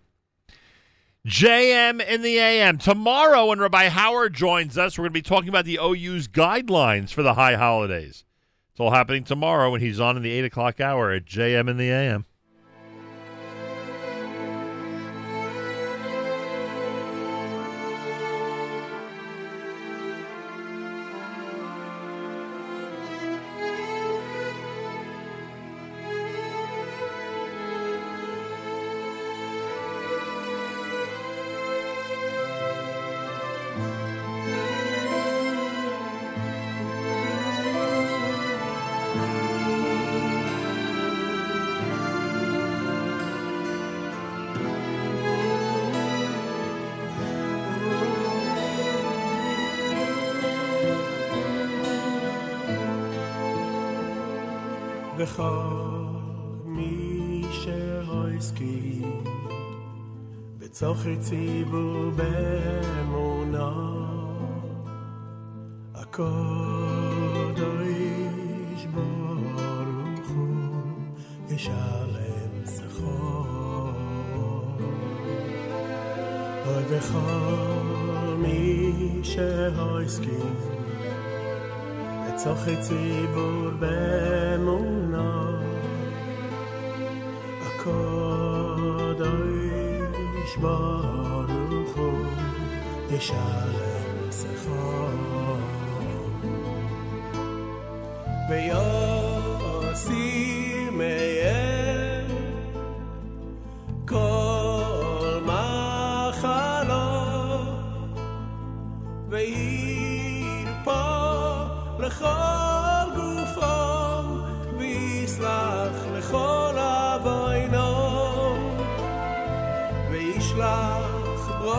JM 1.26 2.04
in 2.06 2.22
the 2.22 2.38
AM. 2.38 2.78
Tomorrow, 2.78 3.46
when 3.46 3.58
Rabbi 3.58 3.88
Howard 3.88 4.34
joins 4.34 4.78
us, 4.78 4.96
we're 4.96 5.02
going 5.02 5.10
to 5.10 5.14
be 5.14 5.22
talking 5.22 5.48
about 5.48 5.64
the 5.64 5.78
OU's 5.78 6.28
guidelines 6.28 7.10
for 7.10 7.22
the 7.22 7.34
high 7.34 7.56
holidays. 7.56 8.24
It's 8.70 8.80
all 8.80 8.92
happening 8.92 9.24
tomorrow 9.24 9.70
when 9.70 9.80
he's 9.80 10.00
on 10.00 10.16
in 10.16 10.22
the 10.22 10.30
8 10.30 10.44
o'clock 10.46 10.80
hour 10.80 11.10
at 11.10 11.24
JM 11.26 11.68
in 11.68 11.76
the 11.76 11.90
AM. 11.90 12.24
ציבור 61.19 62.11
באמונה 62.15 63.71
הקודש 65.95 66.45
ברוך 68.93 70.29
הוא 70.29 70.81
ישלם 71.49 72.65
שכר 72.65 73.93
אוי 76.65 76.83
וכל 76.89 78.35
מי 78.37 78.91
שהסכים 79.23 80.55
צורכי 82.35 82.77
ציבור 82.81 83.69
באמונה 83.79 85.61
הקודש 87.61 88.26
ברוך 90.61 91.97
הוא 91.97 92.25
ישלם 93.11 94.31
שכר 94.31 95.13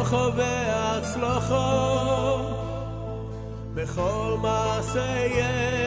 כוחו 0.09 0.33
והצלוחו 0.35 1.55
בכל 3.73 4.37
מעשה 4.41 5.25
יש 5.25 5.78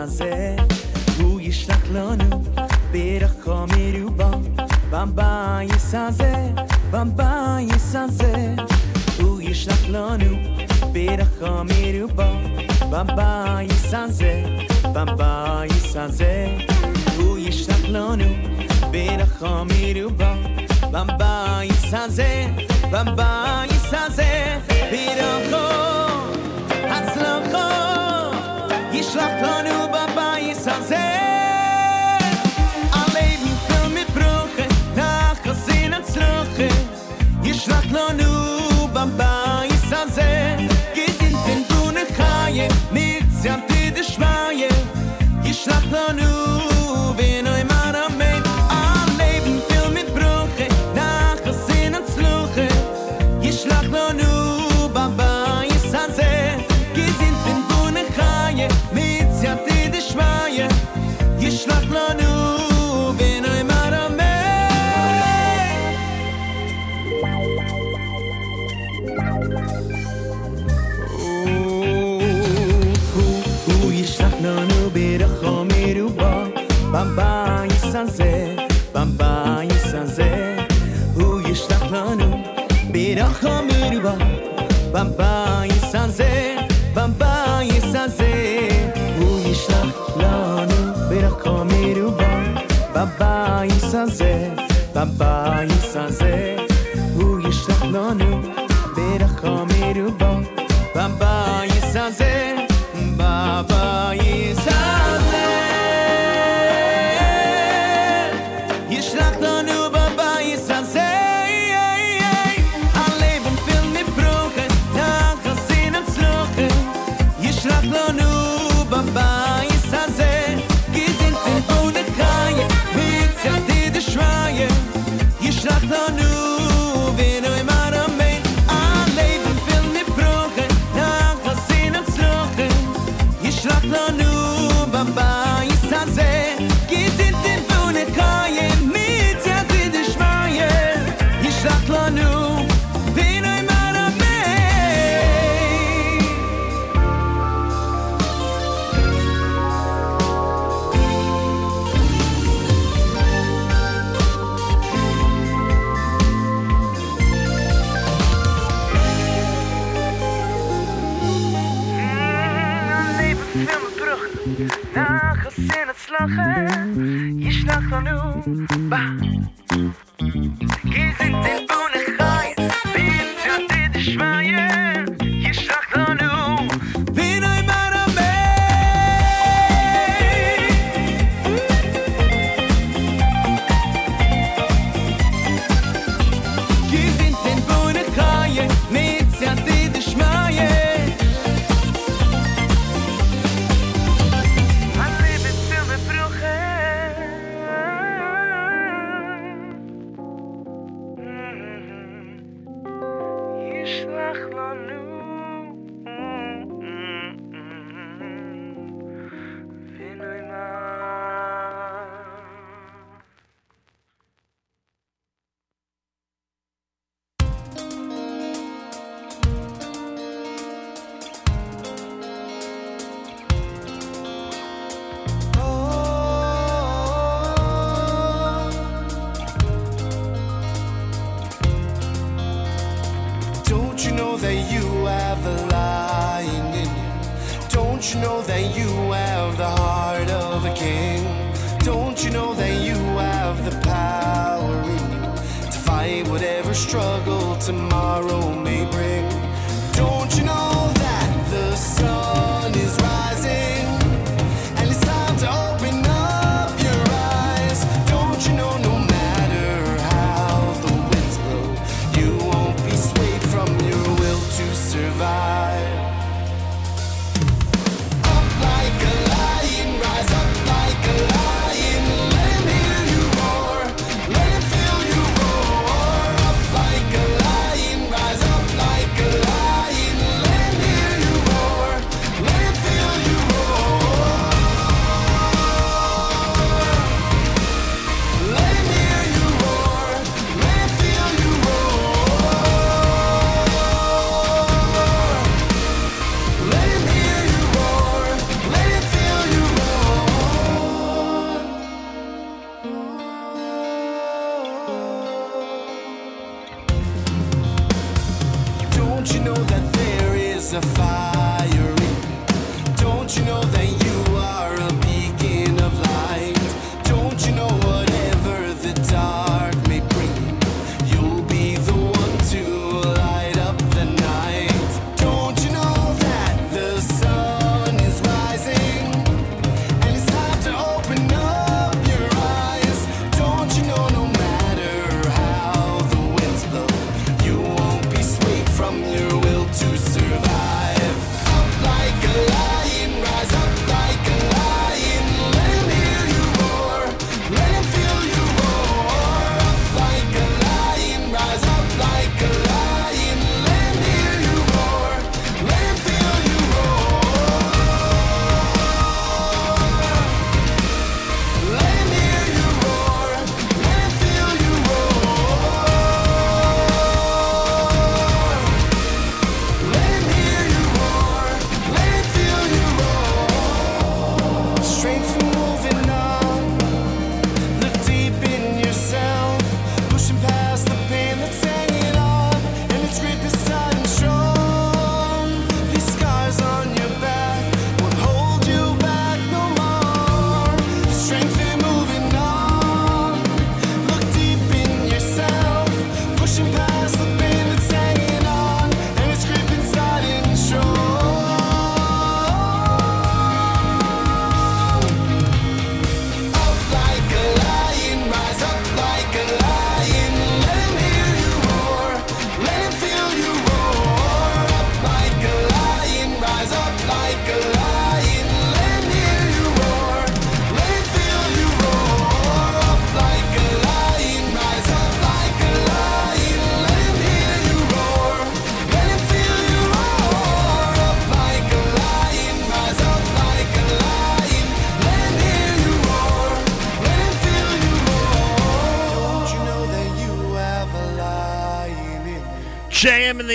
alcancé 0.00 0.29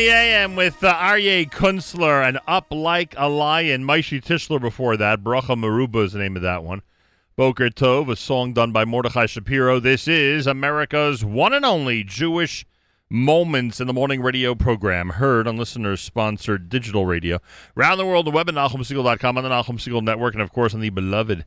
AM 0.10 0.56
with 0.56 0.84
uh, 0.84 0.94
Aryeh 0.96 1.50
Kunstler 1.50 2.28
and 2.28 2.40
Up 2.48 2.68
Like 2.70 3.16
a 3.18 3.28
Lion. 3.28 3.84
Maishi 3.84 4.24
Tischler 4.24 4.62
before 4.62 4.98
that. 4.98 5.24
Bracha 5.24 5.56
Maruba 5.56 6.04
is 6.04 6.14
the 6.14 6.20
name 6.20 6.36
of 6.36 6.42
that 6.42 6.64
one. 6.64 6.82
Boker 7.36 7.70
Tov, 7.70 8.12
a 8.12 8.16
song 8.16 8.54
done 8.54 8.72
by 8.72 8.86
Mordechai 8.86 9.26
Shapiro. 9.26 9.80
This 9.80 10.08
is 10.08 10.48
America's 10.48 11.26
one 11.26 11.54
and 11.54 11.66
only 11.66 12.04
Jewish 12.04 12.66
Moments 13.10 13.80
in 13.80 13.88
the 13.88 13.94
Morning 13.94 14.22
radio 14.22 14.56
program, 14.56 15.12
heard 15.12 15.48
on 15.48 15.58
listeners 15.58 16.02
sponsored 16.02 16.70
digital 16.70 17.06
radio. 17.06 17.40
Around 17.78 17.98
the 17.98 18.06
world, 18.06 18.28
the 18.28 18.32
web 18.32 18.50
at 18.50 18.56
NachumSegal.com, 18.56 19.38
on 19.38 19.44
the 19.44 19.50
Nachum 19.50 19.78
Segal 19.78 20.02
Network, 20.02 20.34
and 20.34 20.42
of 20.42 20.52
course 20.52 20.74
on 20.74 20.82
the 20.82 20.90
beloved 20.90 21.46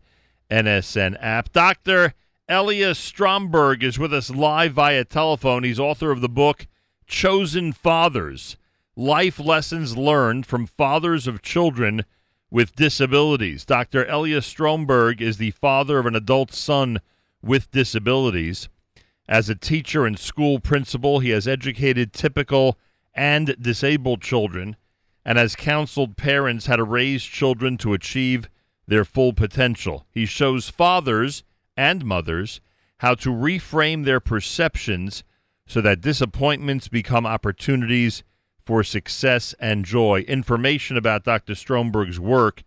NSN 0.50 1.16
app. 1.20 1.52
Dr. 1.52 2.14
Elias 2.48 2.98
Stromberg 2.98 3.82
is 3.82 3.98
with 3.98 4.14
us 4.14 4.30
live 4.30 4.72
via 4.72 5.04
telephone. 5.04 5.64
He's 5.64 5.80
author 5.80 6.10
of 6.10 6.20
the 6.20 6.28
book 6.28 6.66
Chosen 7.08 7.72
Fathers 7.72 8.58
Life 8.94 9.40
Lessons 9.40 9.96
Learned 9.96 10.44
from 10.44 10.66
Fathers 10.66 11.26
of 11.26 11.40
Children 11.40 12.04
with 12.50 12.76
Disabilities. 12.76 13.64
Dr. 13.64 14.04
Elias 14.04 14.46
Stromberg 14.46 15.22
is 15.22 15.38
the 15.38 15.52
father 15.52 15.98
of 15.98 16.04
an 16.04 16.14
adult 16.14 16.52
son 16.52 17.00
with 17.42 17.70
disabilities. 17.70 18.68
As 19.26 19.48
a 19.48 19.54
teacher 19.54 20.04
and 20.04 20.18
school 20.18 20.60
principal, 20.60 21.20
he 21.20 21.30
has 21.30 21.48
educated 21.48 22.12
typical 22.12 22.78
and 23.14 23.56
disabled 23.58 24.20
children 24.20 24.76
and 25.24 25.38
has 25.38 25.56
counseled 25.56 26.18
parents 26.18 26.66
how 26.66 26.76
to 26.76 26.84
raise 26.84 27.24
children 27.24 27.78
to 27.78 27.94
achieve 27.94 28.50
their 28.86 29.06
full 29.06 29.32
potential. 29.32 30.06
He 30.10 30.26
shows 30.26 30.68
fathers 30.68 31.42
and 31.74 32.04
mothers 32.04 32.60
how 32.98 33.14
to 33.14 33.30
reframe 33.30 34.04
their 34.04 34.20
perceptions 34.20 35.24
so 35.68 35.80
that 35.82 36.00
disappointments 36.00 36.88
become 36.88 37.26
opportunities 37.26 38.24
for 38.64 38.82
success 38.82 39.54
and 39.60 39.84
joy. 39.84 40.24
Information 40.26 40.96
about 40.96 41.22
Dr. 41.24 41.54
Stromberg's 41.54 42.18
work, 42.18 42.62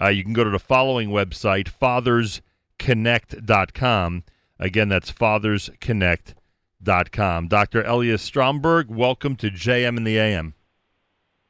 uh, 0.00 0.08
you 0.08 0.24
can 0.24 0.32
go 0.32 0.42
to 0.42 0.48
the 0.50 0.58
following 0.58 1.10
website, 1.10 1.70
fathersconnect.com. 1.70 4.24
Again, 4.58 4.88
that's 4.88 5.12
fathersconnect.com. 5.12 7.48
Dr. 7.48 7.82
Elias 7.82 8.22
Stromberg, 8.22 8.88
welcome 8.88 9.36
to 9.36 9.50
JM 9.50 9.98
in 9.98 10.04
the 10.04 10.18
AM. 10.18 10.54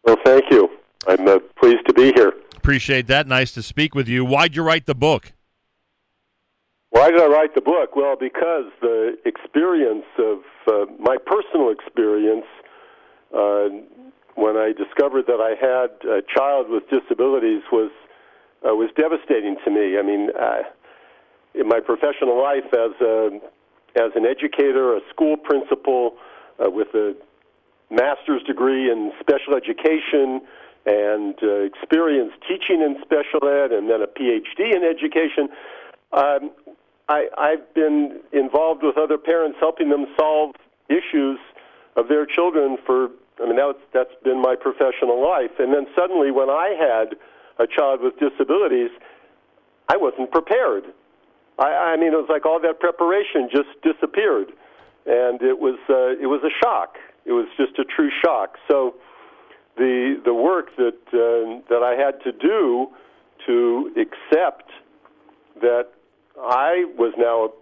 Well, 0.02 0.16
thank 0.24 0.50
you. 0.50 0.68
I'm 1.06 1.28
uh, 1.28 1.38
pleased 1.60 1.86
to 1.86 1.94
be 1.94 2.10
here. 2.16 2.32
Appreciate 2.56 3.06
that. 3.06 3.28
Nice 3.28 3.52
to 3.52 3.62
speak 3.62 3.94
with 3.94 4.08
you. 4.08 4.24
Why'd 4.24 4.56
you 4.56 4.64
write 4.64 4.86
the 4.86 4.96
book? 4.96 5.34
Why 6.90 7.12
did 7.12 7.20
I 7.20 7.26
write 7.26 7.54
the 7.54 7.60
book? 7.60 7.94
Well, 7.94 8.16
because 8.18 8.64
the 8.80 9.16
experience 9.24 10.06
of 10.18 10.40
uh, 10.68 10.86
my 10.98 11.16
personal 11.16 11.70
experience 11.70 12.46
uh, 13.34 13.68
when 14.34 14.56
I 14.56 14.72
discovered 14.72 15.26
that 15.26 15.40
I 15.40 15.56
had 15.56 15.90
a 16.08 16.22
child 16.22 16.68
with 16.68 16.84
disabilities 16.88 17.62
was 17.72 17.90
uh, 18.66 18.74
was 18.74 18.90
devastating 18.96 19.56
to 19.64 19.70
me. 19.70 19.98
I 19.98 20.02
mean, 20.02 20.30
uh, 20.38 20.62
in 21.54 21.68
my 21.68 21.80
professional 21.80 22.40
life 22.40 22.66
as 22.72 22.92
a 23.00 23.40
as 23.96 24.12
an 24.14 24.26
educator, 24.26 24.96
a 24.96 25.00
school 25.10 25.36
principal 25.36 26.14
uh, 26.60 26.70
with 26.70 26.88
a 26.94 27.14
master's 27.90 28.42
degree 28.42 28.90
in 28.90 29.12
special 29.20 29.54
education 29.54 30.42
and 30.84 31.34
uh, 31.42 31.64
experience 31.64 32.32
teaching 32.46 32.80
in 32.82 32.96
special 33.02 33.48
ed, 33.48 33.72
and 33.72 33.90
then 33.90 34.02
a 34.02 34.06
PhD 34.06 34.74
in 34.74 34.84
education. 34.84 35.48
Um, 36.12 36.50
I, 37.08 37.28
I've 37.38 37.72
been 37.74 38.20
involved 38.32 38.82
with 38.82 38.98
other 38.98 39.18
parents, 39.18 39.58
helping 39.60 39.90
them 39.90 40.06
solve 40.18 40.54
issues 40.88 41.38
of 41.96 42.08
their 42.08 42.26
children 42.26 42.78
for. 42.84 43.08
I 43.40 43.46
mean, 43.46 43.56
that's 43.56 43.78
that's 43.92 44.14
been 44.24 44.40
my 44.40 44.56
professional 44.56 45.22
life. 45.22 45.52
And 45.58 45.72
then 45.72 45.86
suddenly, 45.94 46.30
when 46.30 46.50
I 46.50 46.74
had 46.78 47.16
a 47.58 47.66
child 47.66 48.00
with 48.00 48.14
disabilities, 48.18 48.90
I 49.88 49.96
wasn't 49.96 50.30
prepared. 50.32 50.84
I, 51.58 51.94
I 51.94 51.96
mean, 51.96 52.12
it 52.12 52.16
was 52.16 52.28
like 52.28 52.44
all 52.44 52.60
that 52.60 52.80
preparation 52.80 53.48
just 53.50 53.68
disappeared, 53.82 54.48
and 55.06 55.40
it 55.42 55.58
was 55.58 55.78
uh, 55.88 56.20
it 56.20 56.26
was 56.26 56.42
a 56.44 56.52
shock. 56.64 56.96
It 57.24 57.32
was 57.32 57.46
just 57.56 57.78
a 57.78 57.84
true 57.84 58.10
shock. 58.24 58.56
So, 58.68 58.94
the 59.76 60.20
the 60.24 60.34
work 60.34 60.74
that 60.76 60.98
uh, 61.12 61.62
that 61.68 61.82
I 61.82 61.94
had 61.94 62.22
to 62.24 62.32
do 62.32 62.88
to 63.46 63.92
accept 63.96 64.70
that 65.60 65.88
I 66.38 66.84
was 66.96 67.14
now 67.16 67.52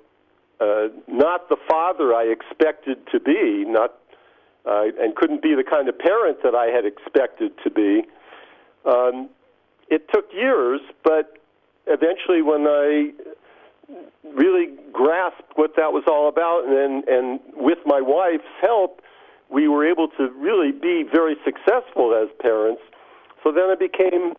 uh, 0.60 0.88
not 1.08 1.48
the 1.48 1.56
father 1.68 2.14
I 2.14 2.24
expected 2.24 2.98
to 3.12 3.20
be, 3.20 3.64
not 3.66 3.94
uh, 4.66 4.84
and 4.98 5.14
couldn't 5.14 5.42
be 5.42 5.54
the 5.54 5.64
kind 5.64 5.88
of 5.88 5.98
parent 5.98 6.38
that 6.42 6.54
I 6.54 6.66
had 6.66 6.84
expected 6.84 7.52
to 7.62 7.70
be. 7.70 8.02
Um, 8.86 9.28
it 9.88 10.08
took 10.12 10.26
years, 10.32 10.80
but 11.02 11.38
eventually, 11.86 12.42
when 12.42 12.66
I 12.66 13.12
really 14.34 14.68
grasped 14.92 15.52
what 15.56 15.76
that 15.76 15.92
was 15.92 16.04
all 16.06 16.28
about, 16.28 16.64
and 16.66 17.04
and 17.08 17.40
with 17.54 17.78
my 17.84 18.00
wife's 18.00 18.44
help, 18.60 19.02
we 19.50 19.68
were 19.68 19.86
able 19.86 20.08
to 20.16 20.30
really 20.38 20.72
be 20.72 21.04
very 21.10 21.36
successful 21.44 22.14
as 22.14 22.28
parents. 22.40 22.82
So 23.42 23.52
then 23.52 23.70
I 23.70 23.74
became 23.74 24.34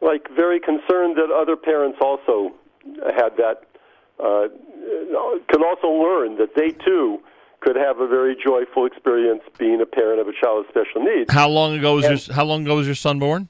like 0.00 0.28
very 0.34 0.60
concerned 0.60 1.16
that 1.16 1.34
other 1.34 1.56
parents 1.56 1.98
also 2.00 2.52
had 3.16 3.36
that 3.36 3.62
uh, 4.22 4.48
could 5.48 5.62
also 5.64 5.88
learn 5.88 6.36
that 6.38 6.54
they 6.56 6.70
too 6.84 7.18
could 7.60 7.76
have 7.76 7.98
a 8.00 8.06
very 8.06 8.36
joyful 8.44 8.86
experience 8.86 9.42
being 9.58 9.80
a 9.80 9.86
parent 9.86 10.20
of 10.20 10.28
a 10.28 10.32
child 10.32 10.64
with 10.64 10.68
special 10.68 11.02
needs. 11.04 11.32
How 11.32 11.48
long 11.48 11.76
ago 11.78 11.94
was 11.96 12.04
And- 12.04 12.26
your 12.26 12.34
How 12.36 12.44
long 12.44 12.62
ago 12.62 12.76
was 12.76 12.86
your 12.86 12.94
son 12.94 13.18
born? 13.18 13.48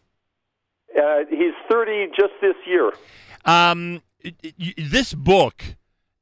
Uh, 0.98 1.20
he's 1.30 1.52
30 1.70 2.08
just 2.18 2.32
this 2.40 2.56
year. 2.66 2.92
Um, 3.44 4.02
it- 4.20 4.34
it- 4.42 4.54
y- 4.58 4.74
this 4.76 5.14
book, 5.14 5.62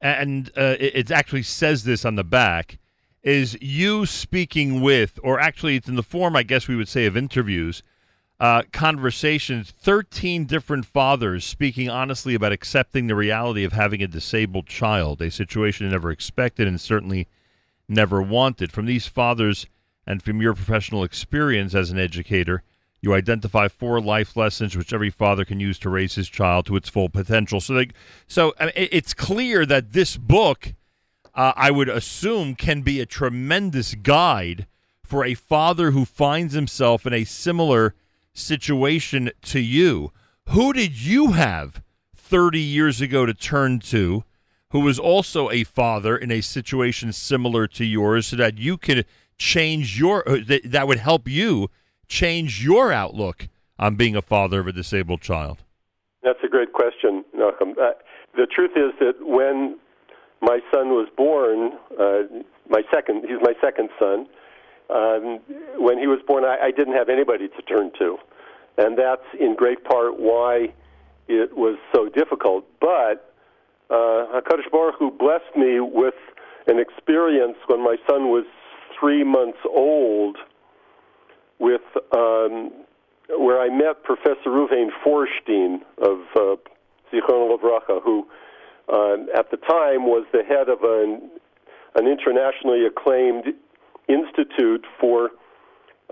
and 0.01 0.49
uh, 0.57 0.75
it 0.79 1.09
actually 1.11 1.43
says 1.43 1.83
this 1.83 2.05
on 2.05 2.15
the 2.15 2.23
back, 2.23 2.77
is 3.23 3.57
you 3.61 4.05
speaking 4.05 4.81
with, 4.81 5.19
or 5.23 5.39
actually, 5.39 5.75
it's 5.75 5.87
in 5.89 5.95
the 5.95 6.03
form, 6.03 6.35
I 6.35 6.43
guess 6.43 6.67
we 6.67 6.75
would 6.75 6.87
say, 6.87 7.05
of 7.05 7.17
interviews, 7.17 7.81
uh, 8.39 8.63
conversations. 8.71 9.73
Thirteen 9.77 10.45
different 10.45 10.85
fathers 10.85 11.45
speaking 11.45 11.89
honestly 11.89 12.35
about 12.35 12.51
accepting 12.51 13.07
the 13.07 13.15
reality 13.15 13.63
of 13.63 13.73
having 13.73 14.03
a 14.03 14.07
disabled 14.07 14.67
child, 14.67 15.21
a 15.21 15.31
situation 15.31 15.89
never 15.89 16.11
expected 16.11 16.67
and 16.67 16.79
certainly 16.79 17.27
never 17.87 18.21
wanted. 18.21 18.71
From 18.71 18.85
these 18.85 19.07
fathers, 19.07 19.67
and 20.07 20.23
from 20.23 20.41
your 20.41 20.53
professional 20.53 21.03
experience 21.03 21.75
as 21.75 21.91
an 21.91 21.99
educator. 21.99 22.63
You 23.01 23.13
identify 23.13 23.67
four 23.67 24.01
life 24.01 24.35
lessons 24.35 24.75
which 24.75 24.93
every 24.93 25.11
father 25.11 25.45
can 25.45 25.59
use 25.59 25.77
to 25.79 25.89
raise 25.89 26.15
his 26.15 26.29
child 26.29 26.65
to 26.65 26.75
its 26.77 26.89
full 26.89 27.09
potential. 27.09 27.59
So, 27.59 27.73
they, 27.73 27.89
so 28.25 28.53
it's 28.57 29.13
clear 29.13 29.65
that 29.65 29.91
this 29.91 30.17
book, 30.17 30.73
uh, 31.35 31.53
I 31.55 31.69
would 31.69 31.89
assume, 31.89 32.55
can 32.55 32.81
be 32.81 32.99
a 32.99 33.05
tremendous 33.05 33.93
guide 33.93 34.65
for 35.03 35.23
a 35.23 35.35
father 35.35 35.91
who 35.91 36.05
finds 36.05 36.53
himself 36.53 37.05
in 37.05 37.13
a 37.13 37.23
similar 37.23 37.93
situation 38.37 39.31
to 39.43 39.59
you. 39.59 40.11
Who 40.49 40.71
did 40.73 41.01
you 41.01 41.31
have 41.31 41.81
30 42.15 42.59
years 42.59 43.01
ago 43.01 43.25
to 43.25 43.33
turn 43.33 43.79
to, 43.79 44.23
who 44.71 44.81
was 44.81 44.99
also 44.99 45.49
a 45.49 45.63
father 45.63 46.15
in 46.15 46.31
a 46.31 46.41
situation 46.41 47.13
similar 47.13 47.67
to 47.67 47.85
yours, 47.85 48.27
so 48.27 48.35
that 48.35 48.57
you 48.57 48.77
could 48.77 49.05
change 49.37 49.99
your 49.99 50.27
uh, 50.27 50.37
that, 50.47 50.61
that 50.65 50.87
would 50.87 50.99
help 50.99 51.27
you 51.27 51.69
change 52.07 52.63
your 52.63 52.91
outlook 52.91 53.47
on 53.79 53.95
being 53.95 54.15
a 54.15 54.21
father 54.21 54.59
of 54.59 54.67
a 54.67 54.71
disabled 54.71 55.21
child? 55.21 55.63
That's 56.23 56.39
a 56.43 56.47
great 56.47 56.73
question, 56.73 57.23
Nachum. 57.35 57.77
Uh, 57.79 57.91
the 58.35 58.47
truth 58.47 58.71
is 58.75 58.91
that 58.99 59.15
when 59.21 59.77
my 60.41 60.59
son 60.73 60.89
was 60.89 61.07
born, 61.15 61.71
uh, 61.99 62.23
my 62.69 62.81
second, 62.93 63.23
he's 63.27 63.39
my 63.41 63.53
second 63.61 63.89
son. 63.99 64.27
Um, 64.89 65.39
when 65.77 65.99
he 65.99 66.07
was 66.07 66.19
born, 66.25 66.45
I, 66.45 66.57
I 66.67 66.71
didn't 66.71 66.93
have 66.93 67.09
anybody 67.09 67.49
to 67.49 67.61
turn 67.63 67.91
to, 67.99 68.17
and 68.77 68.97
that's 68.97 69.25
in 69.39 69.55
great 69.55 69.83
part 69.83 70.19
why 70.19 70.73
it 71.27 71.57
was 71.57 71.77
so 71.93 72.07
difficult. 72.09 72.65
But 72.79 73.33
uh, 73.89 74.39
Hakadosh 74.41 74.71
Baruch 74.71 74.95
Hu 74.99 75.11
blessed 75.11 75.55
me 75.55 75.79
with 75.79 76.15
an 76.67 76.79
experience 76.79 77.57
when 77.67 77.83
my 77.83 77.97
son 78.09 78.29
was 78.29 78.45
three 78.99 79.23
months 79.23 79.59
old, 79.65 80.37
with 81.59 81.81
um, 82.15 82.71
where 83.29 83.59
I 83.59 83.69
met 83.69 84.03
Professor 84.03 84.47
Reuven 84.47 84.89
Feuerstein 85.03 85.81
of 85.97 86.19
uh, 86.35 86.55
Zichron 87.11 87.51
Levracha, 87.51 88.01
who 88.03 88.27
uh, 88.89 89.17
at 89.37 89.51
the 89.51 89.57
time 89.57 90.05
was 90.05 90.25
the 90.31 90.43
head 90.43 90.69
of 90.69 90.83
an, 90.83 91.29
an 91.95 92.07
internationally 92.07 92.85
acclaimed 92.85 93.53
institute 94.07 94.85
for 94.99 95.31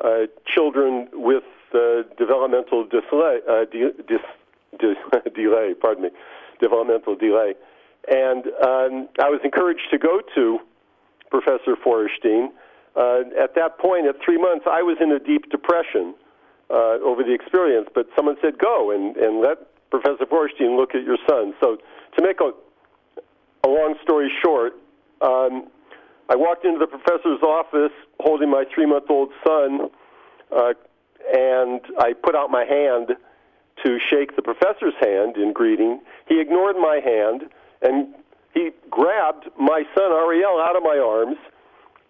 uh, 0.04 0.28
children 0.46 1.08
with 1.14 1.44
uh, 1.74 2.04
developmental 2.18 2.86
delay, 2.86 3.40
uh, 3.50 3.66
de- 3.72 3.94
dis, 4.08 4.20
de- 4.80 5.30
delay, 5.36 5.74
pardon 5.74 6.04
me, 6.04 6.10
developmental 6.60 7.16
delay. 7.16 7.54
And 8.10 8.46
um, 8.64 9.10
I 9.20 9.30
was 9.30 9.40
encouraged 9.44 9.88
to 9.92 9.98
go 9.98 10.22
to 10.36 10.60
Professor 11.30 11.76
Feuerstein. 11.84 12.52
Uh, 12.96 13.22
at 13.42 13.56
that 13.56 13.78
point, 13.80 14.06
at 14.08 14.16
three 14.24 14.38
months, 14.38 14.66
I 14.70 14.82
was 14.82 14.98
in 15.02 15.12
a 15.12 15.20
deep 15.20 15.50
depression 15.50 16.14
uh, 16.70 16.98
over 17.04 17.24
the 17.24 17.34
experience, 17.34 17.88
but 17.94 18.08
someone 18.16 18.36
said, 18.42 18.58
go 18.58 18.92
and, 18.92 19.18
and 19.18 19.42
let 19.42 19.58
Professor 19.90 20.26
Feuerstein 20.26 20.78
look 20.78 20.96
at 20.96 21.04
your 21.04 21.18
son. 21.30 21.54
So, 21.62 21.78
to 22.18 22.24
make 22.24 22.40
a, 22.40 22.52
a 23.68 23.70
long 23.70 23.96
story 24.02 24.32
short, 24.44 24.74
um, 25.22 25.68
I 26.30 26.35
walked 26.35 26.65
into 26.65 26.80
the 26.80 26.88
professor's 26.88 27.41
office 27.43 27.93
holding 28.19 28.49
my 28.49 28.64
three 28.73 28.85
month 28.85 29.06
old 29.10 29.30
son, 29.45 29.89
uh, 30.52 30.73
and 31.34 31.81
I 31.99 32.14
put 32.14 32.35
out 32.35 32.49
my 32.49 32.65
hand 32.65 33.15
to 33.84 33.97
shake 34.10 34.35
the 34.35 34.41
professor's 34.41 34.93
hand 34.99 35.38
in 35.38 35.53
greeting. 35.53 36.02
He 36.27 36.39
ignored 36.39 36.77
my 36.77 36.99
hand, 37.03 37.43
and 37.81 38.14
he 38.53 38.72
grabbed 38.89 39.49
my 39.60 39.84
son 39.93 40.11
Ariel 40.11 40.60
out 40.60 40.76
of 40.76 40.84
my 40.84 40.97
arms 40.97 41.38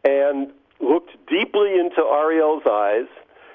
and 0.03 0.51
looked 0.79 1.11
deeply 1.27 1.73
into 1.79 2.01
Ariel's 2.01 2.63
eyes 2.69 3.07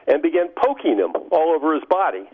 and 0.06 0.20
began 0.20 0.48
poking 0.62 0.98
him 0.98 1.12
all 1.30 1.54
over 1.54 1.74
his 1.74 1.84
body. 1.88 2.28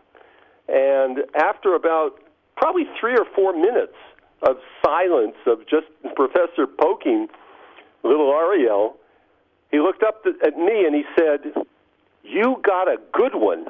And 0.69 1.19
after 1.37 1.75
about 1.75 2.19
probably 2.57 2.85
three 2.99 3.15
or 3.15 3.27
four 3.35 3.53
minutes 3.53 3.95
of 4.43 4.57
silence 4.85 5.37
of 5.47 5.61
just 5.69 5.87
the 6.03 6.11
professor 6.17 6.67
poking 6.67 7.29
little 8.07 8.31
Ariel, 8.33 8.97
he 9.71 9.79
looked 9.81 10.03
up 10.03 10.23
th- 10.25 10.37
at 10.45 10.57
me 10.57 10.85
and 10.87 10.95
he 10.95 11.03
said, 11.19 11.53
You 12.23 12.57
got 12.65 12.89
a 12.89 12.97
good 13.13 13.35
one. 13.35 13.67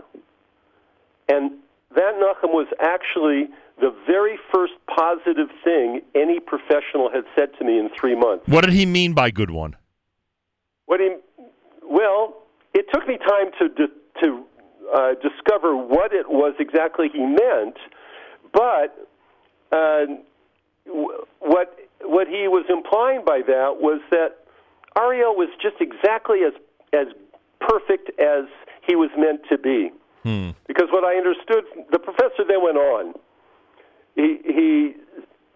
And 1.29 1.53
that, 1.95 2.15
Nachum, 2.21 2.53
was 2.53 2.69
actually 2.81 3.49
the 3.81 3.95
very 4.07 4.39
first 4.55 4.73
positive 4.95 5.49
thing 5.65 6.01
any 6.15 6.41
professional 6.41 7.11
had 7.13 7.25
said 7.37 7.51
to 7.59 7.65
me 7.65 7.79
in 7.79 7.91
three 7.99 8.15
months. 8.15 8.47
What 8.47 8.65
did 8.65 8.73
he 8.75 8.87
mean 8.87 9.13
by 9.13 9.31
good 9.31 9.51
one? 9.51 9.77
What 10.87 11.01
he, 11.01 11.17
well, 11.85 12.37
it 12.75 12.87
took 12.93 13.07
me 13.09 13.19
time 13.19 13.51
to 13.61 13.69
di- 13.69 13.93
to 14.23 14.45
uh, 14.95 15.11
discover 15.23 15.77
what 15.77 16.13
it 16.13 16.29
was 16.29 16.55
exactly 16.59 17.09
he 17.13 17.21
meant, 17.21 17.77
but 18.53 19.09
uh, 19.73 20.07
what 21.41 21.79
what 22.09 22.27
he 22.27 22.49
was 22.49 22.65
implying 22.69 23.25
by 23.25 23.43
that 23.47 23.81
was 23.81 24.01
that 24.11 24.47
Ariel 24.99 25.35
was 25.35 25.49
just 25.61 25.77
exactly 25.81 26.41
as 26.47 26.53
as 26.93 27.09
perfect 27.61 28.11
as 28.21 28.45
he 28.87 28.95
was 28.95 29.11
meant 29.19 29.41
to 29.51 29.59
be. 29.59 29.91
Hmm. 30.23 30.51
Because 30.67 30.89
what 30.91 31.05
I 31.05 31.17
understood, 31.17 31.65
the 31.93 31.99
professor 31.99 32.43
then 32.47 32.63
went 32.63 32.79
on. 32.79 33.15
He, 34.15 34.39
he, 34.45 34.95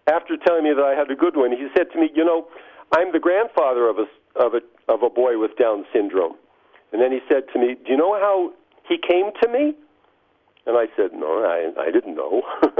after 0.07 0.37
telling 0.37 0.63
me 0.63 0.71
that 0.75 0.83
I 0.83 0.93
had 0.93 1.09
a 1.09 1.15
good 1.15 1.35
one, 1.35 1.51
he 1.51 1.67
said 1.75 1.87
to 1.93 1.99
me, 1.99 2.09
"You 2.13 2.23
know, 2.23 2.47
I'm 2.95 3.11
the 3.11 3.19
grandfather 3.19 3.89
of 3.89 3.97
a 3.97 4.07
of 4.39 4.53
a 4.53 4.61
of 4.91 5.03
a 5.03 5.09
boy 5.09 5.37
with 5.39 5.57
Down 5.57 5.85
syndrome." 5.93 6.35
And 6.91 7.01
then 7.01 7.11
he 7.11 7.19
said 7.27 7.43
to 7.53 7.59
me, 7.59 7.75
"Do 7.75 7.91
you 7.91 7.97
know 7.97 8.13
how 8.13 8.53
he 8.87 8.97
came 8.97 9.31
to 9.41 9.49
me?" 9.49 9.75
And 10.65 10.77
I 10.77 10.85
said, 10.95 11.13
"No, 11.13 11.43
I 11.43 11.71
I 11.81 11.91
didn't 11.91 12.15
know." 12.15 12.43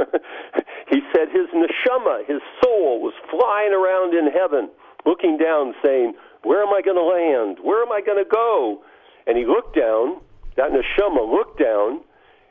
he 0.91 0.99
said 1.15 1.29
his 1.31 1.47
neshama, 1.55 2.27
his 2.27 2.41
soul, 2.61 3.01
was 3.01 3.13
flying 3.31 3.71
around 3.71 4.13
in 4.13 4.29
heaven, 4.31 4.69
looking 5.05 5.37
down, 5.37 5.73
saying, 5.83 6.13
"Where 6.43 6.61
am 6.61 6.73
I 6.73 6.81
going 6.81 6.97
to 6.97 7.03
land? 7.03 7.59
Where 7.63 7.81
am 7.81 7.91
I 7.91 8.01
going 8.01 8.21
to 8.23 8.29
go?" 8.29 8.83
And 9.25 9.37
he 9.37 9.45
looked 9.45 9.75
down. 9.75 10.19
That 10.57 10.71
neshama 10.71 11.23
looked 11.31 11.59
down, 11.59 12.01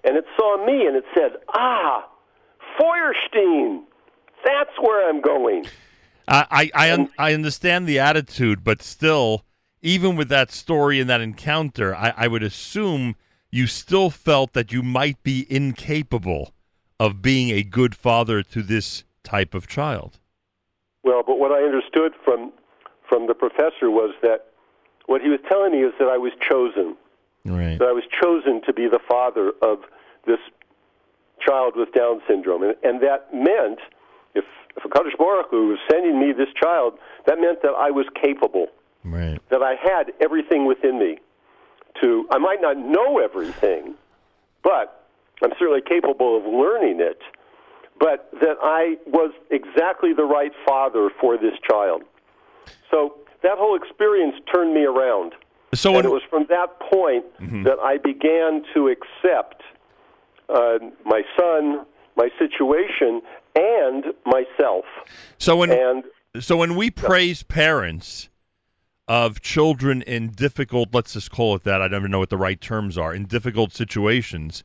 and 0.05 0.17
it 0.17 0.25
saw 0.39 0.65
me, 0.65 0.87
and 0.87 0.97
it 0.97 1.05
said, 1.15 1.37
"Ah, 1.55 2.09
Feuerstein, 2.79 3.85
that's 4.43 4.77
where 4.81 5.07
I'm 5.07 5.21
going." 5.21 5.67
I 6.27 6.47
I 6.51 6.71
I, 6.75 6.93
un- 6.93 7.11
I 7.19 7.35
understand 7.35 7.87
the 7.87 7.99
attitude, 7.99 8.65
but 8.65 8.81
still, 8.81 9.45
even 9.83 10.17
with 10.17 10.31
that 10.31 10.51
story 10.51 10.99
and 10.99 11.11
that 11.11 11.21
encounter, 11.21 11.95
I, 11.95 12.15
I 12.17 12.27
would 12.27 12.43
assume 12.43 13.17
you 13.51 13.67
still 13.67 14.09
felt 14.09 14.55
that 14.55 14.73
you 14.73 14.83
might 14.83 15.23
be 15.23 15.47
incapable 15.51 16.55
of 17.01 17.23
being 17.23 17.49
a 17.49 17.63
good 17.63 17.95
father 17.97 18.43
to 18.43 18.63
this 18.63 19.05
type 19.25 19.55
of 19.55 19.67
child. 19.67 20.19
Well, 21.03 21.23
but 21.27 21.39
what 21.39 21.51
I 21.51 21.63
understood 21.63 22.13
from 22.23 22.53
from 23.09 23.27
the 23.27 23.35
professor 23.35 23.91
was 23.91 24.15
that 24.23 24.51
what 25.07 25.23
he 25.23 25.29
was 25.29 25.41
telling 25.49 25.73
me 25.73 25.79
is 25.79 25.93
that 25.99 26.09
I 26.09 26.19
was 26.19 26.31
chosen. 26.49 26.95
Right. 27.45 27.79
That 27.79 27.89
I 27.89 27.93
was 27.93 28.05
chosen 28.23 28.61
to 28.67 28.73
be 28.73 28.87
the 28.87 29.01
father 29.09 29.53
of 29.63 29.79
this 30.27 30.39
child 31.41 31.73
with 31.75 31.91
Down 31.93 32.21
syndrome, 32.29 32.63
and, 32.63 32.75
and 32.85 33.01
that 33.01 33.33
meant 33.33 33.81
if 34.35 34.45
if 34.77 34.83
Hakadosh 34.83 35.17
Baruch 35.17 35.51
Hu 35.51 35.69
was 35.69 35.79
sending 35.91 36.21
me 36.21 36.33
this 36.33 36.53
child, 36.63 36.99
that 37.27 37.41
meant 37.41 37.63
that 37.63 37.73
I 37.73 37.91
was 37.91 38.05
capable. 38.23 38.67
Right. 39.05 39.41
That 39.49 39.63
I 39.63 39.75
had 39.83 40.13
everything 40.21 40.67
within 40.67 40.99
me 40.99 41.17
to. 42.03 42.27
I 42.31 42.37
might 42.37 42.61
not 42.61 42.77
know 42.77 43.19
everything, 43.19 43.95
but 44.63 45.00
I'm 45.43 45.51
certainly 45.59 45.81
capable 45.83 46.37
of 46.37 46.45
learning 46.45 47.01
it. 47.01 47.21
But 47.99 48.31
that 48.41 48.57
I 48.63 48.97
was 49.07 49.33
exactly 49.51 50.13
the 50.15 50.25
right 50.25 50.53
father 50.67 51.11
for 51.21 51.37
this 51.37 51.55
child. 51.71 52.03
So 52.91 53.17
that 53.43 53.59
whole 53.59 53.77
experience 53.77 54.37
turned 54.53 54.75
me 54.75 54.85
around. 54.85 55.35
So 55.75 55.91
and 55.91 55.97
when- 55.97 56.05
it 56.07 56.11
was 56.11 56.23
from 56.29 56.47
that 56.49 56.81
point 56.81 57.25
Mhm. 57.41 57.65
that 57.65 57.79
I 57.79 57.99
began 57.99 58.65
to 58.75 58.89
accept 58.89 59.63
uh, 60.49 60.79
my 61.05 61.23
son, 61.39 61.87
my 62.17 62.29
situation, 62.37 63.23
and 63.55 64.05
myself. 64.27 64.85
So 65.39 65.55
when 65.57 65.71
and 65.71 66.05
so 66.41 66.57
when 66.57 66.75
we 66.75 66.91
praise 66.91 67.45
parents 67.45 68.29
of 69.07 69.41
children 69.41 70.03
in 70.03 70.31
difficult, 70.31 70.89
let's 70.93 71.13
just 71.13 71.31
call 71.31 71.55
it 71.55 71.63
that. 71.65 71.81
I 71.81 71.87
don't 71.87 72.01
even 72.01 72.11
know 72.11 72.19
what 72.19 72.31
the 72.31 72.37
right 72.37 72.61
terms 72.61 72.99
are 72.99 73.15
in 73.15 73.27
difficult 73.27 73.73
situations. 73.73 74.65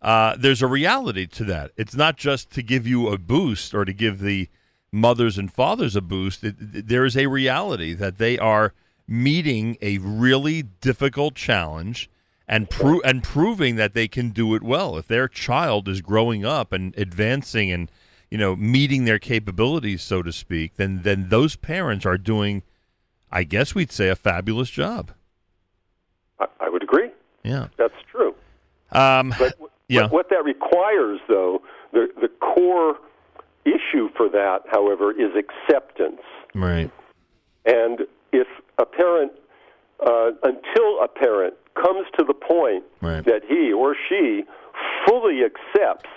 Uh, 0.00 0.36
there's 0.38 0.62
a 0.62 0.66
reality 0.66 1.26
to 1.26 1.44
that. 1.44 1.72
It's 1.76 1.94
not 1.96 2.16
just 2.16 2.50
to 2.52 2.62
give 2.62 2.86
you 2.86 3.08
a 3.08 3.18
boost 3.18 3.74
or 3.74 3.84
to 3.84 3.92
give 3.92 4.20
the 4.20 4.48
mothers 4.92 5.36
and 5.38 5.52
fathers 5.52 5.96
a 5.96 6.00
boost. 6.00 6.44
It, 6.44 6.56
it- 6.60 6.88
there 6.88 7.04
is 7.04 7.16
a 7.16 7.26
reality 7.26 7.94
that 7.94 8.18
they 8.18 8.38
are 8.38 8.74
meeting 9.06 9.76
a 9.82 9.98
really 9.98 10.62
difficult 10.62 11.34
challenge 11.34 12.08
and 12.46 12.70
pro- 12.70 13.00
and 13.00 13.22
proving 13.22 13.76
that 13.76 13.92
they 13.94 14.06
can 14.08 14.30
do 14.30 14.54
it 14.54 14.62
well. 14.62 14.96
If 14.96 15.08
their 15.08 15.28
child 15.28 15.88
is 15.88 16.00
growing 16.00 16.44
up 16.44 16.72
and 16.72 16.96
advancing 16.96 17.70
and 17.72 17.90
you 18.30 18.38
know 18.38 18.54
meeting 18.56 19.04
their 19.04 19.18
capabilities, 19.18 20.02
so 20.02 20.22
to 20.22 20.32
speak, 20.32 20.76
then 20.76 21.02
then 21.02 21.28
those 21.28 21.56
parents 21.56 22.06
are 22.06 22.16
doing, 22.18 22.62
I 23.32 23.44
guess 23.44 23.74
we'd 23.74 23.92
say, 23.92 24.08
a 24.08 24.16
fabulous 24.16 24.70
job. 24.70 25.10
I, 26.38 26.46
I 26.60 26.68
would 26.68 26.82
agree. 26.82 27.10
Yeah. 27.42 27.68
That's 27.76 27.94
true. 28.10 28.34
Um, 28.92 29.34
But 29.38 29.58
yeah. 29.88 30.02
what, 30.02 30.12
what 30.12 30.30
that 30.30 30.44
requires, 30.44 31.20
though, 31.28 31.62
the 31.92 32.08
the 32.20 32.28
core 32.28 32.96
issue 33.64 34.08
for 34.16 34.28
that, 34.30 34.60
however, 34.70 35.12
is 35.12 35.32
acceptance. 35.36 36.22
Right. 36.54 36.90
And 37.66 38.00
if 38.32 38.46
a 38.78 38.86
parent, 38.86 39.32
uh, 40.04 40.30
until 40.42 41.02
a 41.02 41.08
parent 41.08 41.54
comes 41.74 42.06
to 42.18 42.24
the 42.24 42.34
point 42.34 42.84
Right. 43.00 43.24
that 43.24 43.42
he 43.46 43.72
or 43.72 43.94
she 44.08 44.44
fully 45.06 45.40
accepts 45.44 46.10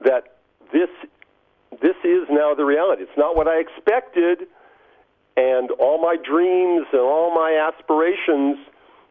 that 0.00 0.36
this 0.72 0.88
this 1.82 1.96
is 2.04 2.26
now 2.30 2.54
the 2.54 2.64
reality. 2.64 3.02
It's 3.02 3.16
not 3.18 3.36
what 3.36 3.46
I 3.46 3.58
expected, 3.60 4.46
and 5.36 5.70
all 5.72 6.00
my 6.00 6.16
dreams 6.16 6.86
and 6.92 7.00
all 7.02 7.34
my 7.34 7.52
aspirations 7.70 8.56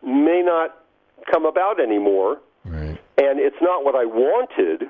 may 0.03 0.41
not 0.43 0.75
come 1.31 1.45
about 1.45 1.79
anymore. 1.79 2.37
Right. 2.67 2.97
And 3.17 3.39
it's 3.39 3.55
not 3.61 3.83
what 3.83 3.95
I 3.95 4.05
wanted. 4.05 4.89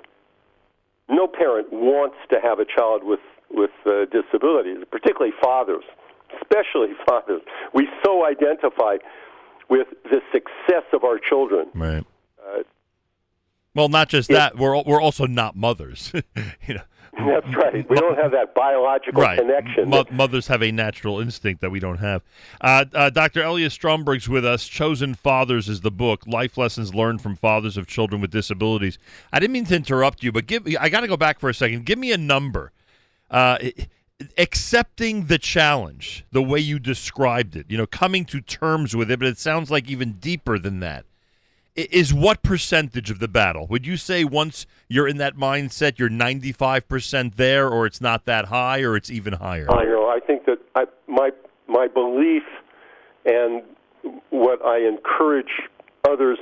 No 1.10 1.28
parent 1.28 1.72
wants 1.72 2.18
to 2.32 2.40
have 2.42 2.60
a 2.60 2.66
child 2.66 3.04
with 3.04 3.20
with 3.50 3.72
uh, 3.86 4.06
disabilities, 4.12 4.78
particularly 4.92 5.34
fathers, 5.42 5.84
especially 6.42 6.90
fathers. 7.08 7.42
We 7.74 7.88
so 8.04 8.26
identify 8.26 8.98
with 9.70 9.88
the 10.04 10.22
success 10.32 10.84
of 10.94 11.04
our 11.04 11.20
children. 11.20 11.68
Right. 11.74 12.06
Uh, 12.46 12.64
Well, 13.74 13.90
not 13.90 14.10
just 14.10 14.30
that. 14.30 14.58
We're 14.58 14.82
we're 14.84 15.02
also 15.02 15.26
not 15.26 15.56
mothers. 15.56 16.12
you 16.68 16.74
know. 16.76 16.82
that's 17.26 17.56
right. 17.56 17.90
We 17.90 17.98
don't 17.98 18.18
have 18.18 18.32
that 18.32 18.54
biological 18.54 19.22
right. 19.22 19.40
connection. 19.40 19.90
Mo- 19.90 20.06
mothers 20.12 20.48
have 20.48 20.62
a 20.62 20.72
natural 20.72 21.20
instinct 21.20 21.62
that 21.62 21.70
we 21.70 21.80
don't 21.80 21.98
have. 21.98 22.22
Uh, 22.62 22.86
uh, 22.94 23.10
Dr. 23.10 23.42
Elias 23.44 23.74
Stromberg's 23.74 24.30
with 24.30 24.46
us. 24.46 24.68
Chosen 24.68 25.16
Fathers 25.16 25.68
is 25.68 25.82
the 25.82 25.92
book. 25.92 26.28
Life 26.28 26.58
lessons 26.58 26.94
learned 26.94 27.22
from 27.22 27.36
fathers 27.36 27.76
of 27.76 27.88
children 27.88 28.22
with 28.22 28.32
disabilities. 28.32 29.00
I 29.34 29.40
didn't 29.40 29.54
mean 29.54 29.66
to 29.66 29.76
interrupt 29.76 30.24
you, 30.24 30.32
but 30.32 30.46
give 30.46 30.68
I 30.80 30.90
got 30.90 31.02
to 31.02 31.08
go 31.08 31.18
back 31.18 31.40
for 31.40 31.50
a 31.50 31.54
second. 31.54 31.86
Give 31.86 31.98
me 31.98 32.12
a 32.12 32.18
number. 32.18 32.72
Uh, 33.32 33.58
accepting 34.38 35.26
the 35.26 35.38
challenge, 35.38 36.26
the 36.32 36.42
way 36.42 36.60
you 36.60 36.80
described 36.80 37.56
it, 37.56 37.66
you 37.70 37.78
know, 37.78 37.88
coming 37.88 38.26
to 38.26 38.42
terms 38.42 38.96
with 38.96 39.12
it, 39.12 39.20
but 39.20 39.28
it 39.28 39.38
sounds 39.38 39.70
like 39.70 39.90
even 39.90 40.14
deeper 40.14 40.58
than 40.58 40.80
that. 40.80 41.06
Is 41.78 42.12
what 42.12 42.42
percentage 42.42 43.12
of 43.12 43.20
the 43.20 43.28
battle? 43.28 43.68
Would 43.68 43.86
you 43.86 43.98
say 43.98 44.24
once 44.24 44.66
you're 44.88 45.08
in 45.08 45.18
that 45.18 45.36
mindset, 45.36 46.00
you're 46.00 46.10
95% 46.10 47.36
there, 47.36 47.70
or 47.70 47.86
it's 47.86 48.02
not 48.02 48.26
that 48.26 48.46
high, 48.46 48.82
or 48.82 48.96
it's 48.98 49.12
even 49.12 49.34
higher? 49.34 49.68
I 49.72 49.86
know. 49.86 50.08
I 50.08 50.20
think 50.20 50.46
that 50.46 50.58
I, 50.76 50.86
my 51.08 51.30
my 51.68 51.88
belief 51.88 52.42
and 53.26 53.62
what 54.32 54.66
I 54.66 54.80
encourage 54.88 55.52
others, 56.10 56.40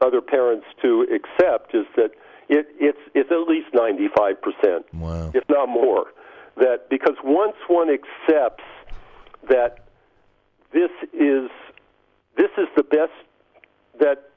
other 0.00 0.20
parents 0.20 0.66
to 0.82 1.04
accept 1.12 1.74
is 1.74 1.86
that 1.96 2.10
it, 2.48 2.68
it's 2.78 2.98
it's 3.12 3.30
at 3.32 3.48
least 3.48 3.66
ninety 3.74 4.06
five 4.16 4.36
percent, 4.40 4.86
Wow. 4.94 5.32
if 5.34 5.42
not 5.48 5.68
more. 5.68 6.12
That 6.58 6.88
because 6.88 7.16
once 7.24 7.56
one 7.66 7.88
accepts 7.90 8.62
that 9.50 9.88
this 10.72 10.90
is 11.12 11.50
this 12.36 12.50
is 12.56 12.68
the 12.76 12.84
best 12.84 13.10
that 13.98 14.30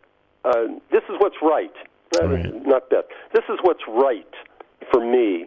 uh, 0.46 0.52
this 0.92 1.04
is 1.10 1.16
what's 1.20 1.38
right, 1.42 1.74
Uh, 2.20 2.26
not 2.66 2.90
best. 2.90 3.08
This 3.34 3.44
is 3.50 3.60
what's 3.62 3.84
right 3.88 4.34
for 4.92 5.00
me, 5.00 5.46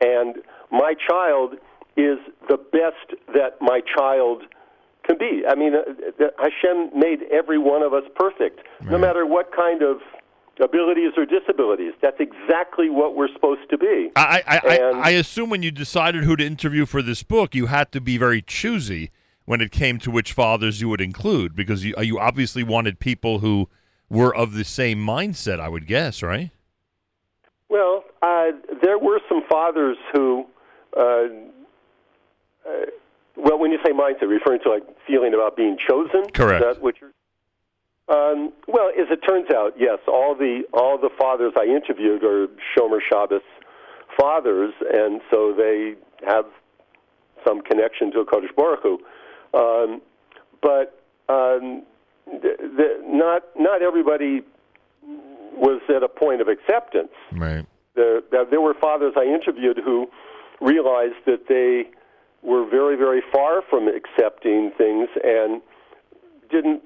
and 0.00 0.36
my 0.70 0.94
child 1.08 1.54
is 1.96 2.18
the 2.48 2.56
best 2.56 3.08
that 3.34 3.60
my 3.60 3.80
child 3.96 4.42
can 5.04 5.16
be. 5.18 5.44
I 5.46 5.54
mean, 5.54 5.74
uh, 5.74 6.24
Hashem 6.38 6.98
made 6.98 7.20
every 7.30 7.58
one 7.58 7.82
of 7.82 7.92
us 7.92 8.04
perfect, 8.16 8.60
no 8.82 8.98
matter 8.98 9.26
what 9.26 9.54
kind 9.54 9.82
of 9.82 9.98
abilities 10.60 11.12
or 11.16 11.24
disabilities. 11.24 11.92
That's 12.00 12.20
exactly 12.20 12.88
what 12.90 13.14
we're 13.16 13.32
supposed 13.32 13.68
to 13.70 13.78
be. 13.78 14.10
I, 14.16 14.42
I, 14.46 14.60
I, 14.64 14.78
I 15.08 15.10
assume 15.10 15.50
when 15.50 15.62
you 15.62 15.70
decided 15.70 16.24
who 16.24 16.36
to 16.36 16.44
interview 16.44 16.84
for 16.86 17.02
this 17.02 17.22
book, 17.22 17.54
you 17.54 17.66
had 17.66 17.92
to 17.92 18.00
be 18.00 18.18
very 18.18 18.42
choosy 18.42 19.10
when 19.44 19.60
it 19.60 19.70
came 19.72 19.98
to 20.00 20.10
which 20.10 20.32
fathers 20.32 20.80
you 20.80 20.88
would 20.88 21.00
include, 21.00 21.54
because 21.56 21.84
you, 21.84 21.94
you 22.00 22.18
obviously 22.18 22.62
wanted 22.62 22.98
people 22.98 23.38
who 23.40 23.68
were 24.12 24.34
of 24.34 24.52
the 24.52 24.64
same 24.64 24.98
mindset, 24.98 25.58
I 25.58 25.68
would 25.68 25.86
guess, 25.86 26.22
right? 26.22 26.50
Well, 27.70 28.04
uh, 28.20 28.48
there 28.82 28.98
were 28.98 29.20
some 29.28 29.42
fathers 29.48 29.96
who, 30.12 30.44
uh, 30.94 31.00
uh, 31.00 31.26
well, 33.36 33.58
when 33.58 33.72
you 33.72 33.78
say 33.84 33.92
mindset, 33.92 34.28
referring 34.28 34.60
to 34.64 34.70
like 34.70 34.82
feeling 35.06 35.32
about 35.32 35.56
being 35.56 35.78
chosen. 35.78 36.30
Correct. 36.34 36.62
Is 36.62 36.74
that 36.74 36.82
what 36.82 36.96
you're? 37.00 37.12
Um, 38.08 38.52
well, 38.68 38.88
as 38.88 39.06
it 39.10 39.20
turns 39.26 39.48
out, 39.54 39.72
yes, 39.78 39.98
all 40.06 40.34
the 40.34 40.64
all 40.74 40.98
the 40.98 41.08
fathers 41.18 41.54
I 41.56 41.64
interviewed 41.64 42.22
are 42.24 42.48
Shomer 42.76 42.98
Shabbos 43.00 43.40
fathers, 44.20 44.74
and 44.92 45.22
so 45.30 45.54
they 45.56 45.94
have 46.26 46.44
some 47.46 47.62
connection 47.62 48.12
to 48.12 48.24
Hakadosh 48.24 48.54
Baruch 48.54 48.82
Hu. 48.82 48.98
Um, 49.54 50.02
but 50.60 51.02
um, 51.28 51.84
the, 52.26 52.56
the, 52.58 53.02
not 53.06 53.42
not 53.58 53.82
everybody 53.82 54.42
was 55.56 55.80
at 55.94 56.02
a 56.02 56.08
point 56.08 56.40
of 56.40 56.48
acceptance 56.48 57.12
Right. 57.32 57.66
there, 57.94 58.20
there 58.30 58.44
there 58.44 58.60
were 58.60 58.74
fathers 58.74 59.14
I 59.16 59.24
interviewed 59.24 59.78
who 59.84 60.08
realized 60.60 61.16
that 61.26 61.48
they 61.48 61.90
were 62.42 62.68
very, 62.68 62.96
very 62.96 63.22
far 63.32 63.62
from 63.62 63.88
accepting 63.88 64.72
things 64.76 65.08
and 65.22 65.62
didn't, 66.50 66.82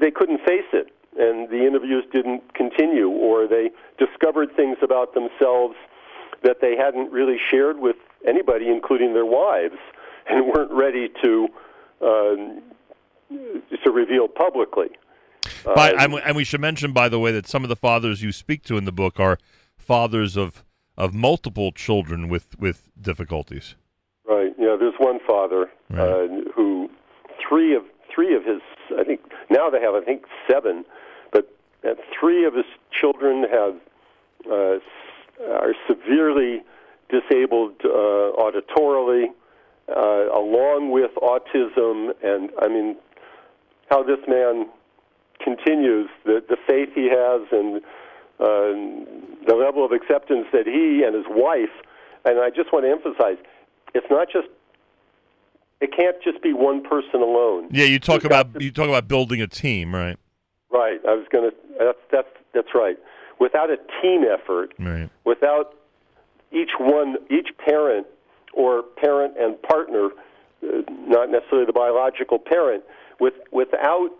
they 0.00 0.10
couldn't 0.10 0.38
face 0.38 0.68
it. 0.72 0.88
And 1.18 1.48
the 1.50 1.66
interviews 1.66 2.04
didn't 2.12 2.54
continue, 2.54 3.08
or 3.08 3.46
they 3.46 3.70
discovered 3.98 4.54
things 4.54 4.78
about 4.82 5.12
themselves 5.14 5.74
that 6.42 6.58
they 6.60 6.76
hadn't 6.76 7.10
really 7.12 7.36
shared 7.50 7.78
with 7.78 7.96
anybody, 8.26 8.68
including 8.68 9.12
their 9.12 9.26
wives, 9.26 9.76
and 10.28 10.46
weren't 10.54 10.72
ready 10.72 11.10
to 11.22 11.48
um, 12.02 12.62
to 13.30 13.90
reveal 13.90 14.28
publicly. 14.28 14.88
By, 15.74 15.92
Um, 15.92 16.20
and, 16.24 16.36
we 16.36 16.44
should 16.44 16.60
mention, 16.60 16.92
by 16.92 17.08
the 17.08 17.18
way, 17.18 17.32
that 17.32 17.46
some 17.46 17.62
of 17.62 17.68
the 17.68 17.76
fathers 17.76 18.22
you 18.22 18.32
speak 18.32 18.62
to 18.64 18.76
in 18.76 18.84
the 18.84 18.92
book 18.92 19.18
are 19.20 19.38
fathers 19.78 20.36
of 20.36 20.64
of 20.96 21.14
multiple 21.14 21.72
children 21.72 22.28
with 22.28 22.58
with 22.58 22.90
difficulties. 23.00 23.74
Right. 24.26 24.52
Yeah. 24.58 24.76
There's 24.78 24.98
one 24.98 25.18
father 25.26 25.70
uh, 25.94 26.26
who 26.54 26.90
three 27.46 27.74
of 27.74 27.84
three 28.14 28.34
of 28.34 28.44
his 28.44 28.60
I 28.98 29.04
think 29.04 29.20
now 29.48 29.70
they 29.70 29.80
have 29.80 29.94
I 29.94 30.02
think 30.02 30.24
seven, 30.50 30.84
but 31.32 31.50
uh, 31.84 31.94
three 32.18 32.44
of 32.44 32.54
his 32.54 32.66
children 32.92 33.44
have 33.50 33.76
uh, 34.50 34.78
are 35.48 35.74
severely 35.88 36.62
disabled 37.08 37.74
uh, 37.84 37.88
auditorily, 37.88 39.26
uh, 39.88 40.28
along 40.32 40.90
with 40.90 41.10
autism, 41.16 42.12
and 42.22 42.50
I 42.60 42.68
mean 42.68 42.96
how 43.90 44.02
this 44.02 44.18
man 44.28 44.66
continues 45.42 46.08
the 46.24 46.42
the 46.48 46.56
faith 46.66 46.90
he 46.94 47.08
has 47.08 47.42
and 47.52 47.82
uh, 48.38 49.46
the 49.46 49.54
level 49.54 49.84
of 49.84 49.92
acceptance 49.92 50.46
that 50.52 50.66
he 50.66 51.02
and 51.04 51.14
his 51.14 51.24
wife 51.28 51.70
and 52.24 52.38
I 52.40 52.50
just 52.50 52.72
want 52.72 52.84
to 52.84 52.90
emphasize 52.90 53.36
it's 53.94 54.06
not 54.10 54.28
just 54.32 54.48
it 55.80 55.90
can't 55.96 56.16
just 56.22 56.42
be 56.42 56.52
one 56.52 56.82
person 56.82 57.22
alone. 57.22 57.68
Yeah, 57.70 57.86
you 57.86 57.98
talk 57.98 58.24
about 58.24 58.60
you 58.60 58.70
talk 58.70 58.88
about 58.88 59.08
building 59.08 59.40
a 59.40 59.46
team, 59.46 59.94
right? 59.94 60.16
Right. 60.70 61.00
I 61.08 61.14
was 61.14 61.26
going 61.32 61.50
to 61.50 61.56
that's 61.78 61.98
that's 62.12 62.28
that's 62.54 62.68
right. 62.74 62.96
Without 63.38 63.70
a 63.70 63.78
team 64.02 64.24
effort, 64.30 64.74
Right. 64.78 65.08
without 65.24 65.74
each 66.52 66.70
one 66.78 67.16
each 67.30 67.48
parent 67.58 68.06
or 68.52 68.82
parent 68.82 69.34
and 69.38 69.60
partner 69.62 70.10
uh, 70.62 70.82
not 71.06 71.30
necessarily 71.30 71.64
the 71.64 71.72
biological 71.72 72.38
parent 72.38 72.84
with 73.20 73.34
without 73.52 74.10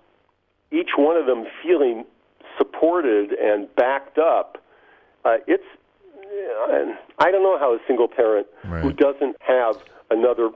each 0.73 0.91
one 0.97 1.17
of 1.17 1.27
them 1.27 1.45
feeling 1.63 2.05
supported 2.59 3.33
and 3.33 3.75
backed 3.75 4.19
up 4.19 4.59
uh, 5.25 5.37
it's 5.47 5.65
uh, 6.15 6.95
I 7.19 7.31
don't 7.31 7.43
know 7.43 7.59
how 7.59 7.75
a 7.75 7.79
single 7.87 8.09
parent 8.09 8.47
who 8.63 8.93
doesn't 8.93 9.37
have 9.41 9.77
another 10.11 10.51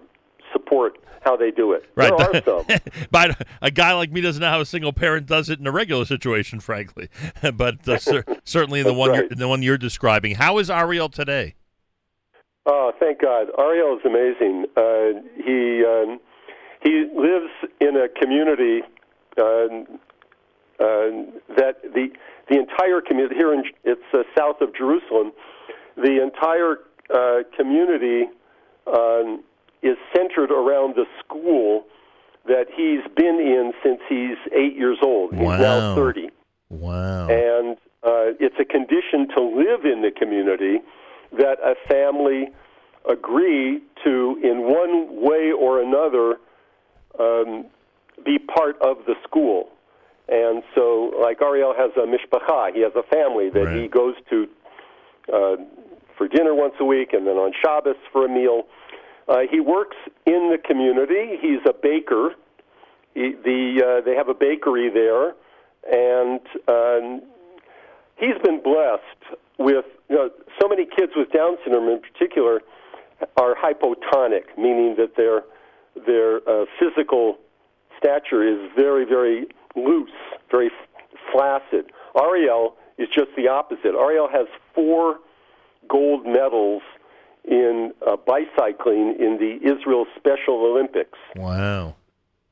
support 0.53 0.99
how 1.25 1.37
they 1.37 1.51
do 1.51 1.73
it. 1.73 1.85
Right. 1.95 2.13
There 2.17 2.37
are 2.37 2.65
some. 2.67 3.07
but 3.11 3.47
a 3.63 3.71
guy 3.71 3.93
like 3.95 4.13
me 4.13 4.21
doesn't 4.21 4.41
know 4.41 4.51
how 4.51 4.61
a 4.61 4.67
single 4.67 4.93
parent 4.93 5.27
does 5.27 5.49
it 5.49 5.59
in 5.59 5.67
a 5.67 5.73
regular 5.73 6.05
situation, 6.05 6.61
frankly. 6.61 7.09
but 7.55 7.89
uh, 7.89 7.99
cer- 7.99 8.25
certainly 8.45 8.83
the 8.83 8.93
one 8.93 9.11
right. 9.11 9.21
you're, 9.21 9.37
the 9.37 9.49
one 9.49 9.63
you're 9.63 9.79
describing. 9.79 10.35
How 10.35 10.59
is 10.59 10.71
Ariel 10.71 11.09
today? 11.09 11.55
Oh, 12.67 12.93
thank 12.99 13.21
God! 13.21 13.49
Ariel 13.59 13.99
is 13.99 14.05
amazing. 14.07 14.65
Uh, 14.75 15.21
he 15.45 15.85
um, 15.85 16.19
he 16.85 17.07
lives 17.17 17.51
in 17.81 17.97
a 17.97 18.09
community 18.09 18.83
uh, 19.37 19.43
uh, 19.43 21.11
that 21.57 21.83
the 21.83 22.09
the 22.49 22.59
entire 22.59 23.01
community 23.01 23.35
here 23.35 23.53
in 23.53 23.65
it's 23.83 24.01
uh, 24.13 24.23
south 24.39 24.61
of 24.61 24.75
Jerusalem. 24.77 25.33
The 25.97 26.23
entire 26.23 26.79
uh, 27.13 27.43
community 27.57 28.27
um, 28.87 29.43
is 29.83 29.97
centered 30.15 30.51
around 30.51 30.95
the 30.97 31.07
school 31.25 31.87
that 32.47 32.67
he's 32.75 33.01
been 33.17 33.39
in 33.41 33.73
since 33.83 34.01
he's 34.09 34.37
eight 34.53 34.77
years 34.77 34.99
old. 35.03 35.33
He's 35.35 35.43
Wow. 35.43 35.57
now 35.59 35.95
thirty. 35.95 36.29
Wow. 36.71 37.29
And 37.29 37.77
uh, 38.03 38.37
it's 38.39 38.57
a 38.61 38.65
condition 38.65 39.29
to 39.35 39.41
live 39.43 39.85
in 39.87 40.03
the 40.03 40.11
community 40.11 40.81
that 41.39 41.59
a 41.65 41.75
family 41.89 42.49
agree 43.09 43.81
to, 44.05 44.39
in 44.43 44.63
one 44.63 45.21
way 45.23 45.53
or 45.53 45.81
another, 45.81 46.37
um, 47.19 47.67
be 48.25 48.39
part 48.39 48.81
of 48.81 48.99
the 49.07 49.15
school. 49.25 49.69
And 50.29 50.63
so, 50.75 51.13
like 51.21 51.43
Ariel 51.43 51.75
has 51.77 51.91
a 51.97 52.07
mishpacha, 52.07 52.75
he 52.75 52.81
has 52.81 52.93
a 52.97 53.03
family 53.03 53.51
that 53.51 53.77
he 53.77 53.89
goes 53.89 54.15
to 54.31 54.49
uh, 55.33 55.57
for 56.17 56.29
dinner 56.29 56.55
once 56.55 56.75
a 56.81 56.85
week, 56.85 57.13
and 57.13 57.27
then 57.27 57.37
on 57.37 57.53
Shabbos 57.63 57.97
for 58.13 58.25
a 58.25 58.29
meal. 58.29 58.65
Uh, 59.29 59.41
he 59.51 59.61
works 59.61 59.97
in 60.27 60.51
the 60.51 60.59
community. 60.59 61.39
He's 61.41 61.61
a 61.67 61.73
baker. 61.73 62.35
He, 63.15 63.35
the 63.45 63.83
uh, 63.85 64.05
they 64.05 64.15
have 64.15 64.29
a 64.29 64.35
bakery 64.35 64.91
there, 64.91 65.35
and 65.91 66.41
um, 66.69 67.23
he's 68.17 68.37
been 68.43 68.63
blessed 68.63 69.39
with 69.59 69.85
you 70.09 70.17
know 70.17 70.31
so 70.61 70.69
many 70.69 70.85
kids 70.85 71.13
with 71.17 71.33
Down 71.33 71.57
syndrome 71.65 71.89
in 71.89 72.01
particular 72.01 72.61
are 73.37 73.55
hypotonic, 73.55 74.57
meaning 74.59 74.97
that 74.97 75.17
their 75.17 75.43
their 76.07 76.37
uh, 76.49 76.67
physical 76.79 77.39
stature 77.99 78.47
is 78.47 78.71
very 78.77 79.05
very 79.05 79.47
loose, 79.77 80.11
very 80.51 80.71
flaccid. 81.33 81.91
Ariel 82.17 82.77
is 82.99 83.09
just 83.09 83.31
the 83.37 83.49
opposite. 83.49 83.95
Ariel 83.95 84.29
has 84.29 84.47
four 84.75 85.19
gold 85.89 86.27
medals 86.27 86.83
in 87.45 87.93
uh, 88.07 88.17
bicycling 88.17 89.17
in 89.19 89.39
the 89.39 89.59
Israel 89.63 90.07
Special 90.17 90.65
Olympics. 90.65 91.19
Wow. 91.37 91.95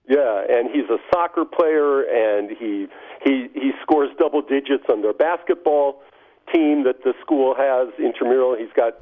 Yeah, 0.09 0.45
and 0.49 0.69
he's 0.71 0.91
a 0.91 0.99
soccer 1.13 1.45
player, 1.45 2.03
and 2.03 2.51
he 2.51 2.89
he 3.25 3.49
he 3.55 3.71
scores 3.81 4.11
double 4.19 4.43
digits 4.43 4.85
on 4.91 5.01
their 5.01 5.13
basketball 5.13 6.03
team 6.53 6.85
that 6.85 7.05
the 7.05 7.15
school 7.21 7.55
has 7.55 7.89
intramural. 7.99 8.57
He's 8.57 8.73
got 8.75 8.99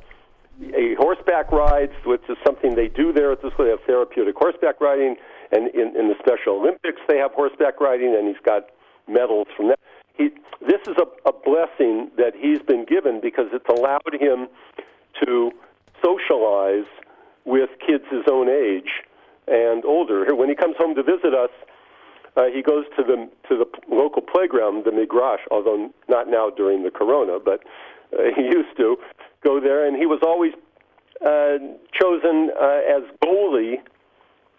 a 0.75 0.95
horseback 0.99 1.51
rides, 1.53 1.93
which 2.05 2.23
is 2.29 2.37
something 2.45 2.75
they 2.75 2.89
do 2.89 3.13
there 3.13 3.33
at 3.33 3.43
the 3.43 3.51
school. 3.51 3.65
They 3.65 3.71
have 3.71 3.85
therapeutic 3.87 4.37
horseback 4.37 4.81
riding, 4.81 5.17
and 5.53 5.69
in, 5.75 5.97
in 5.97 6.09
the 6.09 6.17
Special 6.19 6.61
Olympics 6.61 7.01
they 7.09 7.19
have 7.19 7.33
horseback 7.33 7.81
riding, 7.81 8.15
and 8.15 8.29
he's 8.29 8.43
got 8.45 8.67
medals 9.09 9.49
from 9.57 9.69
that. 9.69 9.81
He 10.15 10.31
this 10.61 10.81
is 10.87 10.97
a, 10.99 11.29
a 11.29 11.33
blessing 11.33 12.11
that 12.17 12.33
he's 12.37 12.61
been 12.61 12.85
given 12.85 13.21
because 13.21 13.47
it's 13.53 13.69
allowed 13.69 14.15
him 14.21 14.49
to 15.25 15.51
socialize 16.05 16.89
with 17.45 17.71
kids 17.85 18.05
his 18.11 18.25
own 18.31 18.49
age 18.49 19.03
and 19.49 19.85
older. 19.85 20.35
When 20.35 20.49
he 20.49 20.55
comes 20.55 20.77
home 20.79 20.95
to 20.95 21.03
visit 21.03 21.35
us, 21.35 21.51
uh, 22.37 22.45
he 22.55 22.63
goes 22.63 22.85
to 22.97 23.03
the 23.03 23.29
to 23.49 23.57
the 23.57 23.67
local 23.95 24.23
playground, 24.23 24.85
the 24.85 24.93
Migrash, 24.93 25.41
although 25.51 25.91
not 26.09 26.29
now 26.29 26.51
during 26.51 26.83
the 26.83 26.91
Corona, 26.91 27.39
but 27.43 27.61
uh, 28.13 28.25
he 28.37 28.43
used 28.43 28.77
to 28.77 28.97
go 29.43 29.61
there, 29.61 29.87
and 29.87 29.97
he 29.97 30.07
was 30.07 30.21
always 30.23 30.53
uh, 31.25 31.59
chosen 32.01 32.51
uh, 32.61 32.81
as 32.89 33.03
goalie 33.25 33.77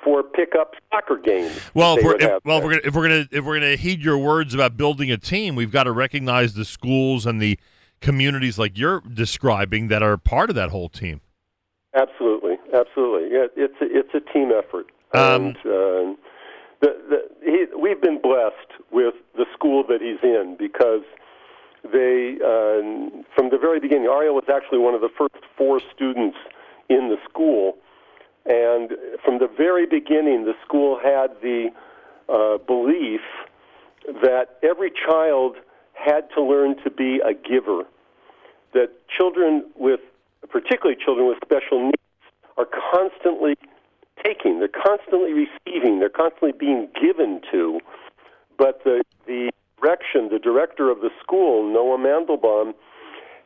for 0.04 0.24
pickup 0.24 0.74
soccer 0.92 1.18
games. 1.18 1.60
Well, 1.74 1.98
if 1.98 2.04
we're, 2.04 2.16
if, 2.16 2.46
well, 2.46 2.58
if 2.58 2.64
there. 2.64 2.64
we're 2.64 2.70
gonna 2.70 2.82
if 2.84 2.96
we're 2.96 3.08
gonna 3.08 3.28
if 3.32 3.46
we're 3.46 3.60
gonna 3.60 3.76
heed 3.76 4.02
your 4.02 4.18
words 4.18 4.54
about 4.54 4.78
building 4.78 5.12
a 5.12 5.18
team, 5.18 5.56
we've 5.56 5.72
got 5.72 5.84
to 5.84 5.92
recognize 5.92 6.54
the 6.54 6.66
schools 6.66 7.26
and 7.26 7.42
the 7.42 7.60
communities 8.02 8.58
like 8.58 8.78
you're 8.78 9.02
describing 9.02 9.88
that 9.90 10.02
are 10.02 10.18
part 10.18 10.50
of 10.50 10.56
that 10.56 10.70
whole 10.70 10.90
team. 10.90 11.22
Absolutely, 11.96 12.58
absolutely. 12.74 13.30
Yeah, 13.32 13.48
it's 13.56 13.76
a, 13.82 13.86
it's 13.86 14.14
a 14.14 14.34
team 14.34 14.52
effort, 14.52 14.88
and 15.14 15.56
uh, 15.58 16.16
the, 16.82 16.98
the, 17.10 17.18
he, 17.44 17.66
we've 17.80 18.02
been 18.02 18.20
blessed 18.22 18.56
with 18.92 19.14
the 19.36 19.46
school 19.54 19.84
that 19.88 20.02
he's 20.02 20.20
in 20.24 20.56
because 20.58 21.04
they, 21.84 22.38
uh, 22.44 23.22
from 23.36 23.50
the 23.50 23.58
very 23.60 23.80
beginning, 23.80 24.06
Ariel 24.06 24.36
was 24.36 24.46
actually 24.54 24.80
one 24.80 24.94
of 24.94 25.02
the 25.02 25.10
first 25.18 25.44
four 25.58 25.82
students 25.94 26.38
in 26.90 27.10
the 27.10 27.18
school, 27.30 27.78
and 28.46 28.92
from 29.24 29.40
the 29.40 29.48
very 29.48 29.86
beginning, 29.86 30.46
the 30.46 30.54
school 30.66 31.00
had 31.02 31.32
the 31.42 31.70
uh, 32.30 32.58
belief 32.60 33.22
that 34.22 34.58
every 34.64 34.92
child 34.92 35.58
had 35.94 36.30
to 36.36 36.42
learn 36.42 36.76
to 36.84 36.90
be 36.90 37.20
a 37.24 37.34
giver. 37.34 37.84
That 38.74 38.90
children 39.10 39.66
with, 39.76 40.00
particularly 40.50 40.98
children 41.04 41.28
with 41.28 41.38
special 41.44 41.84
needs, 41.84 41.96
are 42.58 42.68
constantly 42.94 43.56
taking, 44.24 44.60
they're 44.60 44.68
constantly 44.68 45.34
receiving, 45.34 46.00
they're 46.00 46.10
constantly 46.10 46.52
being 46.52 46.90
given 47.00 47.42
to. 47.52 47.80
But 48.58 48.84
the, 48.84 49.04
the 49.26 49.52
direction, 49.82 50.30
the 50.30 50.40
director 50.40 50.90
of 50.90 51.02
the 51.02 51.10
school, 51.22 51.72
Noah 51.72 51.98
Mandelbaum, 51.98 52.74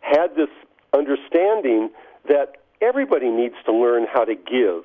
had 0.01 0.35
this 0.35 0.49
understanding 0.93 1.89
that 2.27 2.57
everybody 2.81 3.29
needs 3.29 3.55
to 3.65 3.73
learn 3.73 4.05
how 4.11 4.25
to 4.25 4.35
give. 4.35 4.83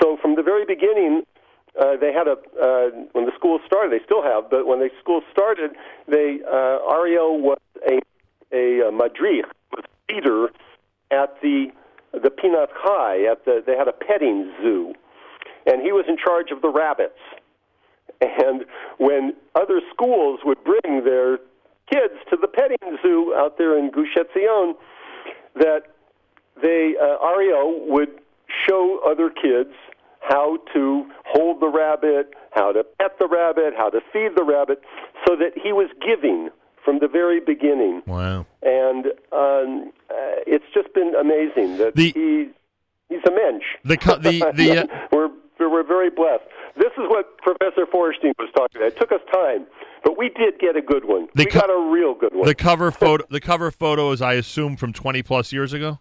So 0.00 0.16
from 0.20 0.36
the 0.36 0.42
very 0.42 0.64
beginning, 0.64 1.22
uh, 1.78 1.96
they 2.00 2.12
had 2.12 2.26
a 2.26 2.36
uh, 2.62 2.90
when 3.12 3.26
the 3.26 3.32
school 3.34 3.58
started. 3.66 3.92
They 3.92 4.04
still 4.04 4.22
have, 4.22 4.50
but 4.50 4.66
when 4.66 4.78
the 4.78 4.88
school 5.00 5.20
started, 5.30 5.72
they 6.08 6.40
uh, 6.46 6.78
Ariel 6.90 7.38
was 7.40 7.58
a 7.86 8.00
a 8.52 8.88
uh, 8.88 8.90
madrich, 8.90 9.44
a 9.76 10.12
leader 10.12 10.48
at 11.10 11.40
the 11.42 11.68
the 12.12 12.30
Pinat 12.30 12.68
Chai. 12.82 13.30
At 13.30 13.44
the 13.44 13.62
they 13.66 13.76
had 13.76 13.88
a 13.88 13.92
petting 13.92 14.50
zoo, 14.62 14.94
and 15.66 15.82
he 15.82 15.92
was 15.92 16.06
in 16.08 16.16
charge 16.16 16.50
of 16.50 16.62
the 16.62 16.70
rabbits. 16.70 17.20
And 18.20 18.64
when 18.98 19.34
other 19.54 19.80
schools 19.92 20.40
would 20.44 20.58
bring 20.64 21.04
their 21.04 21.38
kids 21.90 22.14
to 22.30 22.36
the 22.40 22.48
petting 22.48 22.98
zoo 23.02 23.34
out 23.36 23.58
there 23.58 23.78
in 23.78 23.90
Gush 23.90 24.16
Etzion, 24.16 24.74
that 25.54 25.82
they 26.62 26.94
uh, 27.00 27.16
would 27.86 28.20
show 28.66 29.00
other 29.06 29.30
kids 29.30 29.74
how 30.20 30.58
to 30.72 31.06
hold 31.24 31.60
the 31.60 31.68
rabbit, 31.68 32.34
how 32.52 32.72
to 32.72 32.84
pet 32.98 33.18
the 33.18 33.28
rabbit, 33.28 33.74
how 33.76 33.90
to 33.90 34.00
feed 34.12 34.30
the 34.36 34.42
rabbit, 34.42 34.82
so 35.26 35.36
that 35.36 35.52
he 35.54 35.72
was 35.72 35.88
giving 36.04 36.48
from 36.84 36.98
the 37.00 37.08
very 37.08 37.40
beginning. 37.40 38.02
Wow. 38.06 38.46
And 38.62 39.06
um, 39.32 39.92
uh, 40.10 40.42
it's 40.46 40.64
just 40.74 40.92
been 40.94 41.14
amazing 41.14 41.78
that 41.78 41.92
he 41.96 42.48
he's 43.08 43.20
a 43.26 43.30
mensch. 43.30 43.64
The 43.84 43.96
the 44.20 44.52
the 44.54 44.78
uh, 44.92 45.06
we're 45.12 45.30
we're 45.58 45.86
very 45.86 46.10
blessed. 46.10 46.44
This 46.76 46.92
is 46.98 47.04
what 47.08 47.38
Professor 47.38 47.86
Feuerstein 47.90 48.32
was 48.38 48.50
talking 48.54 48.80
about. 48.80 48.92
It 48.92 48.98
took 48.98 49.12
us 49.12 49.20
time, 49.32 49.66
but 50.04 50.18
we 50.18 50.28
did 50.30 50.58
get 50.58 50.76
a 50.76 50.82
good 50.82 51.04
one. 51.04 51.28
The 51.34 51.44
we 51.44 51.46
co- 51.46 51.60
got 51.60 51.70
a 51.70 51.90
real 51.90 52.14
good 52.14 52.34
one. 52.34 52.46
the 52.46 52.54
cover 52.54 52.90
photo 52.90 53.24
the 53.30 53.40
cover 53.40 53.70
photo 53.70 54.12
is 54.12 54.20
I 54.20 54.34
assume 54.34 54.76
from 54.76 54.92
twenty 54.92 55.22
plus 55.22 55.52
years 55.52 55.72
ago. 55.72 56.00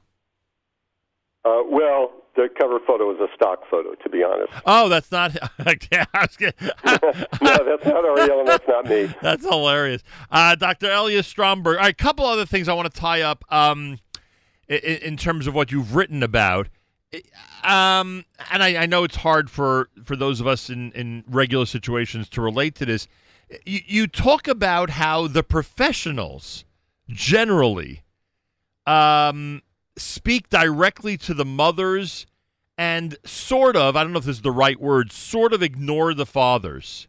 Uh, 1.45 1.61
well, 1.69 2.11
the 2.35 2.49
cover 2.59 2.79
photo 2.85 3.13
is 3.13 3.19
a 3.19 3.27
stock 3.35 3.61
photo, 3.69 3.93
to 3.95 4.09
be 4.09 4.23
honest. 4.23 4.51
Oh, 4.65 4.89
that's 4.89 5.11
not. 5.11 5.35
okay, 5.61 6.03
no, 6.15 7.57
that's 7.63 7.85
not 7.85 8.03
Ariel, 8.03 8.39
and 8.39 8.47
that's 8.47 8.67
not 8.67 8.85
me. 8.85 9.13
That's 9.21 9.45
hilarious. 9.45 10.03
Uh, 10.29 10.55
Dr. 10.55 10.91
Elias 10.91 11.27
Stromberg. 11.27 11.77
Right, 11.77 11.91
a 11.91 11.93
couple 11.93 12.25
other 12.25 12.45
things 12.45 12.67
I 12.67 12.73
want 12.73 12.91
to 12.93 12.99
tie 12.99 13.21
up 13.21 13.45
um, 13.49 13.99
in, 14.67 14.77
in 14.79 15.17
terms 15.17 15.47
of 15.47 15.53
what 15.53 15.71
you've 15.71 15.95
written 15.95 16.23
about. 16.23 16.67
Um, 17.63 18.25
and 18.51 18.61
I, 18.61 18.83
I 18.83 18.85
know 18.85 19.03
it's 19.03 19.17
hard 19.17 19.49
for, 19.49 19.89
for 20.03 20.15
those 20.15 20.39
of 20.41 20.47
us 20.47 20.69
in, 20.69 20.91
in 20.91 21.23
regular 21.27 21.65
situations 21.65 22.29
to 22.29 22.41
relate 22.41 22.75
to 22.75 22.85
this. 22.85 23.07
You, 23.65 23.79
you 23.85 24.07
talk 24.07 24.47
about 24.47 24.91
how 24.91 25.27
the 25.27 25.43
professionals 25.43 26.65
generally 27.07 28.03
um, 28.85 29.61
speak 29.97 30.49
directly 30.49 31.17
to 31.19 31.33
the 31.33 31.45
mothers 31.45 32.25
and 32.77 33.17
sort 33.25 33.75
of, 33.75 33.95
I 33.95 34.03
don't 34.03 34.11
know 34.11 34.19
if 34.19 34.25
this 34.25 34.37
is 34.37 34.41
the 34.41 34.51
right 34.51 34.79
word, 34.79 35.11
sort 35.11 35.53
of 35.53 35.63
ignore 35.63 36.13
the 36.13 36.25
fathers 36.25 37.07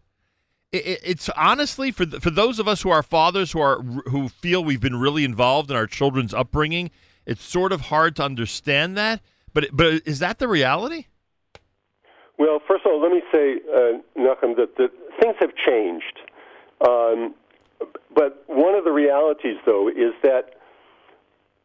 it, 0.73 1.01
it's 1.03 1.29
honestly 1.31 1.91
for 1.91 2.05
the, 2.05 2.21
for 2.21 2.31
those 2.31 2.59
of 2.59 2.69
us 2.69 2.83
who 2.83 2.91
are 2.91 3.03
fathers 3.03 3.53
who 3.53 3.61
are 3.61 3.83
who 3.83 4.29
feel 4.29 4.65
we've 4.65 4.81
been 4.81 4.99
really 4.99 5.25
involved 5.25 5.71
in 5.71 5.77
our 5.77 5.87
children's 5.87 6.35
upbringing. 6.35 6.91
It's 7.25 7.43
sort 7.43 7.73
of 7.73 7.83
hard 7.83 8.15
to 8.17 8.25
understand 8.25 8.97
that, 8.97 9.21
but 9.57 9.69
but 9.73 10.03
is 10.05 10.19
that 10.19 10.39
the 10.39 10.47
reality? 10.47 11.07
Well, 12.39 12.61
first 12.69 12.85
of 12.85 12.93
all, 12.93 13.01
let 13.01 13.11
me 13.11 13.23
say, 13.33 13.55
uh, 13.75 13.93
Nachum, 14.21 14.55
that, 14.57 14.77
that 14.77 14.91
things 15.19 15.37
have 15.41 15.53
changed. 15.57 16.19
Um, 16.87 17.35
but 18.15 18.45
one 18.49 18.75
of 18.75 18.85
the 18.85 18.91
realities, 18.93 19.57
though, 19.65 19.89
is 19.89 20.13
that 20.23 20.57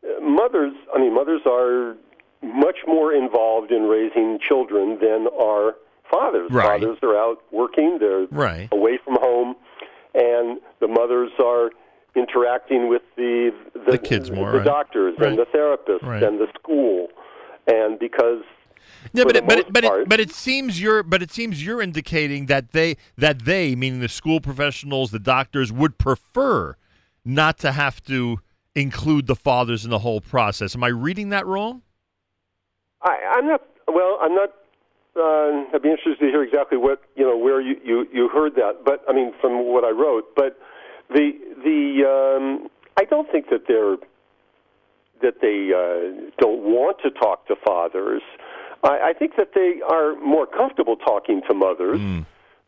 uh, 0.08 0.22
mothers, 0.22 0.72
I 0.96 1.00
mean, 1.00 1.14
mothers 1.14 1.42
are 1.46 1.98
much 2.42 2.78
more 2.88 3.12
involved 3.14 3.72
in 3.74 3.84
raising 3.84 4.40
children 4.40 4.98
than 5.02 5.28
are 5.38 5.76
fathers. 6.10 6.50
Right. 6.50 6.80
Fathers 6.80 6.98
are 7.04 7.18
out 7.18 7.40
working, 7.52 7.98
they're 8.00 8.28
Right. 8.32 8.70
away 8.72 8.98
from 9.04 9.16
home, 9.20 9.56
and 10.16 10.62
the 10.80 10.88
mothers 10.88 11.32
are 11.44 11.72
interacting 12.16 12.88
with 12.88 13.02
the 13.18 13.52
the, 13.86 13.92
The 13.92 13.98
kids 13.98 14.32
more, 14.32 14.52
the 14.54 14.60
right. 14.60 14.66
doctors 14.66 15.16
and 15.20 15.38
the 15.38 15.46
therapists 15.54 16.26
and 16.26 16.40
the 16.40 16.48
school, 16.60 17.10
and 17.68 18.00
because 18.00 18.44
Yeah, 19.14 19.24
but 19.26 19.36
it, 19.36 19.48
but 19.48 19.60
it, 19.60 19.74
but 19.74 19.84
part- 19.84 20.02
it, 20.02 20.10
but 20.10 20.20
it 20.20 20.32
seems 20.32 20.82
you're 20.82 21.04
but 21.04 21.22
it 21.22 21.32
seems 21.32 21.66
you're 21.66 21.82
indicating 21.82 22.48
that 22.48 22.72
they 22.72 22.98
that 23.18 23.46
they 23.46 23.76
meaning 23.76 24.00
the 24.00 24.10
school 24.10 24.42
professionals, 24.42 25.12
the 25.12 25.20
doctors 25.20 25.72
would 25.72 25.98
prefer 25.98 26.76
not 27.24 27.58
to 27.60 27.72
have 27.72 28.04
to 28.04 28.40
include 28.76 29.28
the 29.28 29.36
fathers 29.36 29.84
in 29.84 29.92
the 29.92 30.00
whole 30.00 30.22
process. 30.22 30.76
Am 30.76 30.84
I 30.84 30.88
reading 30.88 31.30
that 31.30 31.46
wrong? 31.46 31.82
I, 33.02 33.18
I'm 33.34 33.48
not. 33.48 33.62
Well, 33.88 34.18
I'm 34.22 34.36
not. 34.36 34.50
Uh, 35.14 35.76
I'd 35.76 35.82
be 35.82 35.90
interested 35.90 36.20
to 36.20 36.26
hear 36.26 36.44
exactly 36.44 36.78
what 36.78 37.02
you 37.16 37.24
know 37.24 37.38
where 37.38 37.60
you, 37.60 37.76
you, 37.84 38.08
you 38.14 38.30
heard 38.30 38.56
that. 38.56 38.86
But 38.86 39.04
I 39.10 39.14
mean, 39.14 39.34
from 39.42 39.66
what 39.66 39.84
I 39.84 39.90
wrote. 39.90 40.36
But 40.36 40.58
the 41.10 41.32
the 41.64 42.06
um, 42.08 42.70
I 42.98 43.04
don't 43.06 43.30
think 43.32 43.50
that 43.50 43.68
they're 43.68 43.98
that 45.22 45.42
they 45.42 45.72
uh, 45.74 46.32
don't 46.40 46.62
want 46.64 46.98
to 47.04 47.12
talk 47.12 47.48
to 47.48 47.56
fathers. 47.66 48.22
I, 48.84 49.10
I 49.10 49.14
think 49.14 49.36
that 49.38 49.50
they 49.54 49.82
are 49.88 50.16
more 50.16 50.48
comfortable 50.48 50.96
talking 50.96 51.42
to 51.48 51.54
mothers 51.54 52.00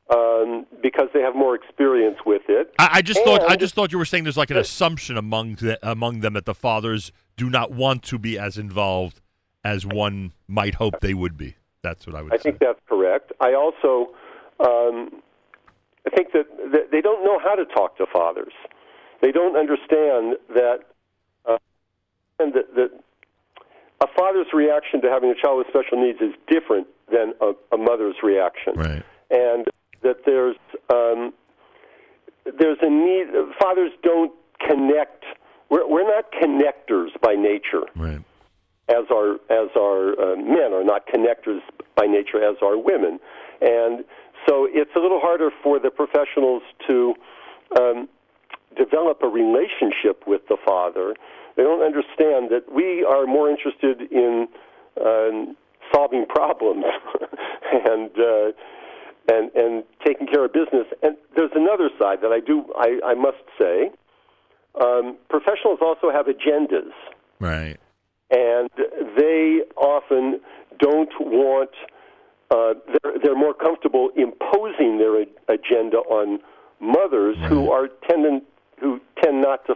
um, 0.10 0.66
because 0.82 1.08
they 1.14 1.22
have 1.22 1.36
more 1.36 1.56
experience 1.56 2.18
with 2.26 2.44
it. 2.48 2.74
I, 2.78 2.90
I 2.94 3.02
just 3.02 3.24
thought 3.24 3.42
I 3.50 3.56
just 3.56 3.74
thought 3.74 3.92
you 3.92 3.98
were 3.98 4.06
saying 4.06 4.24
there's 4.24 4.38
like 4.38 4.52
an 4.52 4.58
assumption 4.58 5.18
among 5.18 5.56
the, 5.56 5.80
among 5.88 6.20
them 6.20 6.34
that 6.34 6.46
the 6.46 6.54
fathers 6.54 7.12
do 7.38 7.50
not 7.50 7.72
want 7.72 8.04
to 8.04 8.20
be 8.20 8.38
as 8.38 8.58
involved 8.58 9.22
as 9.64 9.86
one 9.86 10.34
might 10.48 10.76
hope 10.76 11.00
they 11.02 11.14
would 11.14 11.38
be. 11.38 11.56
That's 11.82 12.06
what 12.06 12.16
I 12.16 12.22
would 12.22 12.34
I 12.34 12.38
say. 12.38 12.44
think 12.44 12.60
that's 12.60 12.80
correct. 12.88 13.32
I 13.40 13.54
also 13.54 14.14
um, 14.60 15.22
I 16.06 16.16
think 16.16 16.32
that, 16.34 16.46
that 16.72 16.92
they 16.92 17.02
don't 17.02 17.24
know 17.24 17.40
how 17.40 17.56
to 17.56 17.66
talk 17.66 17.98
to 17.98 18.06
fathers. 18.12 18.54
They 19.22 19.32
don't 19.32 19.56
understand 19.56 20.36
that 20.50 20.80
and 22.44 22.54
that, 22.54 22.76
that 22.76 22.92
a 24.02 24.08
father's 24.18 24.48
reaction 24.54 25.02
to 25.02 25.10
having 25.10 25.30
a 25.30 25.36
child 25.36 25.58
with 25.60 25.68
special 25.68 26.02
needs 26.04 26.20
is 26.20 26.34
different 26.48 26.88
than 27.12 27.34
a, 27.42 27.54
a 27.74 27.78
mother's 27.78 28.16
reaction, 28.22 28.74
right. 28.76 29.04
and 29.32 29.66
that 30.02 30.18
there's 30.26 30.58
um, 30.90 31.34
there's 32.60 32.78
a 32.82 32.90
need. 32.90 33.28
Fathers 33.60 33.92
don't 34.04 34.34
connect. 34.68 35.24
We're, 35.70 35.88
we're 35.88 36.04
not 36.08 36.26
connectors 36.32 37.10
by 37.22 37.36
nature 37.36 37.84
Right. 37.96 38.22
as 38.90 39.06
our 39.12 39.36
as 39.50 39.70
our 39.78 40.20
uh, 40.20 40.36
men 40.36 40.74
are 40.74 40.84
not 40.84 41.08
connectors 41.08 41.60
by 41.96 42.06
nature 42.06 42.44
as 42.44 42.58
are 42.62 42.78
women, 42.78 43.20
and 43.62 44.04
so 44.48 44.68
it's 44.70 44.92
a 44.96 45.00
little 45.00 45.20
harder 45.22 45.50
for 45.64 45.80
the 45.80 45.90
professionals 45.90 46.64
to 46.88 47.14
um, 47.80 48.10
develop 48.76 49.22
a 49.24 49.28
relationship 49.28 50.24
with 50.28 50.42
the 50.50 50.58
father. 50.66 51.16
They 51.56 51.64
don't 51.64 51.84
understand 51.84 52.50
that 52.50 52.64
we 52.74 53.04
are 53.04 53.26
more 53.26 53.50
interested 53.50 54.02
in 54.12 54.48
um, 55.04 55.56
solving 55.94 56.26
problems 56.28 56.86
and. 57.72 58.12
Uh, 58.18 58.52
and 59.32 59.52
and 59.56 59.84
taking 60.06 60.28
care 60.28 60.44
of 60.46 60.54
business. 60.54 60.86
And 61.02 61.16
there's 61.36 61.52
another 61.56 61.90
side 62.00 62.20
that 62.22 62.32
I 62.32 62.40
do 62.40 62.66
I, 62.76 63.00
I 63.06 63.14
must 63.14 63.38
say. 63.58 63.90
Um, 64.82 65.18
professionals 65.30 65.80
also 65.82 66.10
have 66.12 66.26
agendas 66.26 66.92
Right. 67.40 67.78
and 68.32 68.70
they 69.18 69.62
often 69.78 70.42
don't 70.80 71.12
want. 71.20 71.70
Uh, 72.52 72.74
they're, 73.02 73.14
they're 73.24 73.36
more 73.38 73.54
comfortable 73.54 74.10
imposing 74.16 74.98
their 74.98 75.22
agenda 75.48 75.98
on 75.98 76.40
mothers 76.80 77.38
who 77.48 77.72
are 77.72 77.88
tendent 78.10 78.44
who 78.80 79.00
tend 79.24 79.42
not 79.42 79.66
to 79.68 79.76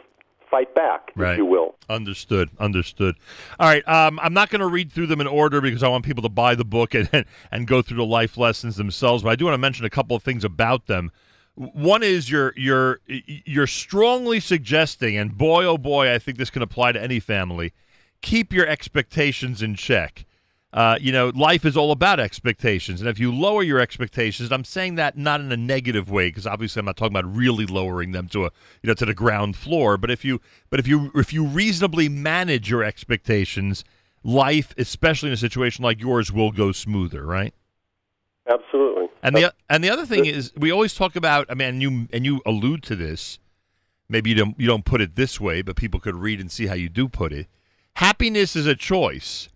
fight 0.49 0.73
back, 0.75 1.11
Right. 1.15 1.33
if 1.33 1.37
you 1.37 1.45
will. 1.45 1.75
Understood. 1.89 2.49
Understood. 2.59 3.15
All 3.59 3.67
right. 3.67 3.87
Um, 3.87 4.19
I'm 4.21 4.33
not 4.33 4.49
going 4.49 4.61
to 4.61 4.67
read 4.67 4.91
through 4.91 5.07
them 5.07 5.21
in 5.21 5.27
order 5.27 5.61
because 5.61 5.83
I 5.83 5.87
want 5.87 6.05
people 6.05 6.23
to 6.23 6.29
buy 6.29 6.55
the 6.55 6.65
book 6.65 6.93
and, 6.95 7.09
and, 7.11 7.25
and 7.51 7.67
go 7.67 7.81
through 7.81 7.97
the 7.97 8.05
life 8.05 8.37
lessons 8.37 8.75
themselves. 8.77 9.23
But 9.23 9.29
I 9.29 9.35
do 9.35 9.45
want 9.45 9.55
to 9.55 9.59
mention 9.59 9.85
a 9.85 9.89
couple 9.89 10.15
of 10.15 10.23
things 10.23 10.43
about 10.43 10.87
them. 10.87 11.11
One 11.55 12.03
is 12.03 12.29
you're 12.29 12.53
you're 12.55 12.99
you're 13.07 13.65
strongly 13.65 14.39
suggesting, 14.39 15.17
and 15.17 15.35
boy 15.35 15.65
oh 15.65 15.79
boy, 15.79 16.13
I 16.13 16.19
think 16.19 16.37
this 16.37 16.51
can 16.51 16.61
apply 16.61 16.91
to 16.91 17.01
any 17.01 17.19
family. 17.19 17.73
Keep 18.21 18.53
your 18.53 18.67
expectations 18.67 19.63
in 19.63 19.73
check. 19.73 20.26
Uh, 20.73 20.97
you 20.99 21.13
know, 21.13 21.31
life 21.33 21.63
is 21.63 21.77
all 21.77 21.91
about 21.91 22.19
expectations, 22.19 22.99
and 22.99 23.09
if 23.09 23.19
you 23.19 23.33
lower 23.33 23.63
your 23.63 23.79
expectations, 23.79 24.49
and 24.49 24.53
I'm 24.53 24.65
saying 24.65 24.95
that 24.95 25.17
not 25.17 25.39
in 25.39 25.51
a 25.51 25.57
negative 25.57 26.11
way, 26.11 26.27
because 26.27 26.45
obviously 26.45 26.81
I'm 26.81 26.85
not 26.85 26.97
talking 26.97 27.15
about 27.15 27.33
really 27.33 27.65
lowering 27.65 28.11
them 28.11 28.27
to 28.29 28.45
a 28.45 28.51
you 28.83 28.87
know 28.87 28.93
to 28.95 29.05
the 29.05 29.13
ground 29.13 29.55
floor. 29.55 29.97
But 29.97 30.11
if 30.11 30.25
you 30.25 30.41
but 30.69 30.79
if 30.79 30.87
you 30.87 31.09
if 31.15 31.31
you 31.31 31.45
reasonably 31.45 32.09
manage 32.09 32.69
your 32.69 32.83
expectations, 32.83 33.85
life, 34.23 34.73
especially 34.77 35.29
in 35.29 35.33
a 35.33 35.37
situation 35.37 35.83
like 35.83 36.01
yours, 36.01 36.31
will 36.31 36.51
go 36.51 36.73
smoother, 36.73 37.25
right? 37.25 37.53
Absolutely. 38.49 39.07
And 39.23 39.35
the 39.35 39.53
and 39.69 39.83
the 39.83 39.89
other 39.89 40.05
thing 40.05 40.25
is, 40.25 40.51
we 40.55 40.71
always 40.71 40.93
talk 40.93 41.15
about. 41.15 41.47
I 41.49 41.53
mean, 41.53 41.67
and 41.67 41.81
you 41.81 42.07
and 42.13 42.25
you 42.25 42.41
allude 42.45 42.83
to 42.83 42.95
this. 42.95 43.39
Maybe 44.09 44.29
you 44.29 44.35
don't 44.35 44.59
you 44.59 44.67
don't 44.67 44.85
put 44.85 45.01
it 45.01 45.15
this 45.15 45.39
way, 45.39 45.61
but 45.61 45.75
people 45.75 45.99
could 45.99 46.15
read 46.15 46.39
and 46.39 46.51
see 46.51 46.67
how 46.67 46.75
you 46.75 46.89
do 46.89 47.09
put 47.09 47.33
it. 47.33 47.47
Happiness 47.95 48.55
is 48.55 48.67
a 48.67 48.75
choice, 48.75 49.49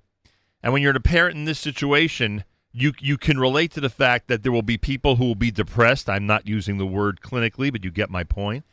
and 0.64 0.74
when 0.74 0.82
you're 0.82 0.96
a 0.96 1.00
parent 1.00 1.36
in 1.36 1.46
this 1.46 1.60
situation, 1.60 2.44
you 2.72 2.94
you 3.00 3.18
can 3.18 3.40
relate 3.40 3.72
to 3.72 3.82
the 3.82 3.90
fact 3.90 4.28
that 4.28 4.44
there 4.44 4.52
will 4.52 4.62
be 4.62 4.78
people 4.78 5.16
who 5.18 5.26
will 5.26 5.36
be 5.36 5.52
depressed. 5.52 6.10
I'm 6.10 6.26
not 6.26 6.48
using 6.48 6.78
the 6.78 6.86
word 6.86 7.22
clinically, 7.22 7.72
but 7.72 7.84
you 7.84 7.92
get 7.92 8.10
my 8.10 8.24
point. 8.24 8.66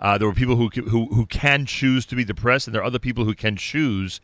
Uh, 0.00 0.18
there 0.18 0.26
were 0.26 0.34
people 0.34 0.56
who 0.56 0.68
who 0.68 1.06
who 1.14 1.26
can 1.26 1.66
choose 1.66 2.04
to 2.06 2.16
be 2.16 2.24
depressed, 2.24 2.66
and 2.66 2.74
there 2.74 2.82
are 2.82 2.86
other 2.86 2.98
people 2.98 3.24
who 3.24 3.34
can 3.34 3.56
choose 3.56 4.20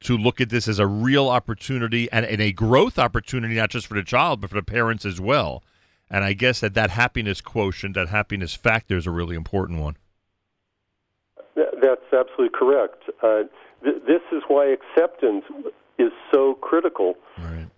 to 0.00 0.18
look 0.18 0.40
at 0.40 0.50
this 0.50 0.68
as 0.68 0.78
a 0.78 0.86
real 0.86 1.28
opportunity 1.28 2.10
and, 2.12 2.26
and 2.26 2.40
a 2.40 2.52
growth 2.52 2.98
opportunity, 2.98 3.54
not 3.54 3.70
just 3.70 3.86
for 3.86 3.94
the 3.94 4.02
child, 4.02 4.40
but 4.40 4.50
for 4.50 4.56
the 4.56 4.62
parents 4.62 5.06
as 5.06 5.20
well. 5.20 5.62
And 6.10 6.24
I 6.24 6.34
guess 6.34 6.60
that 6.60 6.74
that 6.74 6.90
happiness 6.90 7.40
quotient, 7.40 7.94
that 7.94 8.08
happiness 8.08 8.54
factor, 8.54 8.96
is 8.96 9.06
a 9.06 9.10
really 9.10 9.34
important 9.34 9.80
one. 9.80 9.96
That's 11.56 12.04
absolutely 12.12 12.50
correct. 12.58 13.04
Uh, 13.22 13.44
th- 13.82 14.02
this 14.06 14.22
is 14.32 14.42
why 14.48 14.66
acceptance 14.66 15.44
is 15.98 16.12
so 16.32 16.54
critical, 16.54 17.14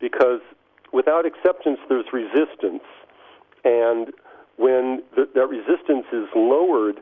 because 0.01 0.41
without 0.93 1.27
acceptance, 1.27 1.79
there's 1.89 2.07
resistance, 2.13 2.85
and 3.65 4.13
when 4.57 5.03
th- 5.15 5.29
that 5.35 5.49
resistance 5.49 6.07
is 6.13 6.29
lowered, 6.35 7.01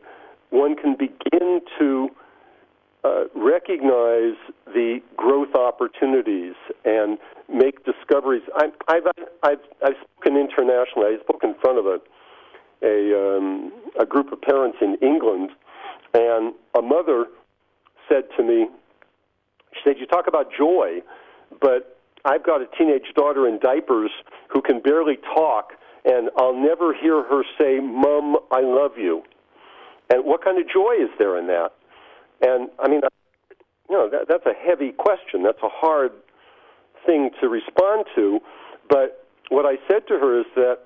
one 0.50 0.74
can 0.76 0.96
begin 0.96 1.60
to 1.78 2.08
uh, 3.04 3.24
recognize 3.34 4.36
the 4.66 5.00
growth 5.16 5.54
opportunities 5.54 6.54
and 6.84 7.18
make 7.48 7.84
discoveries. 7.84 8.42
I, 8.56 8.70
I've, 8.88 9.06
I've, 9.42 9.58
I've 9.84 9.96
spoken 10.02 10.36
internationally. 10.36 11.16
I 11.16 11.20
spoke 11.20 11.44
in 11.44 11.54
front 11.60 11.78
of 11.78 11.86
a 11.86 11.98
a, 12.82 13.36
um, 13.36 13.72
a 13.98 14.04
group 14.04 14.32
of 14.32 14.40
parents 14.42 14.78
in 14.80 14.96
England, 15.00 15.50
and 16.12 16.54
a 16.76 16.82
mother 16.82 17.26
said 18.08 18.24
to 18.36 18.42
me, 18.42 18.66
she 19.74 19.80
said, 19.84 19.98
"You 19.98 20.06
talk 20.06 20.26
about 20.26 20.48
joy, 20.56 21.02
but 21.60 21.98
I've 22.24 22.44
got 22.44 22.62
a 22.62 22.66
teenage 22.78 23.12
daughter 23.14 23.46
in 23.46 23.58
diapers 23.58 24.10
who 24.48 24.62
can 24.62 24.80
barely 24.80 25.16
talk, 25.34 25.72
and 26.04 26.30
I'll 26.36 26.56
never 26.56 26.94
hear 26.94 27.22
her 27.22 27.42
say, 27.58 27.80
"Mom, 27.80 28.38
I 28.50 28.60
love 28.60 28.98
you." 28.98 29.22
And 30.10 30.24
what 30.24 30.44
kind 30.44 30.58
of 30.58 30.68
joy 30.68 30.94
is 31.00 31.10
there 31.18 31.38
in 31.38 31.46
that? 31.48 31.72
And 32.40 32.68
I 32.78 32.88
mean, 32.88 33.00
you 33.88 33.96
know, 33.96 34.08
that, 34.10 34.26
that's 34.28 34.46
a 34.46 34.52
heavy 34.54 34.92
question. 34.92 35.42
That's 35.42 35.62
a 35.62 35.68
hard 35.68 36.12
thing 37.06 37.30
to 37.40 37.48
respond 37.48 38.06
to. 38.14 38.40
But 38.88 39.26
what 39.48 39.66
I 39.66 39.76
said 39.88 40.06
to 40.08 40.18
her 40.18 40.40
is 40.40 40.46
that 40.56 40.78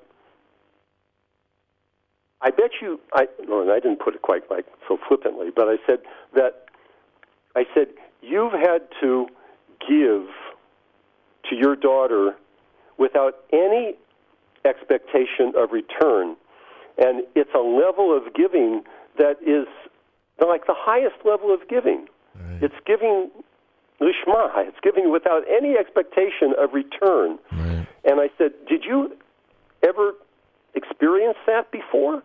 I 2.41 2.51
bet 2.51 2.71
you, 2.81 3.01
I, 3.13 3.27
no, 3.49 3.69
I 3.71 3.81
didn't 3.81 4.01
put 4.01 4.15
it 4.15 4.23
quite 4.23 4.49
like 4.51 4.67
so 4.87 4.99
flippantly, 5.09 5.49
but 5.55 5.69
I 5.69 5.77
said 5.87 5.99
that, 6.35 6.67
I 7.57 7.65
said, 7.75 7.89
you've 8.23 8.53
had 8.53 8.83
to 9.01 9.29
give 9.89 10.27
to 11.49 11.57
your 11.57 11.77
daughter 11.77 12.35
without 12.99 13.37
any 13.53 13.95
expectation 14.65 15.53
of 15.57 15.73
return. 15.73 16.37
and 16.99 17.23
it's 17.37 17.55
a 17.55 17.59
level 17.59 18.17
of 18.17 18.35
giving 18.35 18.83
that 19.19 19.37
is 19.41 19.69
like 20.45 20.67
the 20.67 20.75
highest 20.77 21.15
level 21.25 21.55
of 21.55 21.61
giving. 21.69 22.07
It's 22.61 22.75
giving 22.87 23.31
lishma. 24.01 24.51
It's 24.67 24.79
giving 24.83 25.11
without 25.11 25.43
any 25.49 25.77
expectation 25.77 26.55
of 26.59 26.73
return. 26.75 27.39
And 28.05 28.21
I 28.21 28.31
said, 28.39 28.53
"Did 28.67 28.85
you 28.85 29.17
ever 29.83 30.15
experience 30.75 31.39
that 31.47 31.71
before?" 31.71 32.23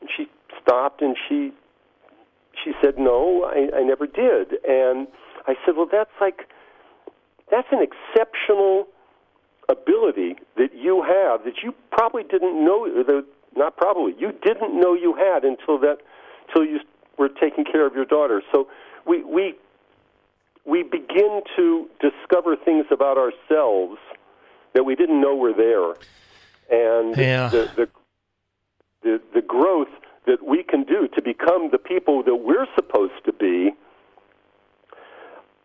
And 0.00 0.10
she 0.14 0.28
stopped 0.60 1.00
and 1.02 1.16
she 1.28 1.52
she 2.62 2.72
said, 2.82 2.98
"No, 2.98 3.44
I, 3.44 3.78
I 3.78 3.82
never 3.82 4.06
did." 4.06 4.54
And 4.68 5.08
I 5.46 5.54
said, 5.64 5.76
"Well, 5.76 5.88
that's 5.90 6.10
like 6.20 6.48
that's 7.50 7.68
an 7.72 7.80
exceptional 7.82 8.86
ability 9.68 10.36
that 10.56 10.74
you 10.74 11.02
have 11.02 11.44
that 11.44 11.62
you 11.62 11.74
probably 11.90 12.22
didn't 12.22 12.64
know. 12.64 12.86
That, 13.02 13.24
not 13.56 13.76
probably, 13.76 14.14
you 14.18 14.32
didn't 14.42 14.78
know 14.78 14.94
you 14.94 15.14
had 15.14 15.44
until 15.44 15.78
that 15.78 15.98
until 16.48 16.64
you 16.64 16.80
were 17.18 17.28
taking 17.28 17.64
care 17.64 17.86
of 17.86 17.94
your 17.94 18.04
daughter. 18.04 18.42
So 18.52 18.68
we 19.06 19.22
we 19.24 19.54
we 20.64 20.82
begin 20.82 21.42
to 21.56 21.88
discover 22.00 22.56
things 22.56 22.86
about 22.90 23.18
ourselves 23.18 23.98
that 24.74 24.84
we 24.84 24.94
didn't 24.96 25.20
know 25.20 25.36
were 25.36 25.52
there, 25.52 25.90
and 26.70 27.16
Yeah. 27.16 27.48
the, 27.48 27.70
the 27.76 27.88
the 29.02 29.20
the 29.34 29.42
growth 29.42 29.88
that 30.26 30.44
we 30.46 30.62
can 30.62 30.84
do 30.84 31.08
to 31.08 31.22
become 31.22 31.70
the 31.70 31.78
people 31.78 32.22
that 32.22 32.36
we're 32.36 32.66
supposed 32.74 33.24
to 33.24 33.32
be 33.32 33.72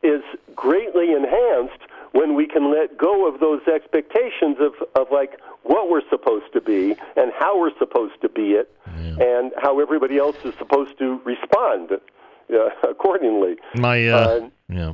is 0.02 0.22
greatly 0.56 1.12
enhanced 1.14 1.82
when 2.12 2.34
we 2.34 2.48
can 2.48 2.72
let 2.72 2.98
go 2.98 3.28
of 3.28 3.40
those 3.40 3.62
expectations 3.68 4.58
of, 4.60 4.74
of 4.96 5.08
like 5.12 5.40
what 5.64 5.90
we're 5.90 6.08
supposed 6.10 6.52
to 6.54 6.62
be 6.62 6.96
and 7.16 7.32
how 7.38 7.60
we're 7.60 7.78
supposed 7.78 8.20
to 8.22 8.30
be 8.30 8.54
it 8.54 8.74
and 9.22 9.52
how 9.58 9.80
everybody 9.80 10.18
else 10.18 10.38
is 10.44 10.54
supposed 10.58 10.98
to 10.98 11.20
respond 11.26 11.92
uh, 11.92 12.70
accordingly. 12.90 13.56
My 13.76 14.08
uh, 14.08 14.18
Uh, 14.18 14.50
yeah. 14.70 14.94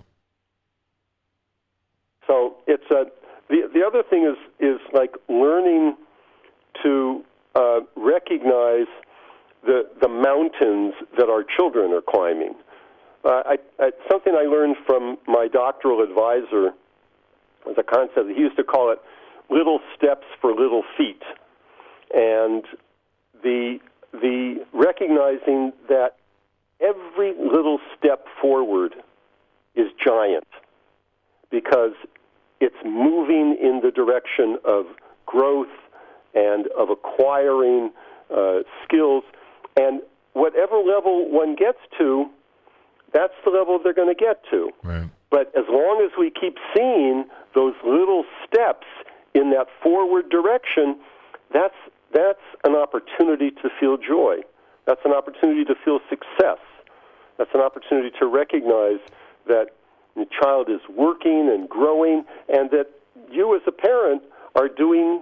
so 2.28 2.56
it's 2.68 2.90
a 2.92 3.06
the 3.50 3.70
the 3.74 3.84
other 3.86 4.04
thing 4.04 4.26
is 4.26 4.38
is 4.60 4.80
like 4.92 5.16
learning 5.30 5.96
to 6.84 7.24
uh, 7.56 7.82
recognize 7.96 8.88
the 9.66 9.90
the 10.02 10.08
mountains 10.08 10.94
that 11.18 11.30
our 11.30 11.44
children 11.44 11.92
are 11.92 12.02
climbing. 12.02 12.56
Uh, 13.24 13.42
I, 13.46 13.58
I, 13.80 13.92
something 14.10 14.36
I 14.36 14.44
learned 14.44 14.76
from 14.86 15.18
my 15.28 15.48
doctoral 15.48 16.02
advisor 16.04 16.72
was 17.66 17.76
a 17.78 17.84
concept. 17.84 18.30
He 18.30 18.40
used 18.40 18.58
to 18.58 18.64
call 18.64 18.92
it 18.92 19.00
"little 19.50 19.80
steps 19.98 20.26
for 20.40 20.52
little 20.52 20.84
feet," 20.98 21.24
and 22.14 22.64
the 23.44 23.80
the 24.12 24.66
recognizing 24.74 25.74
that 25.90 26.18
every 26.80 27.34
little 27.38 27.80
step 27.98 28.26
forward 28.42 28.94
is 29.76 29.88
giant 30.04 30.48
because 31.50 31.94
it's 32.60 32.76
moving 32.86 33.58
in 33.62 33.82
the 33.84 33.92
direction 33.92 34.58
of 34.66 34.86
growth 35.26 35.68
and 36.34 36.68
of 36.78 36.90
acquiring 36.90 37.92
uh, 38.36 38.60
skills. 38.84 39.24
And 39.76 40.02
whatever 40.34 40.78
level 40.78 41.30
one 41.30 41.56
gets 41.56 41.80
to, 41.98 42.30
that's 43.14 43.34
the 43.44 43.52
level 43.52 43.80
they're 43.82 43.94
going 43.94 44.14
to 44.14 44.20
get 44.20 44.44
to. 44.52 44.70
Right. 44.84 45.10
But 45.30 45.52
as 45.58 45.66
long 45.70 46.02
as 46.06 46.12
we 46.18 46.30
keep 46.30 46.58
seeing 46.76 47.26
those 47.54 47.74
little 47.86 48.26
steps 48.46 48.88
in 49.34 49.52
that 49.52 49.68
forward 49.82 50.30
direction, 50.30 50.98
that's 51.54 51.76
that's 52.14 52.40
an 52.64 52.76
opportunity 52.76 53.52
to 53.52 53.70
feel 53.80 53.98
joy. 53.98 54.38
That's 54.86 55.02
an 55.04 55.12
opportunity 55.12 55.66
to 55.66 55.76
feel 55.84 56.00
success. 56.10 56.60
That's 57.38 57.50
an 57.54 57.62
opportunity 57.62 58.12
to 58.20 58.26
recognize 58.26 59.00
that 59.48 59.68
the 60.16 60.26
child 60.42 60.70
is 60.70 60.80
working 60.90 61.50
and 61.50 61.68
growing, 61.68 62.24
and 62.48 62.70
that 62.72 62.92
you 63.30 63.56
as 63.56 63.62
a 63.68 63.72
parent 63.72 64.22
are 64.56 64.70
doing 64.70 65.22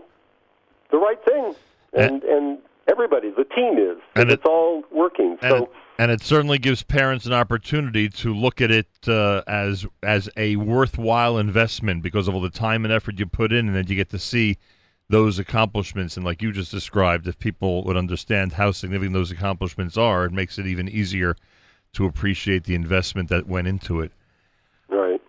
the 0.91 0.97
right 0.97 1.23
thing, 1.25 1.55
and 1.93 2.23
and 2.23 2.59
everybody, 2.89 3.29
the 3.29 3.45
team 3.45 3.77
is, 3.77 3.97
And 4.15 4.31
it's 4.31 4.45
all 4.45 4.83
working. 4.91 5.37
And, 5.41 5.51
So 5.51 5.55
it, 5.63 5.69
and 5.99 6.11
it 6.11 6.21
certainly 6.21 6.57
gives 6.57 6.83
parents 6.83 7.25
an 7.25 7.33
opportunity 7.33 8.09
to 8.09 8.33
look 8.33 8.61
at 8.61 8.71
it 8.71 8.87
uh, 9.07 9.43
as 9.47 9.85
as 10.01 10.29
a 10.37 10.55
worthwhile 10.55 11.37
investment 11.37 12.03
because 12.03 12.27
of 12.27 12.35
all 12.35 12.41
the 12.41 12.49
time 12.49 12.85
and 12.85 12.93
effort 12.93 13.19
you 13.19 13.25
put 13.25 13.51
in, 13.51 13.67
and 13.67 13.75
then 13.75 13.87
you 13.87 13.95
get 13.95 14.09
to 14.09 14.19
see 14.19 14.57
those 15.09 15.39
accomplishments. 15.39 16.17
And 16.17 16.25
like 16.25 16.41
you 16.41 16.51
just 16.51 16.71
described, 16.71 17.27
if 17.27 17.37
people 17.37 17.83
would 17.83 17.97
understand 17.97 18.53
how 18.53 18.71
significant 18.71 19.13
those 19.13 19.31
accomplishments 19.31 19.97
are, 19.97 20.25
it 20.25 20.31
makes 20.31 20.57
it 20.57 20.65
even 20.65 20.89
easier 20.89 21.35
to 21.93 22.05
appreciate 22.05 22.63
the 22.63 22.75
investment 22.75 23.29
that 23.29 23.47
went 23.47 23.67
into 23.67 24.01
it. 24.01 24.11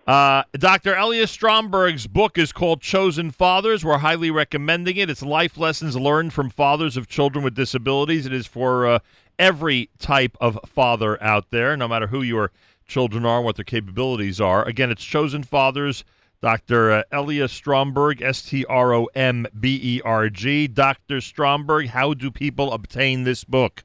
Uh, 0.06 0.42
Dr. 0.52 0.94
Elias 0.94 1.30
Stromberg's 1.30 2.06
book 2.06 2.36
is 2.36 2.52
called 2.52 2.82
Chosen 2.82 3.30
Fathers. 3.30 3.84
We're 3.84 3.98
highly 3.98 4.30
recommending 4.30 4.98
it. 4.98 5.08
It's 5.08 5.22
life 5.22 5.56
lessons 5.56 5.96
learned 5.96 6.34
from 6.34 6.50
fathers 6.50 6.98
of 6.98 7.08
children 7.08 7.42
with 7.42 7.54
disabilities. 7.54 8.26
It 8.26 8.32
is 8.34 8.46
for 8.46 8.86
uh, 8.86 8.98
every 9.38 9.88
type 9.98 10.36
of 10.42 10.58
father 10.66 11.22
out 11.22 11.50
there, 11.50 11.74
no 11.74 11.88
matter 11.88 12.08
who 12.08 12.20
your 12.20 12.50
children 12.86 13.24
are, 13.24 13.40
what 13.40 13.56
their 13.56 13.64
capabilities 13.64 14.42
are. 14.42 14.62
Again, 14.68 14.90
it's 14.90 15.02
Chosen 15.04 15.42
Fathers. 15.42 16.04
Dr. 16.42 16.92
Uh, 16.92 17.02
Elias 17.10 17.52
Stromberg, 17.52 18.20
S 18.20 18.42
T 18.42 18.66
R 18.66 18.92
O 18.92 19.08
M 19.14 19.46
B 19.58 19.80
E 19.82 20.00
R 20.04 20.28
G. 20.28 20.68
Dr. 20.68 21.22
Stromberg, 21.22 21.88
how 21.88 22.12
do 22.12 22.30
people 22.30 22.74
obtain 22.74 23.24
this 23.24 23.42
book? 23.44 23.82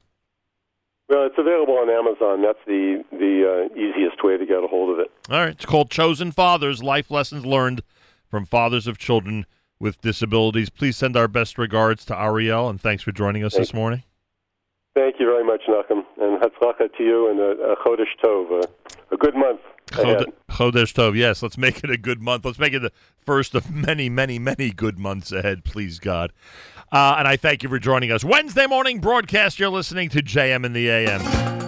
Well, 1.10 1.26
it's 1.26 1.36
available 1.36 1.74
on 1.74 1.90
Amazon. 1.90 2.42
That's 2.42 2.58
the 2.66 3.04
the 3.10 3.68
uh, 3.68 3.74
easiest 3.74 4.22
way 4.22 4.38
to 4.38 4.46
get 4.46 4.62
a 4.62 4.68
hold 4.68 4.90
of 4.90 5.00
it. 5.00 5.10
All 5.28 5.38
right. 5.38 5.50
It's 5.50 5.66
called 5.66 5.90
Chosen 5.90 6.30
Fathers 6.30 6.82
Life 6.82 7.10
Lessons 7.10 7.44
Learned 7.44 7.82
from 8.30 8.46
Fathers 8.46 8.86
of 8.86 8.96
Children 8.96 9.44
with 9.80 10.00
Disabilities. 10.00 10.70
Please 10.70 10.96
send 10.96 11.16
our 11.16 11.28
best 11.28 11.58
regards 11.58 12.04
to 12.06 12.18
Ariel, 12.18 12.68
and 12.68 12.80
thanks 12.80 13.02
for 13.02 13.12
joining 13.12 13.42
us 13.44 13.54
this 13.56 13.74
morning. 13.74 14.04
Thank 14.94 15.16
you 15.18 15.26
very 15.26 15.44
much, 15.44 15.62
Nachum, 15.68 16.02
and 16.20 16.40
Hatzlacha 16.40 16.96
to 16.96 17.02
you, 17.02 17.30
and 17.30 17.40
a, 17.40 17.72
a 17.72 17.76
Chodesh 17.76 18.14
Tov, 18.22 18.62
uh, 18.62 18.66
a 19.10 19.16
good 19.16 19.34
month 19.34 19.60
Chodesh 19.90 20.94
Tov. 20.94 21.16
Yes, 21.16 21.42
let's 21.42 21.58
make 21.58 21.82
it 21.82 21.90
a 21.90 21.96
good 21.96 22.22
month. 22.22 22.44
Let's 22.44 22.58
make 22.58 22.72
it 22.72 22.80
the 22.80 22.92
first 23.18 23.54
of 23.54 23.70
many, 23.70 24.08
many, 24.08 24.38
many 24.38 24.70
good 24.70 24.98
months 24.98 25.32
ahead, 25.32 25.64
please 25.64 25.98
God. 25.98 26.32
Uh, 26.92 27.16
and 27.18 27.28
I 27.28 27.36
thank 27.36 27.62
you 27.62 27.68
for 27.68 27.78
joining 27.78 28.10
us. 28.10 28.24
Wednesday 28.24 28.66
morning 28.66 29.00
broadcast. 29.00 29.58
You're 29.58 29.68
listening 29.68 30.08
to 30.10 30.22
JM 30.22 30.64
in 30.64 30.72
the 30.72 30.88
AM. 30.88 31.59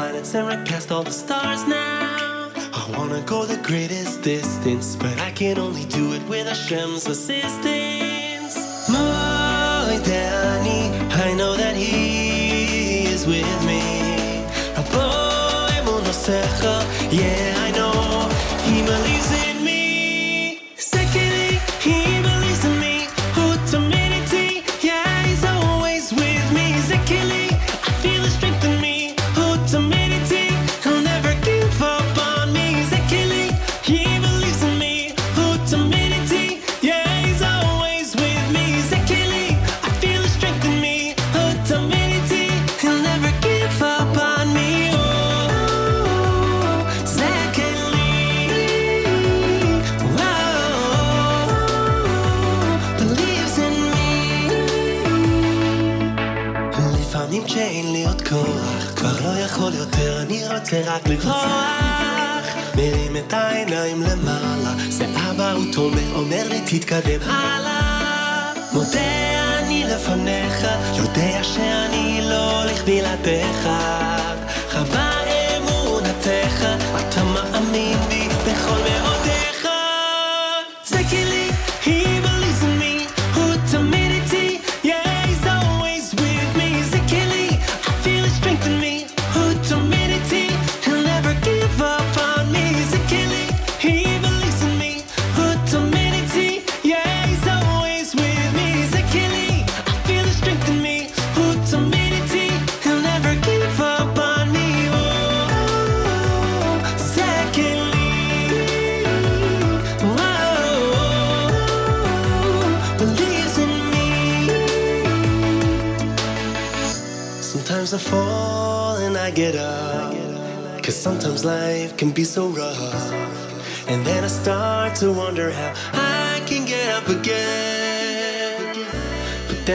planets 0.00 0.34
and 0.34 0.48
recast 0.48 0.90
all 0.90 1.02
the 1.02 1.10
stars 1.10 1.66
now. 1.66 2.50
I 2.72 2.84
wanna 2.96 3.20
go 3.26 3.44
the 3.44 3.58
greatest 3.58 4.22
distance, 4.22 4.96
but 4.96 5.20
I 5.20 5.30
can 5.30 5.58
only 5.58 5.84
do 5.84 6.14
it 6.14 6.22
with 6.26 6.46
Hashem's 6.46 7.06
assistance. 7.06 7.79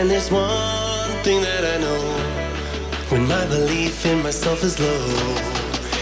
Then 0.05 0.11
there's 0.11 0.29
one 0.29 1.23
thing 1.23 1.41
that 1.41 1.65
I 1.65 1.77
know. 1.79 1.99
When 3.09 3.27
my 3.27 3.43
belief 3.47 4.05
in 4.05 4.21
myself 4.21 4.63
is 4.63 4.79
low, 4.79 5.07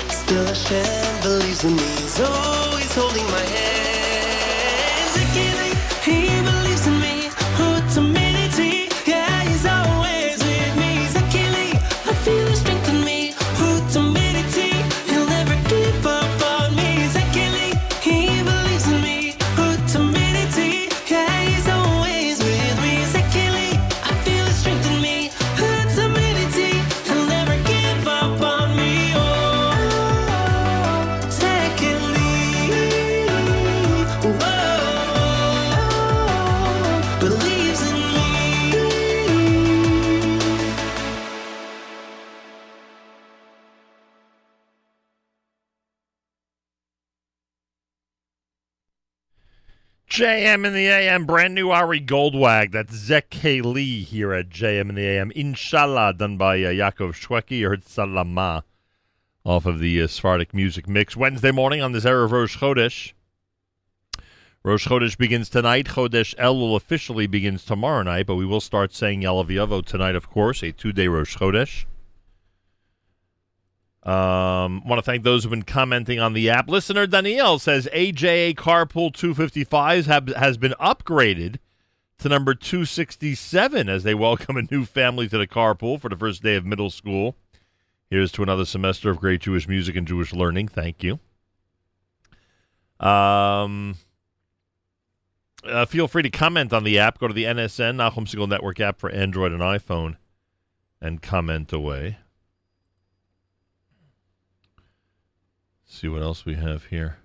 still 0.09 0.45
Hashem 0.45 1.21
believes 1.21 1.63
in 1.63 1.73
me. 1.73 1.87
He's 2.03 2.19
always 2.19 2.93
holding 2.93 3.25
my 3.31 3.39
hand. 3.39 3.93
JM 50.53 50.67
in 50.67 50.73
the 50.73 50.85
AM, 50.85 51.25
brand 51.25 51.55
new 51.55 51.71
Ari 51.71 51.99
Goldwag. 51.99 52.73
That's 52.73 52.93
Zeke 52.93 53.65
Lee 53.65 54.03
here 54.03 54.33
at 54.33 54.49
JM 54.49 54.89
in 54.89 54.93
the 54.93 55.01
AM. 55.01 55.31
Inshallah, 55.31 56.13
done 56.13 56.37
by 56.37 56.57
uh, 56.57 56.67
Yaakov 56.67 57.13
Shweki. 57.13 57.67
Heard 57.67 57.83
Salama 57.83 58.63
off 59.43 59.65
of 59.65 59.79
the 59.79 59.99
uh, 59.99 60.05
Sephardic 60.05 60.53
Music 60.53 60.87
Mix. 60.87 61.17
Wednesday 61.17 61.49
morning 61.49 61.81
on 61.81 61.91
this 61.91 62.05
era 62.05 62.25
of 62.25 62.31
Rosh 62.31 62.59
Chodesh. 62.59 63.13
Rosh 64.63 64.87
Chodesh 64.87 65.17
begins 65.17 65.49
tonight. 65.49 65.87
Chodesh 65.87 66.35
Elul 66.35 66.75
officially 66.75 67.25
begins 67.25 67.65
tomorrow 67.65 68.03
night, 68.03 68.27
but 68.27 68.35
we 68.35 68.45
will 68.45 68.61
start 68.61 68.93
saying 68.93 69.21
Yalav 69.21 69.85
tonight, 69.85 70.15
of 70.15 70.29
course, 70.29 70.61
a 70.61 70.71
two-day 70.71 71.07
Rosh 71.07 71.35
Chodesh. 71.35 71.85
Um, 74.03 74.85
want 74.85 74.99
to 74.99 75.01
thank 75.01 75.23
those 75.23 75.43
who've 75.43 75.51
been 75.51 75.63
commenting 75.63 76.19
on 76.19 76.33
the 76.33 76.49
app. 76.49 76.67
Listener 76.67 77.07
Danielle 77.07 77.57
says 77.57 77.87
AJA 77.93 78.55
Carpool 78.55 79.13
255 79.13 80.07
have, 80.07 80.27
has 80.29 80.57
been 80.57 80.73
upgraded 80.79 81.57
to 82.17 82.27
number 82.27 82.53
267 82.53 83.87
as 83.87 84.03
they 84.03 84.13
welcome 84.13 84.57
a 84.57 84.63
new 84.69 84.83
family 84.83 85.29
to 85.29 85.37
the 85.37 85.47
carpool 85.47 85.99
for 85.99 86.09
the 86.09 86.17
first 86.17 86.43
day 86.43 86.55
of 86.55 86.65
middle 86.65 86.89
school. 86.89 87.37
Here's 88.09 88.31
to 88.33 88.43
another 88.43 88.65
semester 88.65 89.09
of 89.09 89.19
great 89.19 89.41
Jewish 89.41 89.67
music 89.67 89.95
and 89.95 90.07
Jewish 90.07 90.33
learning. 90.33 90.67
Thank 90.67 91.01
you. 91.01 91.19
Um, 92.99 93.95
uh, 95.65 95.85
feel 95.85 96.07
free 96.07 96.23
to 96.23 96.29
comment 96.29 96.73
on 96.73 96.83
the 96.83 96.99
app. 96.99 97.19
Go 97.19 97.27
to 97.27 97.33
the 97.33 97.45
NSN 97.45 97.95
Nachum 97.95 98.27
Segal 98.27 98.47
Network 98.49 98.79
app 98.79 98.99
for 98.99 99.09
Android 99.09 99.51
and 99.51 99.61
iPhone 99.61 100.17
and 101.01 101.21
comment 101.21 101.71
away. 101.73 102.17
See 105.93 106.07
what 106.07 106.23
else 106.23 106.43
we 106.43 106.55
have 106.55 106.85
here. 106.85 107.17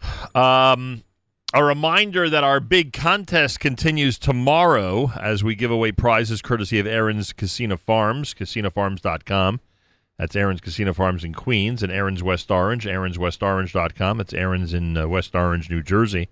Um, 0.34 1.04
a 1.52 1.62
reminder 1.62 2.28
that 2.28 2.42
our 2.42 2.58
big 2.58 2.92
contest 2.92 3.60
continues 3.60 4.18
tomorrow 4.18 5.12
as 5.20 5.44
we 5.44 5.54
give 5.54 5.70
away 5.70 5.92
prizes 5.92 6.42
courtesy 6.42 6.80
of 6.80 6.86
Aron's 6.88 7.32
Kissena 7.32 7.78
Farms, 7.78 8.34
kissenafarms.com. 8.34 9.60
That's 10.18 10.34
Aron's 10.34 10.60
Kissena 10.60 10.92
Farms 10.92 11.22
in 11.22 11.34
Queens 11.34 11.84
and 11.84 11.92
Aron's 11.92 12.24
West 12.24 12.50
Orange, 12.50 12.86
aronswestorange.com. 12.86 14.20
It's 14.20 14.32
Aron's 14.32 14.74
in 14.74 14.96
uh, 14.96 15.06
West 15.06 15.36
Orange, 15.36 15.70
New 15.70 15.82
Jersey. 15.82 16.30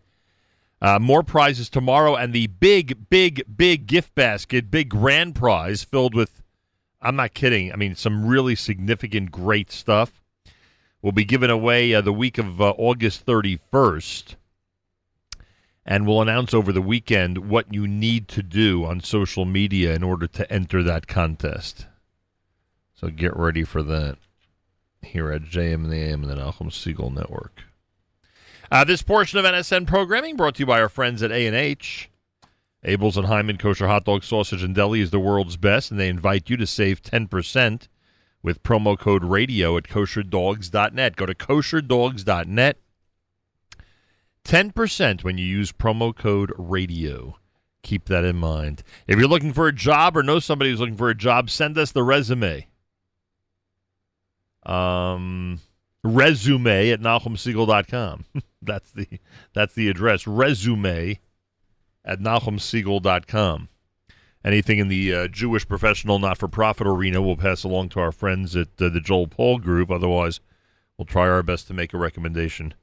Uh, 0.81 0.99
more 0.99 1.23
prizes 1.23 1.70
tomorrow, 1.70 2.17
and 2.17 2.33
the 2.33 2.49
big, 2.49 3.09
big, 3.09 3.44
big 3.57 3.86
gift 3.86 4.17
basket, 4.17 4.68
big 4.70 4.89
grand 4.89 5.36
prize 5.36 5.84
filled 5.84 6.17
with 6.17 6.42
I'm 7.03 7.17
not 7.17 7.35
kidding. 7.35 7.73
I 7.73 7.77
mean, 7.77 7.97
some 7.97 8.25
really 8.25 8.55
significant, 8.55 9.33
great 9.33 9.71
stuff 9.73 10.23
will 11.03 11.13
be 11.13 11.25
given 11.25 11.51
away 11.51 11.93
uh, 11.93 12.01
the 12.01 12.13
week 12.13 12.39
of 12.39 12.61
uh, 12.61 12.71
August 12.79 13.27
31st. 13.27 14.37
And 15.85 16.07
we'll 16.07 16.23
announce 16.23 16.55
over 16.55 16.73
the 16.73 16.81
weekend 16.81 17.51
what 17.51 17.75
you 17.75 17.89
need 17.89 18.29
to 18.29 18.43
do 18.43 18.85
on 18.85 19.01
social 19.01 19.45
media 19.45 19.95
in 19.95 20.05
order 20.05 20.29
to 20.29 20.51
enter 20.51 20.81
that 20.85 21.09
contest. 21.09 21.87
So 22.95 23.09
get 23.09 23.37
ready 23.37 23.65
for 23.65 23.83
that 23.83 24.17
here 25.03 25.33
at 25.33 25.43
JM 25.43 25.75
and 25.75 25.91
the 25.91 25.97
AM 25.97 26.23
and 26.23 26.31
the 26.31 26.37
Nachum 26.37 26.71
Segal 26.71 27.13
Network. 27.13 27.65
Uh, 28.71 28.85
this 28.85 29.03
portion 29.03 29.41
of 29.41 29.45
NSN 29.45 29.89
programming 29.89 30.37
brought 30.37 30.55
to 30.55 30.61
you 30.61 30.67
by 30.67 30.81
our 30.81 30.89
friends 30.89 31.21
at 31.21 31.33
A&H. 31.33 32.09
Abeles 32.85 33.17
and 33.17 33.27
Heymann 33.27 33.59
Kosher 33.59 33.86
Hot 33.86 34.05
Dog 34.05 34.25
Sausage 34.25 34.62
and 34.62 34.75
Deli 34.75 35.01
is 35.01 35.11
the 35.11 35.20
world's 35.20 35.57
best, 35.57 35.91
and 35.91 36.01
they 36.01 36.09
invite 36.09 36.51
you 36.51 36.57
to 36.57 36.67
save 36.67 37.02
10% 37.02 37.89
with 38.43 38.62
promo 38.62 38.99
code 38.99 39.25
RADIO 39.25 39.77
at 39.77 39.85
kosherdogs.net. 39.85 41.17
Go 41.17 41.27
to 41.27 41.35
kosherdogs.net. 41.35 42.78
10% 44.44 45.25
when 45.25 45.39
you 45.39 45.44
use 45.44 45.70
promo 45.70 46.17
code 46.17 46.52
RADIO. 46.59 47.36
Keep 47.85 48.07
that 48.07 48.25
in 48.25 48.36
mind. 48.36 48.83
If 49.07 49.19
you're 49.19 49.28
looking 49.28 49.52
for 49.52 49.69
a 49.69 49.73
job 49.73 50.17
or 50.17 50.23
know 50.23 50.41
somebody 50.41 50.70
who's 50.70 50.81
looking 50.81 50.97
for 50.97 51.11
a 51.11 51.15
job, 51.15 51.51
send 51.51 51.78
us 51.78 51.93
the 51.93 52.02
resume. 52.02 52.67
Um, 54.65 55.61
resume 56.05 56.91
at 56.91 57.01
NachumSegal.com. 57.01 58.25
that's 58.62 58.91
the 58.93 59.09
that's 59.52 59.75
the 59.75 59.89
address. 59.89 60.27
Resume 60.27 61.19
at 62.05 62.21
NachumSegal.com. 62.21 63.69
Anything 64.45 64.79
in 64.79 64.89
the 64.89 65.15
uh, 65.15 65.29
Jewish 65.29 65.67
professional 65.67 66.19
not-for-profit 66.19 66.87
arena, 66.87 67.23
we'll 67.23 67.37
pass 67.37 67.63
along 67.63 67.91
to 67.91 68.01
our 68.01 68.11
friends 68.11 68.57
at 68.57 68.69
uh, 68.81 68.89
the 68.89 69.01
Joel 69.01 69.29
Paul 69.29 69.59
Group. 69.59 69.91
Otherwise, 69.91 70.41
we'll 70.99 71.07
try 71.07 71.29
our 71.29 71.45
best 71.45 71.69
to 71.69 71.75
make 71.75 71.95
a 71.95 71.99
recommendation 71.99 72.75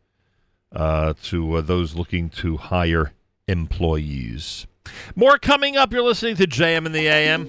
uh, 0.72 1.14
to 1.24 1.56
uh, 1.56 1.62
those 1.62 1.96
looking 1.96 2.30
to 2.30 2.58
hire 2.58 3.14
employees. 3.48 4.68
More 5.16 5.38
coming 5.38 5.76
up. 5.76 5.92
You're 5.92 6.04
listening 6.04 6.38
to 6.38 6.48
JM 6.48 6.86
in 6.86 6.92
the 6.94 7.08
AM. 7.08 7.48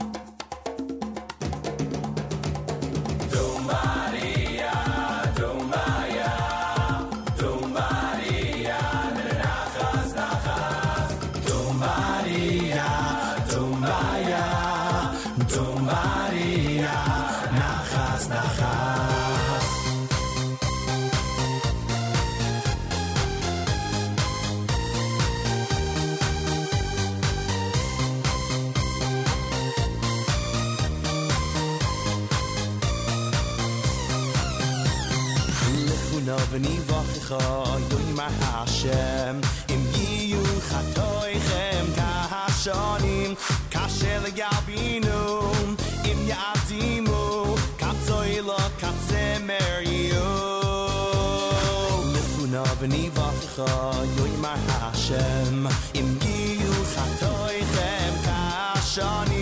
yoy 37.38 38.12
ma 38.16 38.28
hashem 38.40 39.40
im 39.74 39.82
yu 40.30 40.42
khatoy 40.68 41.32
khem 41.48 41.86
ka 41.98 42.10
shonim 42.62 43.36
kashel 43.74 44.24
yabinu 44.40 45.20
im 46.10 46.20
yadimu 46.30 47.22
katzoy 47.80 48.32
lo 48.48 48.58
katzemer 48.82 49.78
yu. 49.86 50.26
Mifuna 52.12 52.64
bni 52.80 53.04
vachcha 53.16 53.70
yoy 54.16 54.34
ma 54.44 54.54
hashem 54.68 55.68
im 56.00 56.08
yu 56.62 56.74
khatoy 56.94 57.56
khem 57.74 58.14
ka 58.26 58.40
shonim 58.92 59.39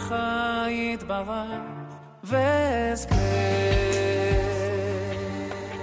אליך 0.00 0.14
יתברך 0.68 1.50
ואזכה 2.24 3.14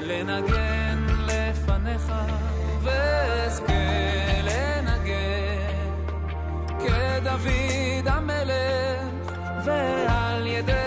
לנגן 0.01 1.05
לפניך 1.27 2.13
ואזכה 2.81 3.73
לנגן 4.43 5.95
כדוד 6.79 8.07
המלך 8.07 9.31
ועל 9.65 10.47
ידי 10.47 10.86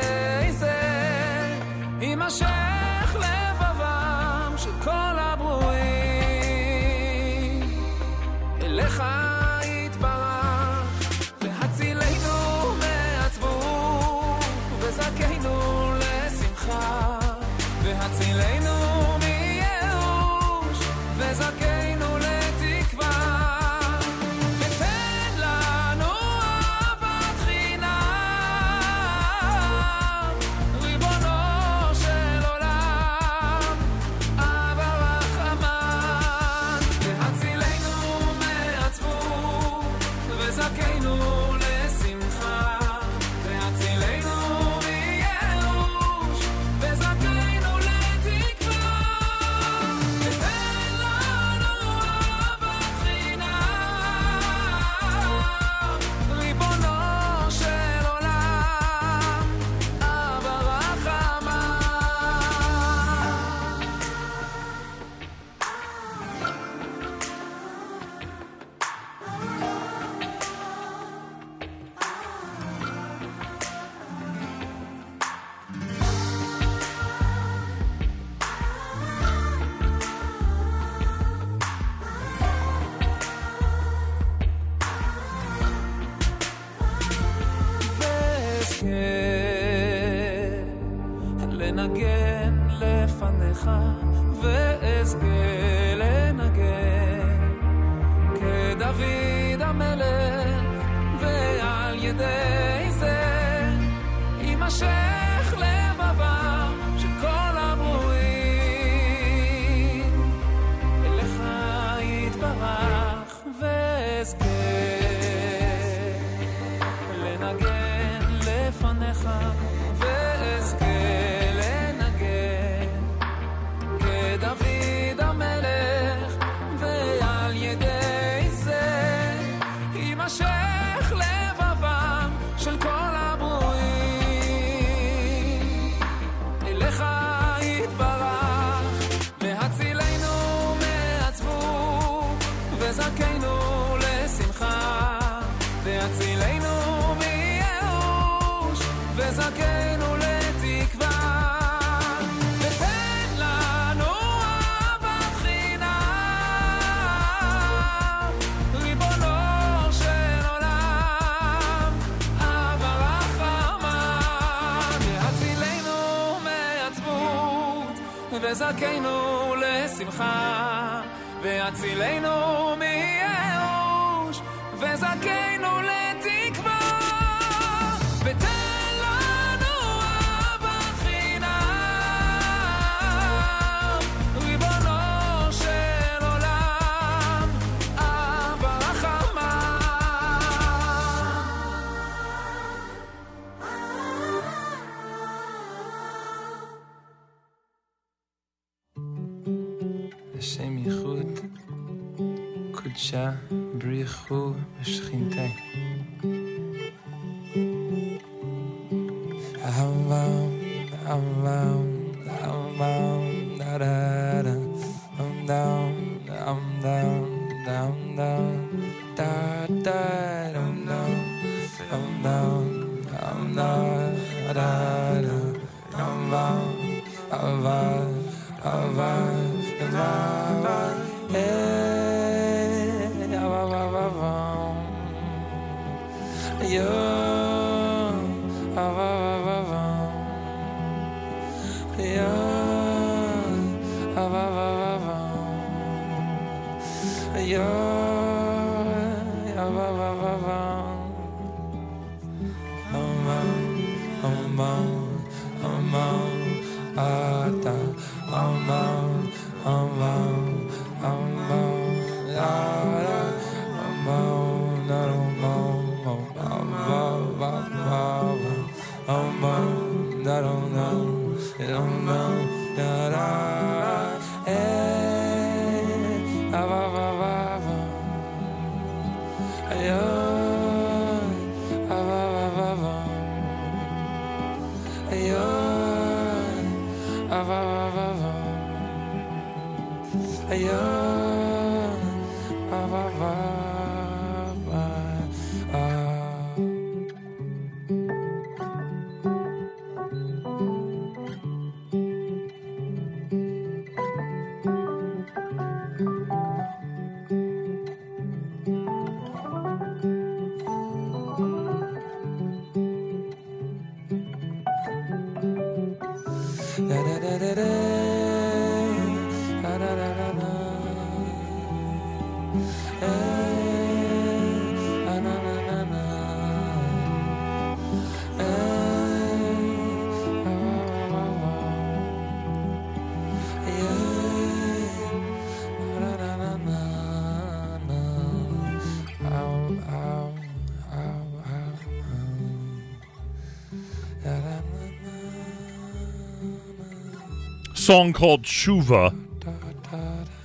Song 347.90 348.12
called 348.12 348.44
Shuva, 348.44 349.12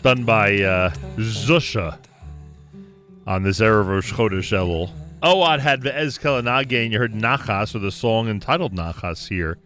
done 0.01 0.24
by 0.24 0.64
uh, 0.64 0.90
Zusha 1.17 1.99
on 3.27 3.43
this 3.43 3.59
Erev 3.59 3.85
Rosh 3.85 4.11
Chodesh 4.11 4.51
Elul. 4.51 4.90
Owad 5.22 5.59
had 5.59 5.82
Ve'ez 5.82 6.19
Kelanage, 6.19 6.83
and 6.83 6.91
you 6.91 6.98
heard 6.98 7.14
Nachas 7.14 7.75
with 7.75 7.85
a 7.85 7.91
song 7.91 8.30
entitled 8.30 8.74
Nachas 8.74 9.27
here 9.27 9.59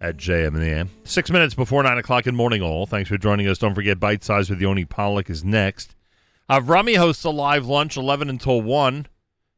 at 0.00 0.16
JM 0.16 0.46
in 0.46 0.60
the 0.60 0.66
AM. 0.66 0.90
Six 1.02 1.32
minutes 1.32 1.54
before 1.54 1.82
9 1.82 1.98
o'clock 1.98 2.28
in 2.28 2.36
morning, 2.36 2.62
all. 2.62 2.86
Thanks 2.86 3.08
for 3.08 3.18
joining 3.18 3.48
us. 3.48 3.58
Don't 3.58 3.74
forget, 3.74 3.98
Bite 3.98 4.22
Size 4.22 4.48
with 4.48 4.60
Yoni 4.60 4.84
Pollock 4.84 5.28
is 5.28 5.42
next. 5.42 5.96
Avrami 6.48 6.98
hosts 6.98 7.24
a 7.24 7.30
live 7.30 7.66
lunch 7.66 7.96
11 7.96 8.30
until 8.30 8.62
1. 8.62 9.08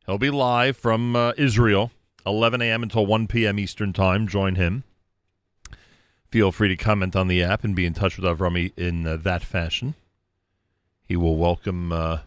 He'll 0.07 0.17
be 0.17 0.31
live 0.31 0.79
from 0.79 1.15
uh, 1.15 1.35
Israel, 1.37 1.91
11 2.25 2.63
a.m. 2.63 2.83
until 2.83 3.05
1 3.05 3.27
p.m. 3.27 3.59
Eastern 3.59 3.93
Time. 3.93 4.27
Join 4.27 4.55
him. 4.55 4.85
Feel 6.31 6.53
free 6.53 6.69
to 6.69 6.77
comment 6.77 7.17
on 7.17 7.27
the 7.27 7.43
app 7.43 7.65
and 7.65 7.75
be 7.75 7.87
in 7.87 7.93
touch 7.93 8.17
with 8.17 8.25
Avrami 8.25 8.73
in 8.77 9.07
uh, 9.07 9.17
that 9.17 9.43
fashion. 9.43 9.95
He 11.05 11.17
will 11.17 11.37
welcome 11.37 11.91
uh, 11.91 12.19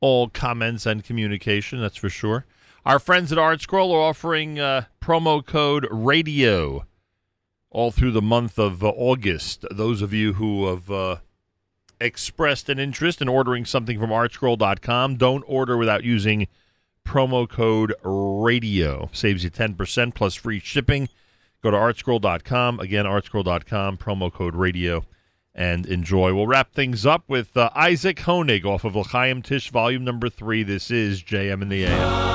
all 0.00 0.28
comments 0.28 0.86
and 0.86 1.04
communication, 1.04 1.80
that's 1.80 1.96
for 1.96 2.10
sure. 2.10 2.44
Our 2.84 2.98
friends 2.98 3.30
at 3.30 3.38
Art 3.38 3.60
Scroll 3.60 3.92
are 3.92 4.00
offering 4.00 4.58
uh, 4.58 4.86
promo 5.00 5.46
code 5.46 5.86
RADIO 5.88 6.84
all 7.70 7.92
through 7.92 8.10
the 8.10 8.20
month 8.20 8.58
of 8.58 8.82
uh, 8.82 8.88
August. 8.88 9.64
Those 9.70 10.02
of 10.02 10.12
you 10.12 10.32
who 10.34 10.66
have 10.66 10.90
uh, 10.90 11.16
expressed 12.00 12.68
an 12.68 12.80
interest 12.80 13.22
in 13.22 13.28
ordering 13.28 13.64
something 13.64 14.00
from 14.00 14.10
artscroll.com, 14.10 15.16
don't 15.16 15.44
order 15.46 15.76
without 15.76 16.02
using 16.02 16.48
promo 17.06 17.48
code 17.48 17.94
RADIO. 18.02 19.10
Saves 19.12 19.44
you 19.44 19.50
10% 19.50 20.14
plus 20.14 20.34
free 20.34 20.58
shipping. 20.58 21.08
Go 21.62 21.70
to 21.70 21.76
artscroll.com. 21.76 22.80
Again, 22.80 23.04
artscroll.com, 23.04 23.98
promo 23.98 24.32
code 24.32 24.56
radio, 24.56 25.04
and 25.54 25.86
enjoy. 25.86 26.34
We'll 26.34 26.46
wrap 26.46 26.72
things 26.72 27.06
up 27.06 27.24
with 27.28 27.56
uh, 27.56 27.70
Isaac 27.74 28.18
Honig 28.18 28.64
off 28.64 28.84
of 28.84 28.96
L'chaim 28.96 29.42
Tish, 29.42 29.70
volume 29.70 30.04
number 30.04 30.28
three. 30.28 30.62
This 30.62 30.90
is 30.90 31.22
JM 31.22 31.62
in 31.62 31.68
the 31.68 31.84
AM. 31.84 32.31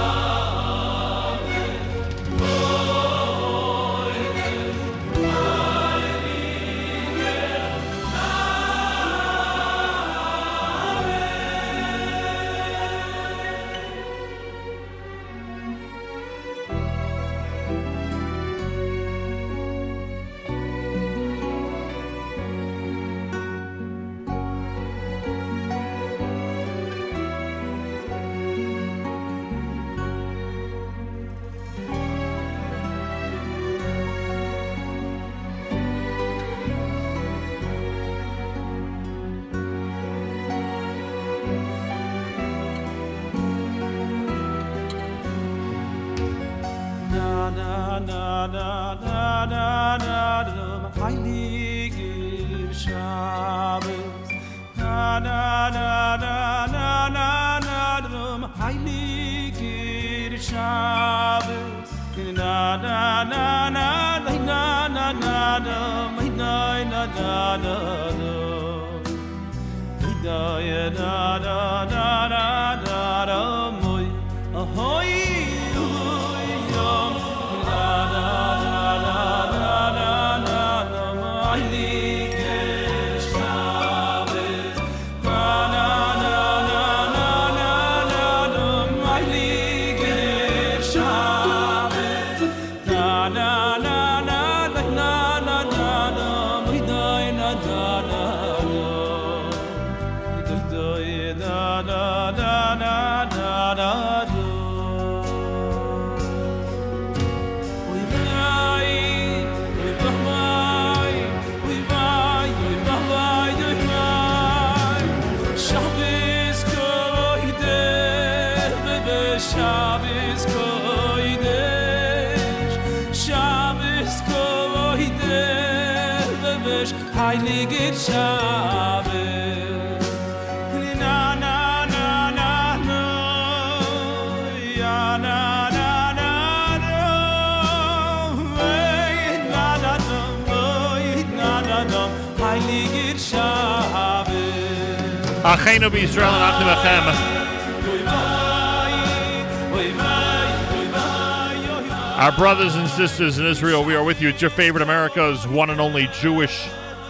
Sisters 152.97 153.37
in 153.37 153.45
Israel, 153.45 153.85
we 153.85 153.93
are 153.93 154.03
with 154.03 154.23
you. 154.23 154.29
It's 154.29 154.41
your 154.41 154.49
favorite 154.49 154.81
America's 154.81 155.47
one 155.47 155.69
and 155.69 155.79
only 155.79 156.09
Jewish 156.19 156.67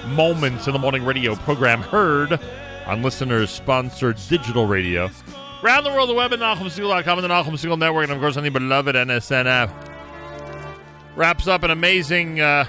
Moments 0.07 0.67
in 0.67 0.74
the 0.74 0.80
Morning 0.80 1.06
radio 1.06 1.33
program, 1.33 1.82
heard 1.82 2.38
on 2.85 3.01
listeners 3.01 3.49
sponsored 3.49 4.17
digital 4.27 4.67
radio. 4.67 5.09
Around 5.64 5.85
the 5.85 5.91
world, 5.91 6.09
the 6.09 6.14
web 6.14 6.33
at 6.33 6.40
NachumSegal.com 6.40 7.19
and 7.19 7.24
the 7.24 7.30
Nachum 7.30 7.53
Segal 7.53 7.80
Network, 7.80 8.03
and 8.03 8.11
of 8.11 8.19
course 8.19 8.35
on 8.35 8.43
the 8.43 8.49
beloved 8.49 8.95
NSNF. 8.95 9.72
Wraps 11.16 11.48
up 11.48 11.64
an 11.64 11.72
amazing 11.72 12.41
uh, 12.41 12.66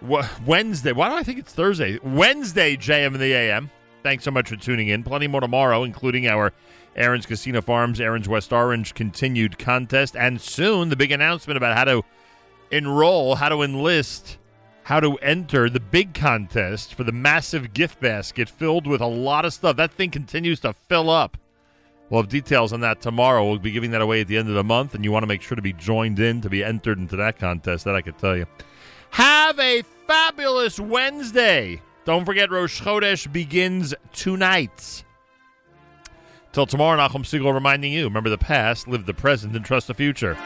Wednesday. 0.00 0.92
Why 0.92 1.10
do 1.10 1.14
I 1.16 1.22
think 1.22 1.40
it's 1.40 1.52
Thursday? 1.52 1.98
Wednesday, 2.02 2.74
JM 2.78 3.08
in 3.08 3.20
the 3.20 3.34
AM. 3.34 3.70
Thanks 4.02 4.24
so 4.24 4.30
much 4.30 4.48
for 4.48 4.56
tuning 4.56 4.88
in. 4.88 5.02
Plenty 5.02 5.26
more 5.26 5.42
tomorrow, 5.42 5.84
including 5.84 6.26
our 6.26 6.54
Aron's 6.96 7.26
Kissena 7.26 7.62
Farms, 7.62 8.00
Aron's 8.00 8.28
West 8.28 8.52
Orange 8.52 8.94
continued 8.94 9.58
contest, 9.58 10.14
and 10.16 10.40
soon 10.40 10.88
the 10.88 10.96
big 10.96 11.12
announcement 11.12 11.56
about 11.56 11.76
how 11.76 11.84
to 11.84 12.02
enroll, 12.70 13.36
how 13.36 13.48
to 13.48 13.62
enlist, 13.62 14.38
how 14.84 15.00
to 15.00 15.16
enter 15.16 15.70
the 15.70 15.80
big 15.80 16.14
contest 16.14 16.94
for 16.94 17.04
the 17.04 17.12
massive 17.12 17.72
gift 17.72 18.00
basket 18.00 18.48
filled 18.48 18.86
with 18.86 19.00
a 19.00 19.06
lot 19.06 19.44
of 19.44 19.52
stuff. 19.52 19.76
That 19.76 19.92
thing 19.92 20.10
continues 20.10 20.60
to 20.60 20.72
fill 20.72 21.08
up. 21.08 21.36
We'll 22.10 22.20
have 22.20 22.28
details 22.30 22.74
on 22.74 22.80
that 22.80 23.00
tomorrow. 23.00 23.48
We'll 23.48 23.58
be 23.58 23.70
giving 23.70 23.92
that 23.92 24.02
away 24.02 24.20
at 24.20 24.28
the 24.28 24.36
end 24.36 24.48
of 24.48 24.54
the 24.54 24.64
month, 24.64 24.94
and 24.94 25.02
you 25.02 25.10
want 25.10 25.22
to 25.22 25.26
make 25.26 25.40
sure 25.40 25.56
to 25.56 25.62
be 25.62 25.72
joined 25.72 26.18
in 26.18 26.42
to 26.42 26.50
be 26.50 26.62
entered 26.62 26.98
into 26.98 27.16
that 27.16 27.38
contest. 27.38 27.84
That 27.84 27.94
I 27.94 28.02
could 28.02 28.18
tell 28.18 28.36
you. 28.36 28.46
Have 29.10 29.58
a 29.58 29.82
fabulous 30.06 30.78
Wednesday. 30.78 31.80
Don't 32.04 32.26
forget, 32.26 32.50
Rosh 32.50 32.82
Chodesh 32.82 33.32
begins 33.32 33.94
tonight. 34.12 35.04
Till 36.52 36.66
tomorrow, 36.66 37.00
Nachum 37.00 37.24
Segal 37.24 37.54
reminding 37.54 37.94
you 37.94 38.04
remember 38.04 38.28
the 38.28 38.36
past, 38.36 38.86
live 38.86 39.06
the 39.06 39.14
present, 39.14 39.56
and 39.56 39.64
trust 39.64 39.86
the 39.86 39.94
future. 39.94 40.36